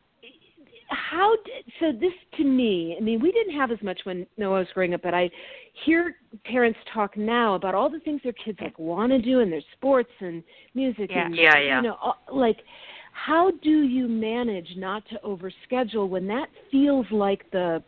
how 0.88 1.36
did, 1.44 1.64
so 1.78 1.92
this 1.98 2.12
to 2.36 2.44
me? 2.44 2.96
I 2.98 3.02
mean, 3.02 3.20
we 3.20 3.30
didn't 3.30 3.54
have 3.56 3.70
as 3.70 3.78
much 3.82 4.00
when 4.04 4.26
Noah 4.36 4.58
was 4.58 4.66
growing 4.74 4.92
up, 4.94 5.02
but 5.02 5.14
I 5.14 5.30
hear 5.84 6.16
parents 6.44 6.78
talk 6.92 7.16
now 7.16 7.54
about 7.54 7.74
all 7.76 7.88
the 7.88 8.00
things 8.00 8.20
their 8.24 8.32
kids 8.44 8.58
like 8.60 8.76
want 8.78 9.12
to 9.12 9.22
do 9.22 9.38
and 9.40 9.52
their 9.52 9.62
sports 9.76 10.10
and 10.20 10.42
music 10.74 11.10
Yeah. 11.10 11.26
and 11.26 11.36
Yeah, 11.36 11.58
yeah. 11.58 11.76
you 11.76 11.82
know, 11.88 11.96
all- 12.02 12.18
like 12.32 12.56
how 13.26 13.50
do 13.62 13.82
you 13.82 14.08
manage 14.08 14.68
not 14.76 15.02
to 15.08 15.20
overschedule 15.24 16.08
when 16.08 16.26
that 16.26 16.48
feels 16.70 17.06
like 17.10 17.44
the 17.50 17.82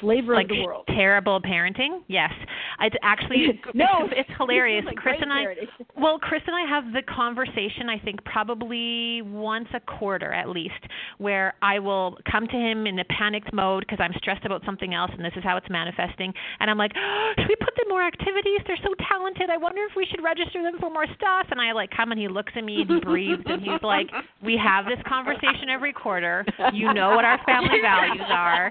flavor 0.00 0.34
like 0.34 0.44
of 0.46 0.50
the 0.50 0.64
world? 0.64 0.84
terrible 0.88 1.40
parenting. 1.40 2.00
Yes, 2.08 2.32
it's 2.80 2.96
actually 3.02 3.60
no, 3.74 4.08
it's, 4.10 4.28
hilarious. 4.38 4.84
Like 4.84 4.96
Chris 4.96 5.16
and 5.20 5.32
I, 5.32 5.44
parenting. 5.44 5.68
well, 5.96 6.18
Chris 6.18 6.42
and 6.46 6.56
I 6.56 6.68
have 6.68 6.92
the 6.92 7.02
conversation. 7.02 7.88
I 7.88 7.98
think 7.98 8.24
probably 8.24 9.22
once 9.22 9.68
a 9.74 9.80
quarter 9.80 10.32
at 10.32 10.48
least, 10.48 10.80
where 11.18 11.54
I 11.62 11.78
will 11.78 12.18
come 12.30 12.46
to 12.46 12.56
him 12.56 12.86
in 12.86 12.98
a 12.98 13.04
panicked 13.04 13.52
mode 13.52 13.84
because 13.86 13.98
I'm 14.00 14.12
stressed 14.18 14.44
about 14.44 14.62
something 14.64 14.94
else, 14.94 15.10
and 15.14 15.24
this 15.24 15.32
is 15.36 15.44
how 15.44 15.56
it's 15.56 15.70
manifesting. 15.70 16.32
And 16.60 16.70
I'm 16.70 16.78
like, 16.78 16.92
oh, 16.96 17.32
should 17.38 17.48
we 17.48 17.56
put 17.56 17.74
them 17.76 17.88
more 17.88 18.02
activities? 18.06 18.60
They're 18.66 18.80
so 18.82 18.94
talented. 19.08 19.50
I 19.50 19.56
wonder 19.56 19.82
if 19.88 19.96
we 19.96 20.06
should 20.10 20.22
register 20.22 20.62
them 20.62 20.76
for 20.80 20.90
more 20.90 21.06
stuff. 21.16 21.46
And 21.50 21.60
I 21.60 21.72
like 21.72 21.90
come 21.90 22.12
and 22.12 22.20
he 22.20 22.28
looks 22.28 22.52
at 22.56 22.64
me, 22.64 22.82
and 22.82 22.90
he 22.90 23.00
breathes, 23.00 23.42
and 23.46 23.62
he's 23.62 23.82
like, 23.82 24.08
we 24.42 24.58
have 24.62 24.84
this 24.86 25.02
conversation 25.06 25.68
every 25.70 25.92
quarter. 25.92 26.44
You 26.72 26.92
know 26.92 27.14
what 27.14 27.24
our 27.24 27.38
family 27.46 27.80
values 27.82 28.26
are 28.30 28.70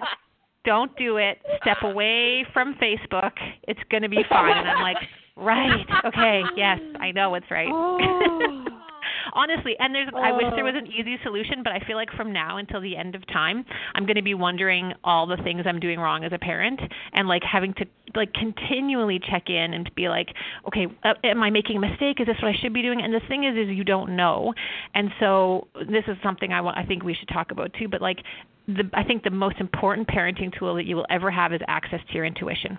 don't 0.66 0.96
do 0.98 1.18
it. 1.18 1.40
Step 1.62 1.78
away 1.84 2.46
from 2.54 2.76
Facebook. 2.76 3.32
It's 3.68 3.80
going 3.90 4.04
to 4.04 4.10
be 4.10 4.24
fine. 4.30 4.58
And 4.58 4.70
I'm 4.70 4.82
like, 4.82 4.98
right, 5.36 5.86
okay, 6.06 6.42
yes, 6.56 6.80
I 7.00 7.12
know 7.12 7.36
it's 7.36 7.50
right. 7.52 7.70
Oh. 7.72 8.66
Honestly, 9.34 9.76
and 9.80 9.96
there's 9.96 10.10
I 10.16 10.32
wish 10.32 10.46
there 10.56 10.64
was 10.64 10.74
Oh. 10.76 10.80
an 10.80 10.88
easy 10.88 11.18
solution, 11.24 11.64
but 11.64 11.74
I 11.74 11.80
feel 11.88 11.96
like 11.96 12.12
from 12.12 12.32
now 12.32 12.58
until 12.58 12.82
the 12.82 12.96
end 12.96 13.16
of 13.16 13.26
time, 13.28 13.66
I'm 13.96 14.06
going 14.06 14.16
to 14.16 14.22
be 14.22 14.34
wondering 14.34 14.94
all 15.04 15.26
the 15.26 15.38
things 15.38 15.64
I'm 15.66 15.80
doing 15.80 16.00
wrong 16.00 16.24
as 16.24 16.32
a 16.34 16.38
parent 16.38 16.80
and 17.14 17.28
like 17.28 17.42
having 17.44 17.74
to 17.76 17.86
like 18.16 18.34
continually 18.34 19.20
check 19.20 19.50
in 19.50 19.74
and 19.74 19.90
be 19.96 20.10
like, 20.10 20.28
okay, 20.68 20.88
uh, 21.04 21.14
am 21.24 21.44
I 21.44 21.50
making 21.50 21.78
a 21.78 21.80
mistake? 21.80 22.20
Is 22.20 22.28
this 22.28 22.38
what 22.42 22.50
I 22.50 22.56
should 22.62 22.74
be 22.74 22.82
doing? 22.82 23.02
And 23.02 23.14
the 23.14 23.22
thing 23.28 23.44
is 23.44 23.58
is 23.58 23.76
you 23.76 23.84
don't 23.84 24.16
know. 24.16 24.54
And 24.94 25.10
so 25.20 25.68
this 25.76 26.04
is 26.08 26.18
something 26.24 26.52
I 26.52 26.62
want 26.62 26.78
I 26.78 26.86
think 26.86 27.04
we 27.04 27.14
should 27.14 27.30
talk 27.30 27.52
about 27.52 27.72
too, 27.80 27.88
but 27.88 28.02
like 28.02 28.20
the 28.68 28.90
I 28.94 29.04
think 29.04 29.24
the 29.24 29.30
most 29.30 29.58
important 29.60 30.08
parenting 30.08 30.58
tool 30.58 30.76
that 30.76 30.86
you 30.86 30.96
will 30.96 31.08
ever 31.10 31.32
have 31.32 31.54
is 31.54 31.62
access 31.68 32.00
to 32.08 32.14
your 32.14 32.26
intuition. 32.26 32.78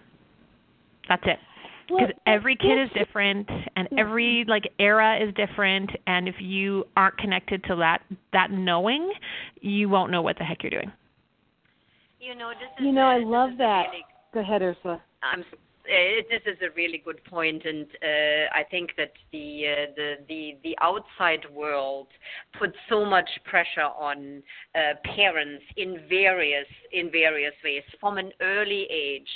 That's 1.08 1.22
it 1.26 1.38
because 1.86 2.08
Well, 2.08 2.34
every 2.34 2.56
kid 2.56 2.82
is 2.82 2.88
different 2.94 3.48
and 3.76 3.88
every 3.98 4.44
like 4.48 4.64
era 4.78 5.18
is 5.22 5.34
different 5.34 5.90
and 6.06 6.28
if 6.28 6.36
you 6.40 6.84
aren't 6.96 7.18
connected 7.18 7.62
to 7.64 7.76
that 7.76 8.00
that 8.32 8.50
knowing 8.50 9.12
you 9.60 9.88
won't 9.90 10.10
know 10.10 10.22
what 10.22 10.38
the 10.38 10.44
heck 10.44 10.62
you're 10.62 10.70
doing 10.70 10.90
you 12.20 12.34
know 12.34 12.50
this 12.58 12.68
is 12.78 12.86
You 12.86 12.92
know, 12.92 13.02
a- 13.02 13.16
I 13.16 13.18
love 13.18 13.50
that. 13.58 13.86
Go 14.32 14.40
ahead, 14.40 14.62
Ursula. 14.62 15.02
I'm 15.24 15.44
s- 15.84 15.90
uh, 15.90 16.22
this 16.30 16.42
is 16.46 16.60
a 16.62 16.70
really 16.74 16.98
good 17.04 17.22
point, 17.24 17.64
and 17.64 17.86
uh, 18.02 18.54
I 18.54 18.64
think 18.70 18.90
that 18.96 19.12
the 19.32 19.64
uh, 19.66 19.92
the 19.96 20.14
the 20.28 20.56
the 20.62 20.76
outside 20.80 21.44
world 21.52 22.08
puts 22.58 22.76
so 22.88 23.04
much 23.04 23.28
pressure 23.44 23.90
on 23.98 24.42
uh, 24.74 24.94
parents 25.16 25.64
in 25.76 26.00
various 26.08 26.66
in 26.92 27.10
various 27.10 27.54
ways 27.64 27.82
from 28.00 28.18
an 28.18 28.32
early 28.40 28.86
age. 28.90 29.28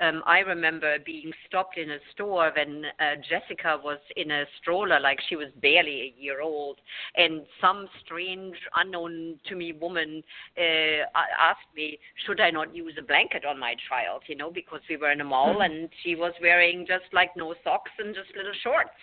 Um, 0.00 0.22
I 0.26 0.40
remember 0.40 0.96
being 1.06 1.32
stopped 1.46 1.78
in 1.78 1.90
a 1.92 1.98
store 2.12 2.50
when 2.56 2.84
uh, 2.98 3.14
Jessica 3.28 3.78
was 3.82 3.98
in 4.16 4.30
a 4.32 4.44
stroller, 4.60 4.98
like 4.98 5.20
she 5.28 5.36
was 5.36 5.48
barely 5.62 6.00
a 6.02 6.20
year 6.20 6.40
old, 6.40 6.78
and 7.14 7.42
some 7.60 7.88
strange, 8.04 8.56
unknown 8.76 9.38
to 9.48 9.54
me 9.54 9.72
woman 9.72 10.22
uh, 10.58 11.20
asked 11.40 11.70
me, 11.76 11.98
should 12.26 12.40
I 12.40 12.50
not 12.50 12.74
use 12.74 12.94
a 12.98 13.02
blanket 13.02 13.44
on 13.44 13.58
my 13.58 13.76
child? 13.88 14.22
You 14.26 14.34
know, 14.34 14.50
because 14.50 14.80
we 14.90 14.96
were 14.96 15.12
in 15.12 15.20
a 15.20 15.24
mall 15.24 15.62
and 15.62 15.88
she 16.02 16.14
was 16.14 16.32
wearing 16.40 16.86
just 16.86 17.04
like 17.12 17.30
no 17.36 17.54
socks 17.64 17.90
and 17.98 18.14
just 18.14 18.34
little 18.36 18.52
shorts. 18.62 18.96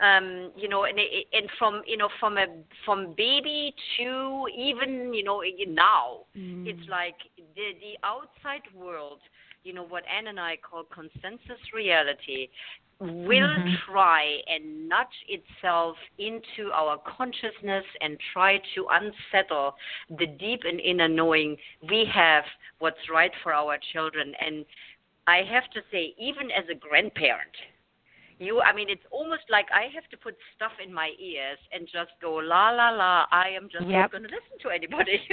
Um, 0.00 0.50
you 0.56 0.68
know, 0.68 0.84
and 0.84 0.98
and 0.98 1.48
from 1.58 1.82
you 1.86 1.96
know 1.96 2.08
from 2.18 2.36
a 2.36 2.46
from 2.84 3.14
baby 3.16 3.74
to 3.98 4.46
even 4.56 5.14
you 5.14 5.22
know 5.22 5.42
now, 5.68 6.20
it's 6.64 6.88
like 6.88 7.16
the 7.54 7.72
the 7.80 7.94
outside 8.02 8.62
world 8.74 9.20
you 9.64 9.72
know 9.72 9.84
what 9.84 10.04
Anne 10.14 10.28
and 10.28 10.38
I 10.38 10.56
call 10.56 10.84
consensus 10.84 11.60
reality 11.74 12.48
will 13.00 13.48
Mhm. 13.58 13.78
try 13.86 14.40
and 14.46 14.88
nudge 14.88 15.24
itself 15.28 15.96
into 16.18 16.70
our 16.72 16.96
consciousness 16.98 17.84
and 18.00 18.18
try 18.32 18.58
to 18.74 18.86
unsettle 18.88 19.76
the 20.10 20.26
deep 20.26 20.64
and 20.64 20.80
inner 20.80 21.08
knowing 21.08 21.56
we 21.88 22.04
have 22.04 22.44
what's 22.78 23.08
right 23.08 23.34
for 23.42 23.52
our 23.52 23.78
children 23.92 24.34
and 24.40 24.64
I 25.26 25.42
have 25.50 25.70
to 25.72 25.80
say 25.90 26.14
even 26.18 26.50
as 26.50 26.64
a 26.70 26.74
grandparent 26.74 27.54
you 28.38 28.60
I 28.60 28.74
mean 28.74 28.88
it's 28.90 29.04
almost 29.10 29.42
like 29.50 29.66
I 29.72 29.88
have 29.94 30.08
to 30.10 30.16
put 30.16 30.36
stuff 30.56 30.72
in 30.84 30.92
my 30.92 31.12
ears 31.18 31.58
and 31.72 31.86
just 31.86 32.10
go 32.20 32.34
la 32.34 32.70
la 32.70 32.90
la 32.90 33.26
I 33.30 33.48
am 33.50 33.68
just 33.70 33.86
Yep. 33.86 33.92
not 33.92 34.10
going 34.10 34.24
to 34.24 34.28
listen 34.28 34.58
to 34.62 34.70
anybody 34.70 35.20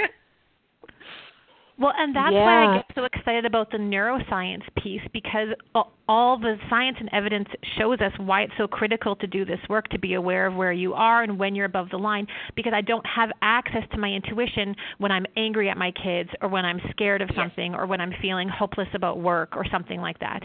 Well, 1.78 1.94
and 1.96 2.14
that's 2.14 2.32
why 2.32 2.64
I 2.64 2.74
get 2.76 2.84
so 2.94 3.04
excited 3.04 3.44
about 3.44 3.70
the 3.70 3.78
neuroscience 3.78 4.62
piece 4.76 5.00
because 5.12 5.48
a- 5.74 5.82
all 6.12 6.38
the 6.38 6.56
science 6.68 6.98
and 7.00 7.08
evidence 7.10 7.48
shows 7.78 7.98
us 8.00 8.12
why 8.18 8.42
it's 8.42 8.52
so 8.58 8.68
critical 8.68 9.16
to 9.16 9.26
do 9.26 9.46
this 9.46 9.58
work 9.70 9.88
to 9.88 9.98
be 9.98 10.12
aware 10.12 10.46
of 10.46 10.54
where 10.54 10.70
you 10.70 10.92
are 10.92 11.22
and 11.22 11.38
when 11.38 11.54
you're 11.54 11.64
above 11.64 11.88
the 11.88 11.96
line 11.96 12.26
because 12.54 12.74
I 12.76 12.82
don't 12.82 13.06
have 13.06 13.30
access 13.40 13.84
to 13.92 13.98
my 13.98 14.08
intuition 14.08 14.76
when 14.98 15.10
I'm 15.10 15.24
angry 15.38 15.70
at 15.70 15.78
my 15.78 15.90
kids 15.90 16.28
or 16.42 16.50
when 16.50 16.66
I'm 16.66 16.82
scared 16.90 17.22
of 17.22 17.30
something 17.34 17.74
or 17.74 17.86
when 17.86 17.98
I'm 18.02 18.12
feeling 18.20 18.46
hopeless 18.50 18.88
about 18.92 19.20
work 19.20 19.56
or 19.56 19.64
something 19.72 20.02
like 20.02 20.18
that. 20.18 20.40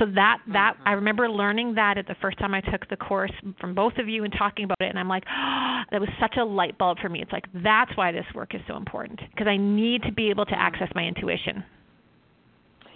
So 0.00 0.06
that 0.06 0.38
mm-hmm. 0.42 0.54
that 0.54 0.74
I 0.84 0.92
remember 0.94 1.28
learning 1.28 1.76
that 1.76 1.98
at 1.98 2.08
the 2.08 2.16
first 2.20 2.40
time 2.40 2.52
I 2.52 2.60
took 2.60 2.88
the 2.90 2.96
course 2.96 3.32
from 3.60 3.76
both 3.76 3.98
of 3.98 4.08
you 4.08 4.24
and 4.24 4.34
talking 4.36 4.64
about 4.64 4.78
it 4.80 4.88
and 4.88 4.98
I'm 4.98 5.08
like, 5.08 5.22
oh, 5.30 5.82
that 5.92 6.00
was 6.00 6.10
such 6.20 6.34
a 6.36 6.44
light 6.44 6.76
bulb 6.78 6.98
for 7.00 7.08
me. 7.08 7.22
It's 7.22 7.32
like 7.32 7.44
that's 7.62 7.96
why 7.96 8.10
this 8.10 8.26
work 8.34 8.56
is 8.56 8.60
so 8.66 8.76
important 8.76 9.20
because 9.30 9.46
I 9.46 9.56
need 9.56 10.02
to 10.02 10.10
be 10.10 10.30
able 10.30 10.46
to 10.46 10.50
mm-hmm. 10.50 10.74
access 10.74 10.88
my 10.96 11.04
intuition. 11.04 11.62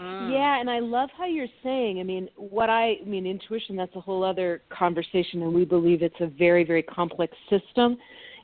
Mm. 0.00 0.32
Yeah, 0.32 0.60
and 0.60 0.68
I 0.68 0.80
love 0.80 1.10
how 1.16 1.26
you're 1.26 1.46
saying. 1.62 2.00
I 2.00 2.02
mean, 2.02 2.28
what 2.36 2.68
I, 2.68 2.96
I 3.00 3.04
mean, 3.06 3.26
intuition. 3.26 3.76
That's 3.76 3.94
a 3.96 4.00
whole 4.00 4.22
other 4.22 4.62
conversation, 4.68 5.42
and 5.42 5.52
we 5.52 5.64
believe 5.64 6.02
it's 6.02 6.20
a 6.20 6.26
very, 6.26 6.64
very 6.64 6.82
complex 6.82 7.36
system. 7.48 7.96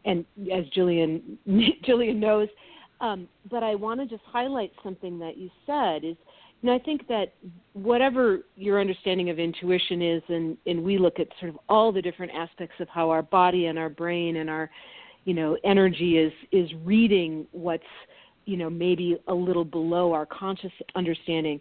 And 0.05 0.25
as 0.53 0.65
Gillian, 0.75 1.39
Gillian 1.85 2.19
knows, 2.19 2.49
Um, 3.01 3.29
but 3.51 3.63
I 3.65 3.75
want 3.75 4.01
to 4.01 4.07
just 4.07 4.23
highlight 4.25 4.73
something 4.83 5.19
that 5.19 5.37
you 5.37 5.51
said 5.67 6.05
is, 6.05 6.17
you 6.61 6.69
know, 6.69 6.75
I 6.75 6.79
think 6.79 7.09
that 7.09 7.35
whatever 7.73 8.43
your 8.57 8.81
understanding 8.81 9.29
of 9.31 9.41
intuition 9.41 10.01
is, 10.01 10.23
and, 10.29 10.57
and 10.67 10.85
we 10.85 10.97
look 10.97 11.19
at 11.19 11.27
sort 11.41 11.51
of 11.51 11.59
all 11.69 11.91
the 11.91 12.01
different 12.01 12.33
aspects 12.33 12.77
of 12.79 12.89
how 12.89 13.11
our 13.11 13.23
body 13.23 13.67
and 13.67 13.77
our 13.77 13.89
brain 13.89 14.37
and 14.37 14.49
our, 14.49 14.71
you 15.25 15.35
know, 15.35 15.59
energy 15.65 16.19
is 16.19 16.33
is 16.53 16.71
reading 16.85 17.47
what's, 17.51 17.83
you 18.45 18.57
know, 18.57 18.71
maybe 18.71 19.17
a 19.29 19.35
little 19.35 19.65
below 19.65 20.13
our 20.13 20.27
conscious 20.27 20.73
understanding, 20.95 21.61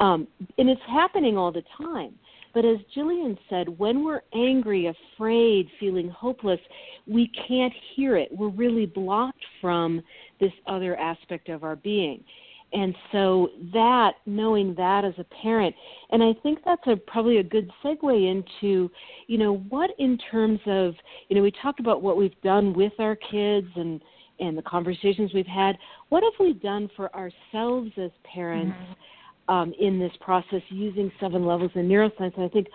um, 0.00 0.26
and 0.58 0.68
it's 0.68 0.80
happening 0.88 1.36
all 1.36 1.52
the 1.52 1.62
time. 1.76 2.14
But 2.54 2.64
as 2.64 2.78
Gillian 2.94 3.36
said, 3.50 3.68
when 3.78 4.02
we're 4.02 4.22
angry, 4.32 4.86
afraid, 4.86 5.68
feeling 5.78 6.08
hopeless, 6.08 6.60
we 7.06 7.30
can't 7.46 7.72
hear 7.94 8.16
it. 8.16 8.30
We're 8.32 8.48
really 8.48 8.86
blocked 8.86 9.44
from 9.60 10.00
this 10.40 10.52
other 10.66 10.96
aspect 10.96 11.50
of 11.50 11.64
our 11.64 11.76
being. 11.76 12.24
And 12.72 12.94
so 13.12 13.50
that 13.72 14.14
knowing 14.24 14.74
that 14.76 15.04
as 15.04 15.14
a 15.18 15.24
parent, 15.42 15.74
and 16.10 16.22
I 16.22 16.32
think 16.42 16.60
that's 16.64 16.82
a 16.86 16.96
probably 16.96 17.38
a 17.38 17.42
good 17.42 17.70
segue 17.84 18.30
into, 18.30 18.90
you 19.26 19.38
know, 19.38 19.58
what 19.68 19.90
in 19.98 20.18
terms 20.30 20.60
of, 20.66 20.94
you 21.28 21.36
know, 21.36 21.42
we 21.42 21.52
talked 21.62 21.80
about 21.80 22.02
what 22.02 22.16
we've 22.16 22.40
done 22.42 22.72
with 22.72 22.92
our 22.98 23.16
kids 23.16 23.68
and 23.76 24.00
and 24.40 24.56
the 24.56 24.62
conversations 24.62 25.32
we've 25.34 25.46
had. 25.46 25.76
What 26.08 26.22
have 26.22 26.32
we 26.38 26.54
done 26.54 26.90
for 26.96 27.14
ourselves 27.14 27.90
as 27.96 28.10
parents 28.24 28.76
mm-hmm. 28.76 29.54
um, 29.54 29.74
in 29.80 29.98
this 29.98 30.12
process 30.20 30.62
using 30.68 31.10
seven 31.20 31.46
levels 31.46 31.70
in 31.74 31.88
neuroscience? 31.88 32.34
And 32.36 32.44
I 32.44 32.48
think, 32.48 32.66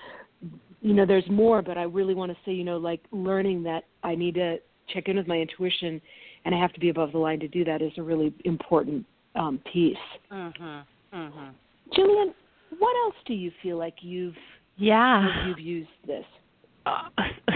you 0.81 0.93
know, 0.93 1.05
there's 1.05 1.29
more, 1.29 1.61
but 1.61 1.77
I 1.77 1.83
really 1.83 2.15
want 2.15 2.31
to 2.31 2.37
say, 2.45 2.51
you 2.51 2.63
know, 2.63 2.77
like 2.77 3.01
learning 3.11 3.63
that 3.63 3.83
I 4.03 4.15
need 4.15 4.35
to 4.35 4.57
check 4.93 5.07
in 5.07 5.17
with 5.17 5.27
my 5.27 5.37
intuition 5.37 6.01
and 6.45 6.55
I 6.55 6.59
have 6.59 6.73
to 6.73 6.79
be 6.79 6.89
above 6.89 7.11
the 7.11 7.17
line 7.17 7.39
to 7.39 7.47
do 7.47 7.63
that 7.65 7.81
is 7.81 7.91
a 7.97 8.03
really 8.03 8.33
important 8.45 9.05
um, 9.35 9.59
piece. 9.71 9.97
Mhm. 10.31 10.83
Mhm. 11.13 11.53
Gillian, 11.93 12.33
what 12.79 12.95
else 13.05 13.15
do 13.25 13.33
you 13.33 13.51
feel 13.61 13.77
like 13.77 13.95
you've 14.01 14.37
yeah 14.77 15.47
you've 15.47 15.59
used 15.59 15.89
this? 16.05 16.25
Uh, 16.85 17.09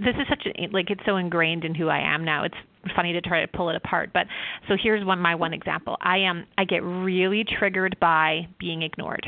this 0.00 0.14
is 0.16 0.28
such 0.28 0.46
a 0.46 0.68
like 0.68 0.90
it's 0.90 1.04
so 1.06 1.16
ingrained 1.16 1.64
in 1.64 1.74
who 1.74 1.88
I 1.88 2.00
am 2.00 2.24
now. 2.24 2.44
It's 2.44 2.56
funny 2.94 3.12
to 3.12 3.20
try 3.20 3.40
to 3.40 3.48
pull 3.48 3.70
it 3.70 3.76
apart, 3.76 4.10
but 4.12 4.26
so 4.68 4.76
here's 4.80 5.04
one 5.04 5.18
my 5.18 5.34
one 5.34 5.52
example. 5.52 5.96
I 6.00 6.18
am 6.18 6.46
I 6.56 6.64
get 6.64 6.82
really 6.82 7.44
triggered 7.44 7.96
by 8.00 8.48
being 8.58 8.82
ignored 8.82 9.26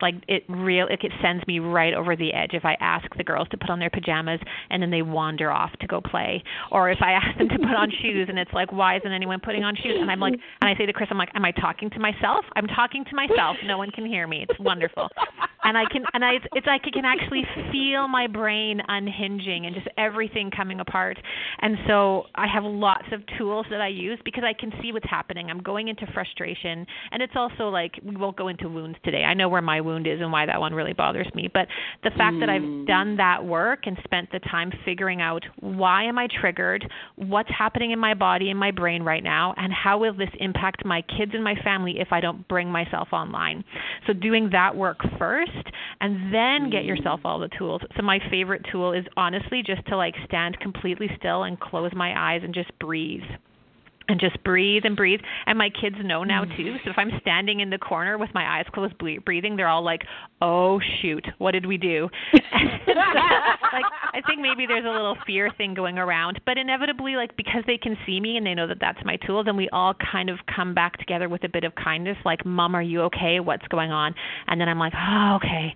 like 0.00 0.14
it 0.28 0.44
real 0.48 0.86
it 0.88 1.00
sends 1.22 1.46
me 1.46 1.58
right 1.58 1.94
over 1.94 2.16
the 2.16 2.32
edge 2.32 2.50
if 2.52 2.64
I 2.64 2.76
ask 2.80 3.06
the 3.16 3.24
girls 3.24 3.48
to 3.50 3.56
put 3.56 3.70
on 3.70 3.78
their 3.78 3.90
pajamas 3.90 4.40
and 4.70 4.82
then 4.82 4.90
they 4.90 5.02
wander 5.02 5.50
off 5.50 5.72
to 5.80 5.86
go 5.86 6.00
play. 6.00 6.42
Or 6.70 6.90
if 6.90 6.98
I 7.00 7.12
ask 7.12 7.38
them 7.38 7.48
to 7.48 7.58
put 7.58 7.76
on 7.76 7.90
shoes 8.02 8.26
and 8.28 8.38
it's 8.38 8.52
like 8.52 8.72
why 8.72 8.96
isn't 8.96 9.12
anyone 9.12 9.40
putting 9.40 9.64
on 9.64 9.74
shoes? 9.76 9.98
And 10.00 10.10
I'm 10.10 10.20
like 10.20 10.34
and 10.34 10.70
I 10.70 10.76
say 10.76 10.86
to 10.86 10.92
Chris 10.92 11.08
I'm 11.10 11.18
like 11.18 11.30
am 11.34 11.44
I 11.44 11.52
talking 11.52 11.90
to 11.90 11.98
myself? 11.98 12.44
I'm 12.56 12.66
talking 12.66 13.04
to 13.04 13.16
myself. 13.16 13.56
No 13.64 13.78
one 13.78 13.90
can 13.90 14.06
hear 14.06 14.26
me. 14.26 14.46
It's 14.48 14.58
wonderful. 14.60 15.08
And 15.64 15.76
I 15.76 15.84
can 15.90 16.04
and 16.12 16.24
I 16.24 16.34
it's 16.52 16.66
like 16.66 16.82
I 16.84 16.90
can 16.90 17.04
actually 17.04 17.42
feel 17.72 18.08
my 18.08 18.26
brain 18.26 18.80
unhinging 18.86 19.66
and 19.66 19.74
just 19.74 19.88
everything 19.98 20.50
coming 20.50 20.80
apart. 20.80 21.18
And 21.60 21.76
so 21.86 22.24
I 22.34 22.46
have 22.46 22.64
lots 22.64 23.06
of 23.12 23.22
tools 23.36 23.66
that 23.70 23.80
I 23.80 23.88
use 23.88 24.18
because 24.24 24.44
I 24.44 24.52
can 24.58 24.72
see 24.80 24.92
what's 24.92 25.08
happening. 25.08 25.50
I'm 25.50 25.62
going 25.62 25.88
into 25.88 26.06
frustration. 26.12 26.86
And 27.10 27.22
it's 27.22 27.34
also 27.36 27.68
like 27.68 27.98
we 28.04 28.16
won't 28.16 28.36
go 28.36 28.48
into 28.48 28.68
wounds 28.68 28.98
today. 29.04 29.24
I 29.24 29.34
know 29.34 29.48
where 29.48 29.62
my 29.62 29.80
wound 29.88 30.06
is 30.06 30.20
and 30.20 30.30
why 30.30 30.46
that 30.46 30.60
one 30.60 30.74
really 30.74 30.92
bothers 30.92 31.26
me. 31.34 31.48
But 31.52 31.66
the 32.04 32.10
fact 32.10 32.36
mm. 32.36 32.40
that 32.40 32.48
I've 32.48 32.62
mm. 32.62 32.86
done 32.86 33.16
that 33.16 33.44
work 33.44 33.80
and 33.84 33.96
spent 34.04 34.30
the 34.30 34.38
time 34.40 34.70
figuring 34.84 35.20
out 35.20 35.44
why 35.60 36.04
am 36.04 36.18
I 36.18 36.28
triggered, 36.40 36.88
what's 37.16 37.50
happening 37.56 37.90
in 37.90 37.98
my 37.98 38.14
body 38.14 38.50
and 38.50 38.58
my 38.58 38.70
brain 38.70 39.02
right 39.02 39.22
now, 39.22 39.54
and 39.56 39.72
how 39.72 39.98
will 39.98 40.14
this 40.14 40.30
impact 40.38 40.84
my 40.84 41.02
kids 41.02 41.32
and 41.34 41.42
my 41.42 41.54
family 41.64 41.96
if 41.98 42.08
I 42.12 42.20
don't 42.20 42.46
bring 42.48 42.70
myself 42.70 43.08
online. 43.12 43.64
So 44.06 44.12
doing 44.12 44.50
that 44.52 44.76
work 44.76 44.98
first 45.18 45.50
and 46.00 46.32
then 46.32 46.70
get 46.70 46.82
mm. 46.82 46.88
yourself 46.88 47.20
all 47.24 47.38
the 47.38 47.50
tools. 47.58 47.82
So 47.96 48.02
my 48.02 48.18
favorite 48.30 48.64
tool 48.70 48.92
is 48.92 49.04
honestly 49.16 49.62
just 49.64 49.86
to 49.86 49.96
like 49.96 50.14
stand 50.26 50.58
completely 50.60 51.08
still 51.18 51.44
and 51.44 51.58
close 51.58 51.92
my 51.94 52.34
eyes 52.34 52.42
and 52.44 52.54
just 52.54 52.70
breathe 52.78 53.22
and 54.08 54.18
just 54.18 54.42
breathe 54.42 54.82
and 54.84 54.96
breathe. 54.96 55.20
And 55.46 55.58
my 55.58 55.70
kids 55.70 55.96
know 56.02 56.24
now 56.24 56.44
mm. 56.44 56.56
too. 56.56 56.76
So 56.84 56.90
if 56.90 56.98
I'm 56.98 57.10
standing 57.20 57.60
in 57.60 57.70
the 57.70 57.78
corner 57.78 58.18
with 58.18 58.30
my 58.34 58.58
eyes 58.58 58.66
closed, 58.72 58.94
breathing, 58.98 59.56
they're 59.56 59.68
all 59.68 59.84
like, 59.84 60.02
"Oh 60.40 60.80
shoot, 61.00 61.26
what 61.38 61.52
did 61.52 61.66
we 61.66 61.76
do?" 61.76 62.08
like 62.32 63.84
I 64.14 64.20
think 64.26 64.40
maybe 64.40 64.66
there's 64.66 64.84
a 64.84 64.90
little 64.90 65.16
fear 65.26 65.50
thing 65.56 65.74
going 65.74 65.98
around, 65.98 66.40
but 66.46 66.58
inevitably, 66.58 67.16
like 67.16 67.36
because 67.36 67.62
they 67.66 67.78
can 67.78 67.96
see 68.06 68.20
me 68.20 68.36
and 68.36 68.46
they 68.46 68.54
know 68.54 68.66
that 68.66 68.78
that's 68.80 68.98
my 69.04 69.16
tool, 69.26 69.44
then 69.44 69.56
we 69.56 69.68
all 69.70 69.94
kind 70.12 70.30
of 70.30 70.38
come 70.54 70.74
back 70.74 70.98
together 70.98 71.28
with 71.28 71.44
a 71.44 71.48
bit 71.48 71.64
of 71.64 71.74
kindness. 71.74 72.16
Like, 72.24 72.44
"Mom, 72.44 72.74
are 72.74 72.82
you 72.82 73.02
okay? 73.02 73.40
What's 73.40 73.66
going 73.68 73.92
on?" 73.92 74.14
And 74.46 74.60
then 74.60 74.68
I'm 74.68 74.78
like, 74.78 74.94
"Oh, 74.96 75.36
okay. 75.36 75.74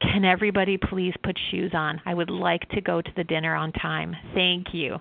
Can 0.00 0.24
everybody 0.24 0.78
please 0.78 1.14
put 1.22 1.38
shoes 1.50 1.72
on? 1.74 2.00
I 2.06 2.14
would 2.14 2.30
like 2.30 2.68
to 2.70 2.80
go 2.80 3.02
to 3.02 3.10
the 3.16 3.24
dinner 3.24 3.54
on 3.54 3.72
time. 3.72 4.16
Thank 4.34 4.68
you." 4.72 4.98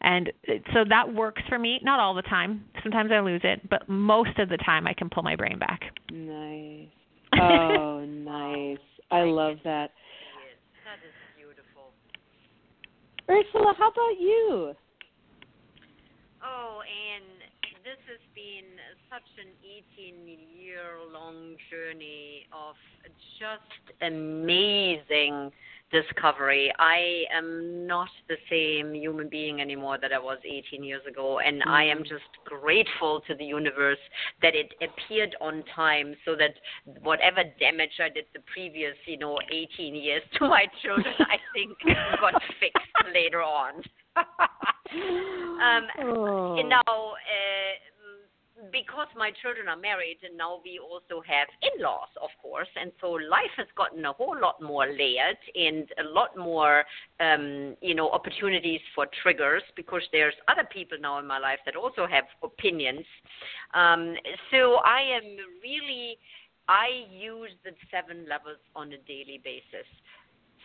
And 0.00 0.32
so 0.74 0.84
that 0.88 1.12
works 1.12 1.42
for 1.48 1.58
me. 1.58 1.80
Not 1.82 2.00
all 2.00 2.14
the 2.14 2.22
time. 2.22 2.64
Sometimes 2.82 3.10
I 3.12 3.20
lose 3.20 3.40
it, 3.44 3.68
but 3.68 3.88
most 3.88 4.38
of 4.38 4.48
the 4.48 4.58
time 4.58 4.86
I 4.86 4.94
can 4.94 5.08
pull 5.08 5.22
my 5.22 5.36
brain 5.36 5.58
back. 5.58 5.80
Nice. 6.10 6.88
Oh, 7.40 8.04
nice. 8.06 8.78
I 9.10 9.22
love 9.22 9.58
that. 9.64 9.90
That 10.84 10.98
is 11.06 11.14
beautiful. 11.36 11.92
Ursula, 13.28 13.74
how 13.78 13.90
about 13.90 14.20
you? 14.20 14.74
Oh, 16.42 16.80
and 16.82 17.41
this 17.92 18.00
has 18.08 18.24
been 18.34 18.72
such 19.10 19.28
an 19.36 19.52
18 20.00 20.24
year 20.56 20.96
long 21.12 21.56
journey 21.68 22.46
of 22.50 22.74
just 23.38 24.00
amazing 24.00 25.52
discovery. 25.92 26.72
I 26.78 27.24
am 27.36 27.86
not 27.86 28.08
the 28.30 28.36
same 28.48 28.94
human 28.94 29.28
being 29.28 29.60
anymore 29.60 29.98
that 30.00 30.10
I 30.10 30.18
was 30.18 30.38
18 30.42 30.82
years 30.82 31.02
ago, 31.06 31.40
and 31.40 31.60
mm-hmm. 31.60 31.68
I 31.68 31.84
am 31.84 31.98
mm-hmm. 31.98 32.14
just 32.14 32.32
grateful 32.46 33.20
to 33.28 33.34
the 33.34 33.44
universe 33.44 34.00
that 34.40 34.54
it 34.54 34.72
appeared 34.80 35.36
on 35.42 35.62
time, 35.76 36.14
so 36.24 36.34
that 36.36 36.54
whatever 37.02 37.42
damage 37.60 38.00
I 38.00 38.08
did 38.08 38.24
the 38.32 38.40
previous, 38.50 38.94
you 39.04 39.18
know, 39.18 39.36
18 39.52 39.94
years 39.94 40.22
to 40.38 40.48
my 40.48 40.64
children, 40.82 41.12
I 41.20 41.36
think 41.52 41.76
got 42.22 42.40
fixed 42.58 43.12
later 43.12 43.42
on. 43.42 43.82
um, 44.16 45.86
oh. 46.00 46.56
Uh, 46.58 46.81
because 48.72 49.06
my 49.16 49.30
children 49.42 49.68
are 49.68 49.76
married 49.76 50.16
and 50.24 50.36
now 50.36 50.60
we 50.64 50.80
also 50.80 51.22
have 51.26 51.46
in-laws 51.62 52.08
of 52.22 52.30
course 52.40 52.68
and 52.80 52.90
so 53.00 53.10
life 53.10 53.52
has 53.56 53.66
gotten 53.76 54.04
a 54.04 54.12
whole 54.12 54.36
lot 54.40 54.60
more 54.60 54.86
layered 54.86 55.36
and 55.54 55.86
a 56.00 56.08
lot 56.08 56.36
more 56.36 56.84
um 57.20 57.76
you 57.80 57.94
know 57.94 58.10
opportunities 58.10 58.80
for 58.94 59.06
triggers 59.22 59.62
because 59.76 60.02
there's 60.10 60.34
other 60.48 60.66
people 60.72 60.96
now 61.00 61.18
in 61.18 61.26
my 61.26 61.38
life 61.38 61.58
that 61.66 61.76
also 61.76 62.06
have 62.06 62.24
opinions. 62.42 63.04
Um 63.74 64.14
so 64.50 64.76
i 64.84 65.00
am 65.00 65.36
really 65.62 66.18
i 66.68 67.04
use 67.10 67.50
the 67.64 67.72
seven 67.90 68.26
levels 68.28 68.58
on 68.74 68.92
a 68.92 68.98
daily 69.06 69.40
basis. 69.44 69.86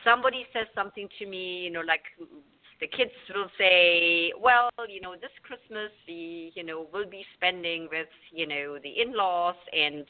Somebody 0.03 0.45
says 0.53 0.67
something 0.73 1.09
to 1.19 1.25
me 1.25 1.63
you 1.65 1.71
know 1.71 1.81
like 1.81 2.03
the 2.79 2.87
kids 2.87 3.11
will 3.33 3.49
say, 3.57 4.31
well, 4.39 4.69
you 4.87 5.01
know, 5.01 5.13
this 5.13 5.31
Christmas 5.43 5.91
we, 6.07 6.51
you 6.55 6.63
know, 6.63 6.87
will 6.93 7.09
be 7.09 7.25
spending 7.35 7.87
with, 7.91 8.07
you 8.31 8.47
know, 8.47 8.77
the 8.81 9.01
in-laws, 9.01 9.55
and 9.73 10.05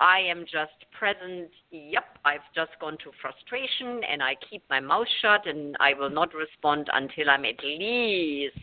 I 0.00 0.20
am 0.20 0.44
just 0.44 0.72
present. 0.96 1.50
Yep, 1.70 2.04
I've 2.24 2.40
just 2.54 2.70
gone 2.80 2.96
to 3.04 3.10
frustration, 3.20 4.02
and 4.10 4.22
I 4.22 4.36
keep 4.48 4.62
my 4.70 4.80
mouth 4.80 5.08
shut, 5.20 5.46
and 5.46 5.76
I 5.80 5.94
will 5.94 6.10
not 6.10 6.32
respond 6.34 6.88
until 6.92 7.30
I'm 7.30 7.44
at 7.44 7.62
least 7.64 8.56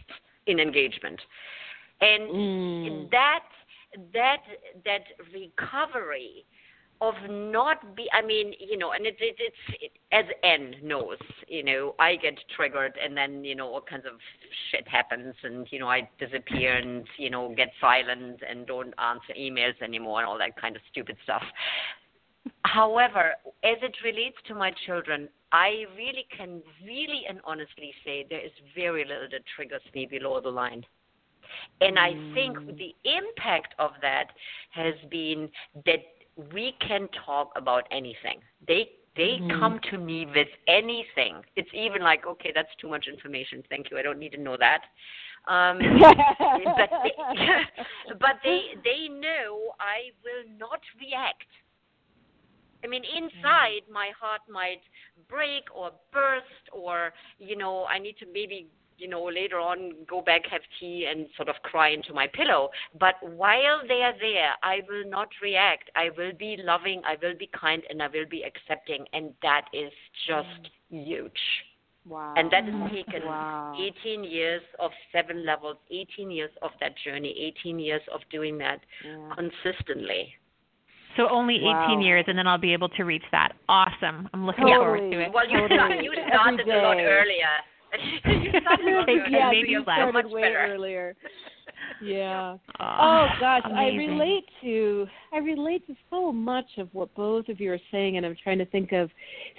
in 0.47 0.59
engagement. 0.59 1.19
And 2.01 2.23
mm. 2.29 3.11
that 3.11 3.43
that 4.13 4.43
that 4.85 5.03
recovery 5.33 6.45
of 7.01 7.13
not 7.29 7.95
be 7.95 8.07
i 8.13 8.21
mean 8.21 8.53
you 8.59 8.77
know 8.77 8.91
and 8.91 9.05
it, 9.05 9.15
it 9.19 9.35
it's 9.39 9.81
it, 9.81 9.91
as 10.11 10.25
Anne 10.43 10.75
knows 10.83 11.17
you 11.47 11.63
know 11.63 11.95
i 11.99 12.15
get 12.15 12.35
triggered 12.55 12.97
and 13.01 13.15
then 13.15 13.43
you 13.43 13.55
know 13.55 13.67
all 13.67 13.81
kinds 13.81 14.05
of 14.05 14.19
shit 14.69 14.87
happens 14.87 15.33
and 15.43 15.67
you 15.71 15.79
know 15.79 15.87
i 15.87 16.07
disappear 16.19 16.77
and 16.77 17.05
you 17.17 17.29
know 17.29 17.53
get 17.55 17.69
silent 17.79 18.41
and 18.47 18.67
don't 18.67 18.93
answer 18.99 19.33
emails 19.39 19.81
anymore 19.81 20.19
and 20.19 20.27
all 20.27 20.37
that 20.37 20.59
kind 20.59 20.75
of 20.75 20.81
stupid 20.91 21.15
stuff 21.23 21.43
however 22.65 23.33
as 23.63 23.77
it 23.81 23.95
relates 24.03 24.37
to 24.45 24.53
my 24.53 24.71
children 24.85 25.29
i 25.53 25.85
really 25.95 26.25
can 26.35 26.61
really 26.85 27.23
and 27.29 27.39
honestly 27.45 27.93
say 28.03 28.25
there 28.29 28.45
is 28.45 28.51
very 28.75 29.05
little 29.05 29.27
that 29.31 29.41
triggers 29.55 29.81
me 29.95 30.05
below 30.05 30.41
the 30.41 30.49
line 30.49 30.85
and 31.81 31.97
I 31.97 32.11
think 32.35 32.57
mm. 32.57 32.77
the 32.77 32.93
impact 33.05 33.73
of 33.79 33.91
that 34.03 34.27
has 34.69 34.93
been 35.09 35.49
that 35.85 36.03
we 36.53 36.75
can 36.85 37.07
talk 37.25 37.51
about 37.55 37.83
anything. 37.91 38.39
They 38.67 38.89
they 39.15 39.37
mm-hmm. 39.41 39.59
come 39.59 39.79
to 39.91 39.97
me 39.97 40.25
with 40.33 40.47
anything. 40.67 41.41
It's 41.55 41.69
even 41.73 42.01
like, 42.01 42.25
okay, 42.25 42.51
that's 42.53 42.69
too 42.79 42.87
much 42.87 43.07
information. 43.11 43.63
Thank 43.69 43.91
you. 43.91 43.97
I 43.97 44.01
don't 44.01 44.19
need 44.19 44.31
to 44.33 44.39
know 44.39 44.55
that. 44.57 44.81
Um, 45.47 45.79
but 45.99 46.89
they, 47.03 47.13
but 48.19 48.35
they 48.43 48.61
they 48.83 49.07
know 49.09 49.73
I 49.79 50.11
will 50.23 50.57
not 50.57 50.79
react. 50.99 51.47
I 52.83 52.87
mean, 52.87 53.03
inside 53.03 53.81
my 53.91 54.11
heart 54.19 54.41
might 54.49 54.81
break 55.27 55.63
or 55.75 55.91
burst, 56.13 56.69
or 56.71 57.11
you 57.39 57.57
know, 57.57 57.85
I 57.85 57.99
need 57.99 58.15
to 58.19 58.25
maybe 58.31 58.67
you 58.99 59.07
know 59.07 59.23
later 59.23 59.59
on 59.59 59.93
go 60.07 60.21
back, 60.21 60.41
have 60.51 60.61
tea, 60.79 61.07
and 61.09 61.27
sort 61.35 61.49
of 61.49 61.55
cry 61.63 61.89
into 61.89 62.13
my 62.13 62.27
pillow. 62.27 62.69
But 62.99 63.15
while 63.21 63.81
they 63.87 64.01
are 64.01 64.13
there, 64.19 64.51
I 64.63 64.81
will 64.87 65.09
not 65.09 65.29
react. 65.41 65.89
I 65.95 66.09
will 66.17 66.33
be 66.37 66.57
loving. 66.63 67.01
I 67.05 67.15
will 67.21 67.37
be 67.37 67.49
kind, 67.59 67.81
and 67.89 68.01
I 68.01 68.07
will 68.07 68.27
be 68.29 68.43
accepting, 68.43 69.05
and 69.13 69.33
that 69.41 69.65
is 69.73 69.91
just 70.27 70.69
huge. 70.89 71.31
Wow. 72.07 72.33
And 72.37 72.49
that 72.51 72.63
has 72.65 72.91
taken 72.91 73.25
wow. 73.25 73.75
18 73.77 74.23
years 74.23 74.63
of 74.79 74.91
seven 75.11 75.45
levels, 75.45 75.77
18 75.91 76.31
years 76.31 76.51
of 76.61 76.71
that 76.79 76.93
journey, 77.05 77.35
18 77.59 77.77
years 77.77 78.01
of 78.11 78.21
doing 78.31 78.57
that 78.59 78.79
Yeah. 79.05 79.35
consistently. 79.35 80.35
So 81.17 81.27
only 81.29 81.55
18 81.57 81.99
Wow. 81.99 81.99
years, 81.99 82.25
and 82.27 82.37
then 82.37 82.47
I'll 82.47 82.57
be 82.57 82.73
able 82.73 82.89
to 82.89 83.03
reach 83.03 83.25
that. 83.31 83.53
Awesome. 83.67 84.29
I'm 84.33 84.45
looking 84.45 84.65
Totally. 84.65 84.85
forward 84.85 85.11
to 85.11 85.19
it. 85.19 85.31
Well, 85.33 85.47
you, 85.49 85.67
Totally. 85.67 86.03
you 86.05 86.13
started 86.27 86.67
a 86.67 86.81
lot 86.81 86.97
earlier. 86.97 87.49
You 88.25 88.51
started 88.61 88.87
a 88.87 88.95
lot 88.97 89.05
Thank 89.05 89.19
earlier. 89.21 89.25
you. 89.27 89.37
yeah, 89.37 89.49
Maybe 89.51 89.69
you 89.69 89.79
you 89.79 89.83
left. 89.85 89.99
so 90.01 90.05
much 90.11 90.25
started 90.25 90.31
way 90.31 90.41
better. 90.41 90.73
earlier. 90.73 91.15
Yeah. 92.01 92.57
Oh, 92.79 92.85
Oh 92.99 93.27
gosh, 93.39 93.61
I 93.65 93.87
relate 93.89 94.45
to 94.61 95.07
I 95.33 95.37
relate 95.37 95.85
to 95.87 95.95
so 96.09 96.31
much 96.31 96.65
of 96.77 96.89
what 96.93 97.13
both 97.15 97.49
of 97.49 97.59
you 97.59 97.71
are 97.73 97.79
saying 97.91 98.17
and 98.17 98.25
I'm 98.25 98.35
trying 98.41 98.57
to 98.59 98.65
think 98.65 98.91
of 98.91 99.09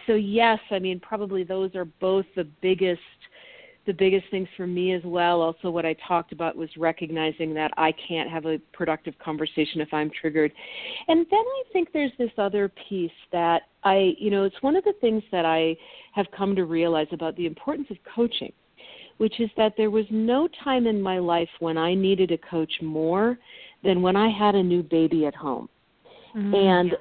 so 0.07 0.15
yes, 0.15 0.59
I 0.71 0.79
mean 0.79 1.01
probably 1.01 1.45
those 1.45 1.75
are 1.75 1.85
both 1.85 2.27
the 2.37 2.45
biggest 2.63 3.01
the 3.87 3.93
biggest 3.93 4.27
things 4.31 4.49
for 4.57 4.67
me 4.67 4.93
as 4.93 5.03
well. 5.05 5.41
Also 5.41 5.71
what 5.71 5.87
I 5.87 5.95
talked 6.07 6.33
about 6.33 6.57
was 6.57 6.69
recognizing 6.77 7.55
that 7.55 7.71
I 7.77 7.93
can't 7.93 8.29
have 8.31 8.47
a 8.47 8.59
productive 8.73 9.19
conversation 9.19 9.81
if 9.81 9.93
I'm 9.93 10.11
triggered. 10.11 10.53
And 11.09 11.27
then 11.31 11.41
I 11.41 11.63
think 11.73 11.89
there's 11.93 12.13
this 12.19 12.31
other 12.39 12.71
piece 12.89 13.11
that 13.33 13.63
I 13.83 14.15
you 14.19 14.31
know, 14.31 14.45
it's 14.45 14.63
one 14.63 14.77
of 14.77 14.85
the 14.85 14.95
things 15.01 15.23
that 15.33 15.45
I 15.45 15.77
have 16.13 16.27
come 16.37 16.55
to 16.57 16.65
realize 16.65 17.09
about 17.13 17.37
the 17.37 17.47
importance 17.47 17.89
of 17.91 17.97
coaching 18.15 18.53
which 19.21 19.39
is 19.39 19.51
that 19.55 19.75
there 19.77 19.91
was 19.91 20.07
no 20.09 20.49
time 20.65 20.87
in 20.87 20.99
my 20.99 21.19
life 21.19 21.51
when 21.59 21.77
I 21.77 21.93
needed 21.93 22.31
a 22.31 22.39
coach 22.39 22.73
more 22.81 23.39
than 23.85 24.01
when 24.01 24.17
I 24.17 24.31
had 24.31 24.55
a 24.55 24.63
new 24.63 24.83
baby 24.83 25.27
at 25.27 25.35
home. 25.35 25.69
Mhm. 26.35 26.55
And 26.55 26.99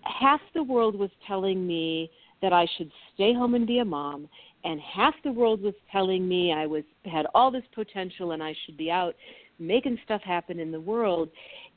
half 0.00 0.40
the 0.54 0.62
world 0.62 0.94
was 0.94 1.10
telling 1.26 1.66
me 1.66 2.10
that 2.40 2.54
I 2.54 2.64
should 2.64 2.90
stay 3.12 3.34
home 3.34 3.54
and 3.54 3.66
be 3.66 3.80
a 3.80 3.84
mom, 3.84 4.30
and 4.64 4.80
half 4.80 5.14
the 5.24 5.32
world 5.32 5.62
was 5.62 5.74
telling 5.90 6.28
me 6.28 6.52
I 6.52 6.66
was 6.66 6.84
had 7.04 7.26
all 7.34 7.50
this 7.50 7.64
potential 7.74 8.32
and 8.32 8.42
I 8.42 8.54
should 8.64 8.76
be 8.76 8.90
out 8.90 9.14
making 9.58 9.98
stuff 10.04 10.22
happen 10.22 10.58
in 10.58 10.72
the 10.72 10.80
world, 10.80 11.28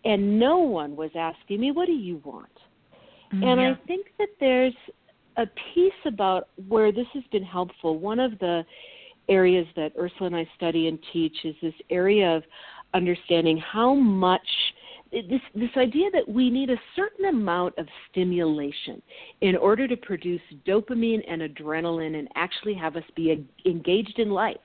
and 0.05 0.39
no 0.39 0.57
one 0.57 0.95
was 0.95 1.11
asking 1.15 1.59
me, 1.59 1.71
"What 1.71 1.85
do 1.85 1.93
you 1.93 2.21
want?" 2.23 2.49
Mm-hmm. 3.33 3.43
And 3.43 3.61
I 3.61 3.75
think 3.87 4.07
that 4.17 4.29
there's 4.39 4.73
a 5.37 5.45
piece 5.73 5.93
about 6.05 6.47
where 6.67 6.91
this 6.91 7.07
has 7.13 7.23
been 7.31 7.43
helpful. 7.43 7.97
One 7.97 8.19
of 8.19 8.37
the 8.39 8.65
areas 9.27 9.67
that 9.75 9.91
Ursula 9.97 10.27
and 10.27 10.35
I 10.35 10.47
study 10.55 10.87
and 10.87 10.99
teach 11.11 11.35
is 11.43 11.55
this 11.61 11.73
area 11.89 12.37
of 12.37 12.43
understanding 12.93 13.57
how 13.57 13.93
much 13.93 14.47
this 15.29 15.41
this 15.53 15.69
idea 15.77 16.09
that 16.11 16.27
we 16.27 16.49
need 16.49 16.69
a 16.69 16.79
certain 16.95 17.25
amount 17.25 17.77
of 17.77 17.87
stimulation 18.11 19.01
in 19.41 19.55
order 19.55 19.87
to 19.87 19.95
produce 19.95 20.41
dopamine 20.67 21.23
and 21.27 21.41
adrenaline 21.41 22.19
and 22.19 22.27
actually 22.35 22.73
have 22.73 22.95
us 22.95 23.03
be 23.15 23.47
engaged 23.65 24.19
in 24.19 24.29
life 24.29 24.57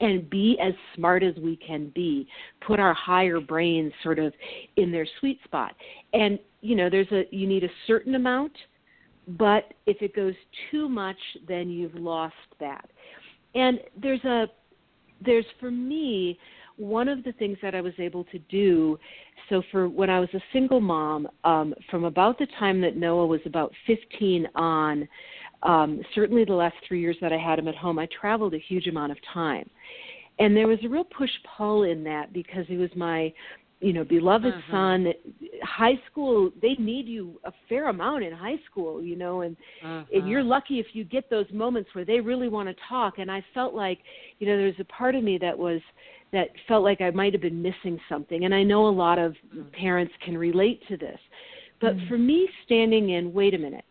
and 0.00 0.28
be 0.28 0.58
as 0.60 0.74
smart 0.94 1.22
as 1.22 1.34
we 1.36 1.56
can 1.56 1.90
be 1.94 2.26
put 2.66 2.80
our 2.80 2.94
higher 2.94 3.40
brains 3.40 3.92
sort 4.02 4.18
of 4.18 4.32
in 4.76 4.90
their 4.90 5.06
sweet 5.20 5.38
spot. 5.44 5.74
And 6.12 6.38
you 6.60 6.74
know 6.74 6.90
there's 6.90 7.10
a 7.12 7.24
you 7.30 7.46
need 7.46 7.64
a 7.64 7.70
certain 7.86 8.14
amount 8.14 8.52
but 9.38 9.72
if 9.86 10.02
it 10.02 10.16
goes 10.16 10.34
too 10.70 10.88
much 10.88 11.18
then 11.46 11.70
you've 11.70 11.94
lost 11.94 12.34
that. 12.58 12.90
And 13.54 13.78
there's 14.00 14.24
a 14.24 14.46
there's 15.24 15.46
for 15.60 15.70
me 15.70 16.38
one 16.76 17.08
of 17.08 17.22
the 17.24 17.32
things 17.32 17.58
that 17.62 17.74
I 17.74 17.80
was 17.80 17.92
able 17.98 18.24
to 18.24 18.38
do 18.38 18.98
so 19.48 19.62
for 19.70 19.88
when 19.88 20.10
I 20.10 20.20
was 20.20 20.28
a 20.34 20.40
single 20.52 20.80
mom 20.80 21.28
um 21.44 21.74
from 21.90 22.04
about 22.04 22.38
the 22.38 22.46
time 22.58 22.80
that 22.80 22.96
Noah 22.96 23.26
was 23.26 23.40
about 23.46 23.72
15 23.86 24.48
on 24.54 25.08
um 25.62 26.00
certainly 26.14 26.44
the 26.44 26.54
last 26.54 26.76
3 26.88 27.00
years 27.00 27.16
that 27.20 27.32
I 27.32 27.38
had 27.38 27.58
him 27.58 27.68
at 27.68 27.76
home 27.76 27.98
I 27.98 28.06
traveled 28.20 28.54
a 28.54 28.58
huge 28.58 28.86
amount 28.86 29.12
of 29.12 29.18
time. 29.32 29.68
And 30.38 30.56
there 30.56 30.66
was 30.66 30.78
a 30.84 30.88
real 30.88 31.04
push 31.04 31.30
pull 31.56 31.84
in 31.84 32.02
that 32.04 32.32
because 32.32 32.64
he 32.66 32.76
was 32.76 32.90
my 32.96 33.32
you 33.80 33.92
know 33.92 34.04
beloved 34.04 34.54
Mhm. 34.54 34.70
son. 34.70 35.12
High 35.62 36.00
school 36.10 36.50
they 36.62 36.74
need 36.76 37.06
you 37.06 37.40
a 37.44 37.52
fair 37.68 37.88
amount 37.88 38.24
in 38.24 38.32
high 38.32 38.58
school 38.70 39.02
you 39.02 39.16
know 39.16 39.42
and 39.42 39.56
and 40.14 40.28
you're 40.28 40.42
lucky 40.42 40.78
if 40.78 40.94
you 40.94 41.04
get 41.04 41.28
those 41.30 41.50
moments 41.52 41.88
where 41.94 42.04
they 42.04 42.20
really 42.20 42.48
want 42.48 42.68
to 42.68 42.76
talk. 42.88 43.18
And 43.18 43.30
i 43.30 43.40
felt 43.54 43.74
like 43.74 43.98
you 44.38 44.46
know 44.46 44.56
there's 44.56 44.78
a 44.80 44.84
part 44.84 45.14
of 45.14 45.22
me 45.24 45.36
that 45.38 45.56
was 45.58 45.80
that 46.32 46.48
felt 46.66 46.82
like 46.82 47.00
i 47.00 47.10
might 47.10 47.32
have 47.32 47.42
been 47.42 47.62
missing 47.62 48.00
something 48.08 48.44
and 48.44 48.54
i 48.54 48.62
know 48.62 48.86
a 48.86 48.88
lot 48.88 49.18
of 49.18 49.34
parents 49.72 50.12
can 50.24 50.36
relate 50.36 50.82
to 50.88 50.96
this. 50.96 51.18
But 51.80 51.94
for 52.08 52.16
me 52.16 52.48
standing 52.64 53.10
in 53.10 53.32
wait 53.32 53.54
a 53.54 53.58
minute 53.58 53.84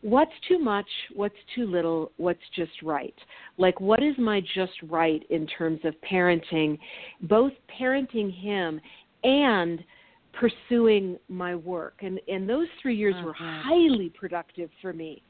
what's 0.00 0.32
too 0.48 0.58
much 0.58 0.88
what's 1.14 1.36
too 1.54 1.66
little 1.66 2.12
what's 2.16 2.40
just 2.54 2.72
right? 2.82 3.14
Like 3.56 3.80
what 3.80 4.02
is 4.02 4.14
my 4.18 4.40
just 4.54 4.72
right 4.88 5.22
in 5.30 5.46
terms 5.46 5.80
of 5.84 5.94
parenting 6.00 6.78
both 7.22 7.52
parenting 7.80 8.32
him 8.32 8.80
and 9.22 9.84
pursuing 10.32 11.18
my 11.28 11.54
work? 11.54 12.00
And 12.00 12.20
and 12.26 12.48
those 12.48 12.68
3 12.80 12.96
years 12.96 13.14
were 13.22 13.34
Mhm. 13.34 13.62
highly 13.62 14.10
productive 14.10 14.70
for 14.80 14.92
me. 14.92 15.22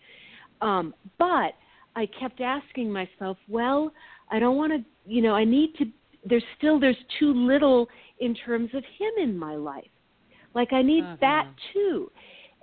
Um 0.61 0.95
but 1.18 1.55
i 1.95 2.07
kept 2.07 2.40
asking 2.40 2.90
myself 2.90 3.36
well 3.49 3.93
i 4.33 4.39
don't 4.39 4.57
want 4.57 4.72
to 4.72 4.85
you 5.07 5.22
know 5.22 5.35
i 5.35 5.45
need 5.45 5.74
to 5.76 5.85
there's 6.24 6.45
still 6.59 6.78
there's 6.78 6.97
too 7.18 7.33
little 7.33 7.89
in 8.20 8.35
terms 8.35 8.70
of 8.74 8.85
him 8.99 9.11
in 9.18 9.37
my 9.37 9.57
life. 9.57 9.85
Like 10.55 10.72
i 10.72 10.83
need 10.83 11.05
that 11.20 11.49
too. 11.72 12.11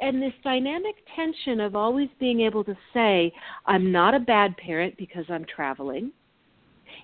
And 0.02 0.22
this 0.22 0.34
dynamic 0.44 0.96
tension 1.14 1.60
of 1.60 1.76
always 1.76 2.08
being 2.20 2.42
able 2.42 2.64
to 2.64 2.78
say 2.94 3.32
i'm 3.66 3.92
not 3.92 4.14
a 4.14 4.20
bad 4.20 4.56
parent 4.58 4.96
because 4.98 5.26
i'm 5.30 5.46
traveling. 5.54 6.12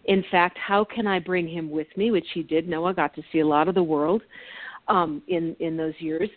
In 0.06 0.24
fact 0.32 0.58
how 0.58 0.86
can 0.86 1.08
i 1.08 1.20
bring 1.20 1.48
him 1.48 1.70
with 1.70 1.88
me? 1.98 2.12
which 2.12 2.28
he 2.34 2.44
did. 2.44 2.68
Noah 2.68 2.94
got 2.94 3.14
to 3.16 3.24
see 3.32 3.40
a 3.40 3.48
lot 3.48 3.68
of 3.68 3.76
the 3.76 3.84
world 3.84 4.22
um 4.88 5.22
in 5.28 5.56
in 5.60 5.76
those 5.76 5.96
years. 6.00 6.30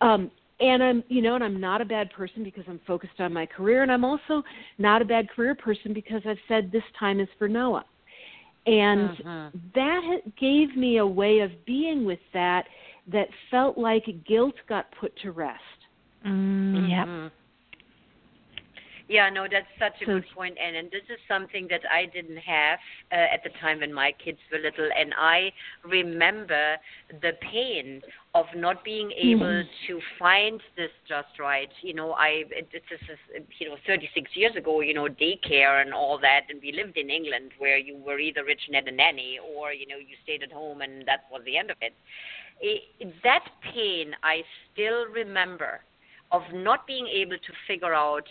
Um 0.00 0.30
and 0.60 0.82
i'm 0.82 1.04
you 1.08 1.22
know 1.22 1.34
and 1.34 1.44
i'm 1.44 1.60
not 1.60 1.80
a 1.80 1.84
bad 1.84 2.10
person 2.10 2.42
because 2.42 2.64
i'm 2.68 2.80
focused 2.86 3.18
on 3.20 3.32
my 3.32 3.46
career 3.46 3.82
and 3.82 3.92
i'm 3.92 4.04
also 4.04 4.42
not 4.78 5.02
a 5.02 5.04
bad 5.04 5.28
career 5.30 5.54
person 5.54 5.92
because 5.92 6.22
i've 6.26 6.38
said 6.48 6.70
this 6.72 6.82
time 6.98 7.20
is 7.20 7.28
for 7.38 7.48
noah 7.48 7.84
and 8.66 9.10
Mhm. 9.10 9.52
that 9.74 10.00
ha- 10.04 10.30
gave 10.38 10.76
me 10.76 10.98
a 10.98 11.06
way 11.06 11.40
of 11.40 11.50
being 11.64 12.04
with 12.04 12.18
that 12.32 12.66
that 13.06 13.28
felt 13.50 13.78
like 13.78 14.04
guilt 14.26 14.54
got 14.68 14.90
put 14.92 15.14
to 15.18 15.32
rest 15.32 15.60
Mm, 16.24 16.90
yep. 16.90 17.32
Yeah, 19.08 19.30
no, 19.30 19.46
that's 19.50 19.70
such 19.78 20.02
a 20.02 20.04
good 20.04 20.24
point, 20.34 20.58
Anne. 20.58 20.74
And 20.74 20.90
this 20.90 21.04
is 21.08 21.18
something 21.28 21.68
that 21.70 21.82
I 21.92 22.06
didn't 22.06 22.38
have 22.38 22.78
uh, 23.12 23.34
at 23.34 23.44
the 23.44 23.50
time 23.60 23.78
when 23.78 23.94
my 23.94 24.12
kids 24.22 24.38
were 24.50 24.58
little. 24.58 24.88
And 24.98 25.14
I 25.16 25.52
remember 25.84 26.76
the 27.22 27.32
pain 27.52 28.02
of 28.34 28.46
not 28.56 28.82
being 28.84 29.12
able 29.12 29.62
to 29.86 30.00
find 30.18 30.60
this 30.76 30.90
just 31.08 31.38
right. 31.38 31.68
You 31.82 31.94
know, 31.94 32.12
I 32.12 32.42
it, 32.50 32.68
this 32.72 32.82
is 32.90 33.44
you 33.60 33.68
know 33.68 33.76
36 33.86 34.28
years 34.34 34.56
ago. 34.56 34.80
You 34.80 34.94
know, 34.94 35.06
daycare 35.06 35.80
and 35.80 35.94
all 35.94 36.18
that, 36.18 36.46
and 36.50 36.60
we 36.60 36.72
lived 36.72 36.96
in 36.96 37.08
England 37.08 37.52
where 37.58 37.78
you 37.78 37.96
were 37.96 38.18
either 38.18 38.44
rich 38.44 38.62
and 38.66 38.74
had 38.74 38.88
a 38.88 38.92
nanny, 38.92 39.38
or 39.56 39.72
you 39.72 39.86
know 39.86 39.98
you 39.98 40.16
stayed 40.24 40.42
at 40.42 40.50
home 40.50 40.80
and 40.80 41.06
that 41.06 41.26
was 41.30 41.42
the 41.46 41.56
end 41.56 41.70
of 41.70 41.76
it. 41.80 41.94
it 42.60 43.14
that 43.22 43.44
pain 43.72 44.16
I 44.24 44.42
still 44.72 45.06
remember 45.06 45.80
of 46.32 46.42
not 46.52 46.86
being 46.86 47.06
able 47.06 47.36
to 47.36 47.52
figure 47.66 47.94
out 47.94 48.24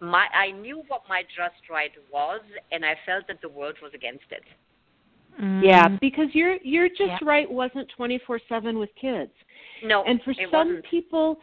my 0.00 0.26
I 0.34 0.50
knew 0.50 0.82
what 0.88 1.02
my 1.08 1.22
just 1.22 1.68
right 1.70 1.92
was 2.12 2.40
and 2.72 2.84
I 2.84 2.94
felt 3.06 3.26
that 3.28 3.40
the 3.42 3.48
world 3.48 3.76
was 3.82 3.92
against 3.94 4.24
it. 4.30 4.42
Mm. 5.40 5.62
yeah 5.64 5.88
because 6.00 6.26
your 6.34 6.56
your 6.62 6.88
just 6.88 7.00
Yeah. 7.02 7.18
right 7.22 7.50
wasn't 7.50 7.88
24/7 7.96 8.78
with 8.78 8.90
kids 8.96 9.32
No. 9.82 10.02
and 10.04 10.20
for 10.22 10.32
it 10.32 10.48
some 10.50 10.68
wasn't. 10.68 10.84
people 10.84 11.38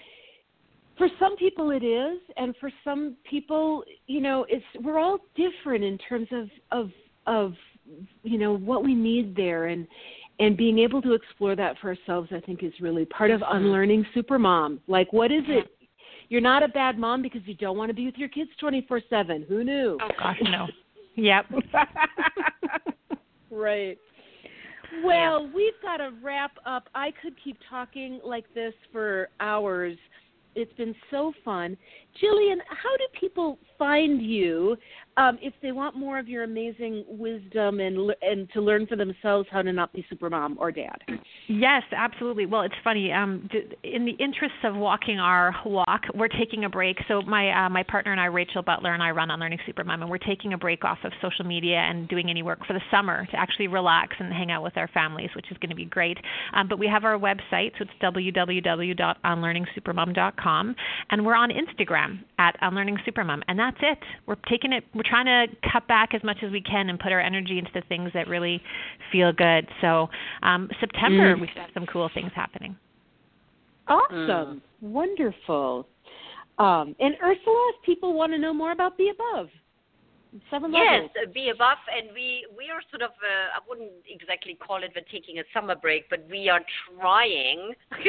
for 0.98 1.08
some 1.20 1.38
people 1.38 1.72
it 1.72 1.84
is 1.84 2.20
and 2.36 2.56
for 2.58 2.70
some 2.84 3.16
people 3.24 3.84
you 4.08 4.20
know 4.20 4.46
it's 4.50 4.66
we're 4.82 5.00
all 5.00 5.20
different 5.36 5.84
in 5.84 5.98
terms 6.00 6.28
of 6.32 6.50
of 6.72 6.92
of 7.28 7.54
you 8.24 8.38
know 8.38 8.54
what 8.58 8.84
we 8.84 8.94
need 8.94 9.36
there 9.36 9.68
and 9.68 9.88
and 10.40 10.58
being 10.58 10.78
able 10.80 11.02
to 11.02 11.14
explore 11.14 11.56
that 11.56 11.78
for 11.80 11.88
ourselves 11.90 12.30
i 12.34 12.40
think 12.42 12.64
is 12.64 12.74
really 12.82 13.06
part 13.06 13.32
of 13.32 13.40
Mhm. 13.42 13.56
unlearning 13.56 14.04
supermom 14.16 14.80
like 14.88 15.12
what 15.14 15.32
is 15.32 15.44
it 15.48 15.77
you're 16.30 16.42
not 16.42 16.64
a 16.64 16.68
bad 16.68 16.98
mom 16.98 17.22
because 17.22 17.42
you 17.46 17.56
don't 17.56 17.78
want 17.78 17.90
to 17.90 17.94
be 17.94 18.06
with 18.06 18.16
your 18.16 18.30
kids 18.30 18.50
24/7 18.62 19.48
who 19.48 19.64
knew 19.64 19.98
Oh 20.02 20.10
gosh, 20.20 20.38
no. 20.42 20.68
Yep. 21.20 21.46
right 23.52 23.98
Well, 25.04 25.50
we've 25.54 25.74
got 25.82 25.98
to 25.98 26.12
wrap 26.24 26.52
up. 26.66 26.90
I 26.94 27.12
could 27.22 27.34
keep 27.44 27.58
talking 27.70 28.20
like 28.24 28.46
this 28.54 28.74
for 28.92 29.30
hours. 29.40 29.98
It's 30.56 30.74
been 30.74 30.96
so 31.12 31.34
fun. 31.44 31.78
Gillian, 32.20 32.60
how 32.70 32.96
do 32.98 33.20
people 33.20 33.60
find 33.78 34.22
you 34.22 34.78
um, 35.18 35.40
if 35.42 35.54
they 35.64 35.72
want 35.72 35.96
more 35.96 36.20
of 36.20 36.28
your 36.28 36.44
amazing 36.44 37.04
wisdom 37.08 37.80
and 37.80 38.12
and 38.22 38.48
to 38.54 38.62
learn 38.62 38.86
for 38.86 38.96
themselves 38.96 39.48
how 39.52 39.64
to 39.64 39.74
not 39.74 39.92
be 39.92 40.06
super 40.10 40.30
mom 40.30 40.56
or 40.60 40.72
dad? 40.72 41.00
Yes, 41.48 41.82
absolutely. 41.92 42.46
Well, 42.46 42.62
it's 42.62 42.76
funny. 42.84 43.12
Um, 43.12 43.50
in 43.84 44.06
the 44.06 44.12
interests 44.24 44.60
of 44.64 44.76
walking 44.76 45.18
our 45.20 45.56
walk, 45.66 46.04
we're 46.14 46.28
taking 46.28 46.66
a 46.66 46.70
break. 46.70 46.98
So 47.08 47.24
my 47.24 47.66
uh, 47.66 47.70
my 47.70 47.82
partner 47.82 48.12
and 48.12 48.22
I, 48.22 48.26
Rachel 48.26 48.62
Butler, 48.62 48.94
and 48.94 49.02
I 49.02 49.10
run 49.10 49.32
Unlearning 49.32 49.58
Supermom, 49.68 50.02
and 50.02 50.10
we're 50.10 50.20
taking 50.20 50.54
a 50.54 50.58
break 50.58 50.86
off 50.86 51.00
of 51.04 51.12
social 51.20 51.46
media 51.46 51.78
and 51.78 52.08
doing 52.08 52.30
any 52.30 52.44
work 52.44 52.64
for 52.68 52.74
the 52.74 52.82
summer 52.92 53.26
to 53.32 53.40
actually 53.40 53.68
relax 53.68 54.16
and 54.20 54.32
hang 54.32 54.52
out 54.52 54.62
with 54.62 54.78
our 54.78 54.88
families, 54.90 55.32
which 55.36 55.50
is 55.50 55.58
going 55.58 55.72
to 55.72 55.76
be 55.76 55.86
great. 55.86 56.20
Um, 56.54 56.68
but 56.68 56.78
we 56.78 56.86
have 56.88 57.06
our 57.06 57.18
website, 57.18 57.72
so 57.80 57.86
it's 57.86 57.92
www.unlearningsupermom.com, 58.04 60.76
and 61.10 61.26
we're 61.26 61.36
on 61.36 61.50
Instagram 61.50 62.20
at 62.38 62.56
unlearningsupermom, 62.62 63.42
and 63.48 63.58
that's 63.58 63.67
it. 63.82 64.00
We're 64.26 64.36
taking 64.50 64.74
it. 64.74 64.84
We're 64.94 65.04
trying 65.04 65.26
to 65.26 65.56
cut 65.72 65.88
back 65.88 66.14
as 66.14 66.24
much 66.24 66.38
as 66.44 66.52
we 66.52 66.62
can 66.62 66.90
and 66.90 67.00
put 67.00 67.12
our 67.12 67.22
energy 67.22 67.60
into 67.60 67.72
the 67.74 67.82
things 67.88 68.12
that 68.14 68.28
really 68.28 68.62
feel 69.12 69.32
good. 69.34 69.68
So 69.82 70.10
um, 70.44 70.70
September 70.80 71.36
mm. 71.36 71.42
we 71.42 71.48
should 71.48 71.58
have 71.58 71.70
some 71.74 71.86
cool 71.86 72.10
things 72.14 72.32
happening. 72.36 72.76
Awesome, 73.88 74.18
mm. 74.20 74.62
wonderful. 74.82 75.88
Um, 76.58 76.96
and 77.00 77.16
Ursula, 77.22 77.72
if 77.76 77.86
people 77.86 78.14
want 78.14 78.32
to 78.34 78.40
know 78.40 78.54
more 78.54 78.72
about 78.72 78.98
the 78.98 79.10
Above, 79.10 79.50
seven. 80.50 80.74
Yes, 80.74 81.10
uh, 81.16 81.32
be 81.32 81.50
above, 81.50 81.78
and 81.92 82.10
we 82.14 82.46
we 82.58 82.70
are 82.70 82.82
sort 82.92 83.02
of 83.02 83.12
uh, 83.22 83.56
I 83.56 83.60
wouldn't 83.68 83.92
exactly 84.10 84.56
call 84.56 84.84
it 84.84 84.92
we're 84.96 85.06
taking 85.12 85.40
a 85.40 85.44
summer 85.54 85.76
break, 85.76 86.10
but 86.10 86.26
we 86.30 86.50
are 86.50 86.62
trying 87.00 87.74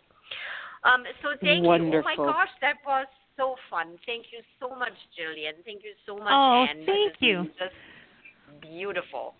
Um, 0.84 1.02
so 1.22 1.28
thank 1.40 1.64
Wonderful. 1.64 1.92
you. 1.92 2.02
Oh 2.18 2.24
my 2.24 2.32
gosh, 2.32 2.48
that 2.60 2.76
was 2.86 3.06
so 3.36 3.56
fun. 3.70 3.96
Thank 4.06 4.26
you 4.32 4.40
so 4.60 4.74
much, 4.76 4.92
Gillian. 5.16 5.54
Thank 5.64 5.84
you 5.84 5.92
so 6.06 6.16
much, 6.16 6.32
oh, 6.32 6.66
Anne. 6.68 6.84
thank 6.86 7.14
you. 7.20 7.44
Just 7.58 7.74
beautiful. 8.60 9.34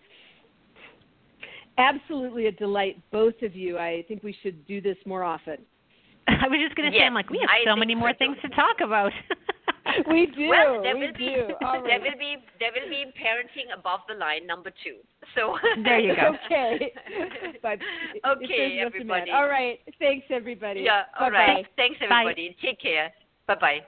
Absolutely 1.77 2.47
a 2.47 2.51
delight, 2.51 3.01
both 3.11 3.41
of 3.41 3.55
you. 3.55 3.77
I 3.77 4.05
think 4.07 4.23
we 4.23 4.35
should 4.43 4.65
do 4.67 4.79
this 4.81 4.97
more 5.05 5.23
often. 5.23 5.57
I 6.27 6.47
was 6.47 6.59
just 6.63 6.75
going 6.75 6.89
to 6.89 6.95
yes, 6.95 7.03
say, 7.03 7.05
I'm 7.07 7.13
like, 7.13 7.29
we 7.29 7.39
have 7.39 7.49
so 7.65 7.75
many 7.75 7.95
more 7.95 8.13
things 8.13 8.37
to 8.41 8.49
talk 8.49 8.77
about. 8.83 9.11
we 10.07 10.27
do. 10.27 10.47
Well, 10.47 10.81
there 10.81 10.95
we 10.95 11.07
will 11.07 11.13
do. 11.13 11.17
Be, 11.17 11.53
There 11.59 11.99
will 11.99 12.17
be 12.17 12.37
there 12.59 12.71
will 12.71 12.89
be 12.89 13.05
parenting 13.19 13.77
above 13.77 14.01
the 14.07 14.15
line 14.15 14.47
number 14.47 14.71
two. 14.83 14.97
So 15.35 15.57
there 15.83 15.99
you 15.99 16.15
go. 16.15 16.35
okay. 16.45 16.93
But 17.61 17.79
okay, 18.25 18.79
everybody. 18.85 19.31
All 19.31 19.47
right. 19.47 19.79
Thanks, 19.99 20.25
everybody. 20.29 20.81
Yeah. 20.81 21.03
All 21.19 21.29
Bye-bye. 21.29 21.53
right. 21.53 21.65
Thanks, 21.75 21.97
everybody. 22.01 22.49
Bye. 22.49 22.67
Take 22.67 22.81
care. 22.81 23.11
Bye 23.47 23.55
bye. 23.59 23.79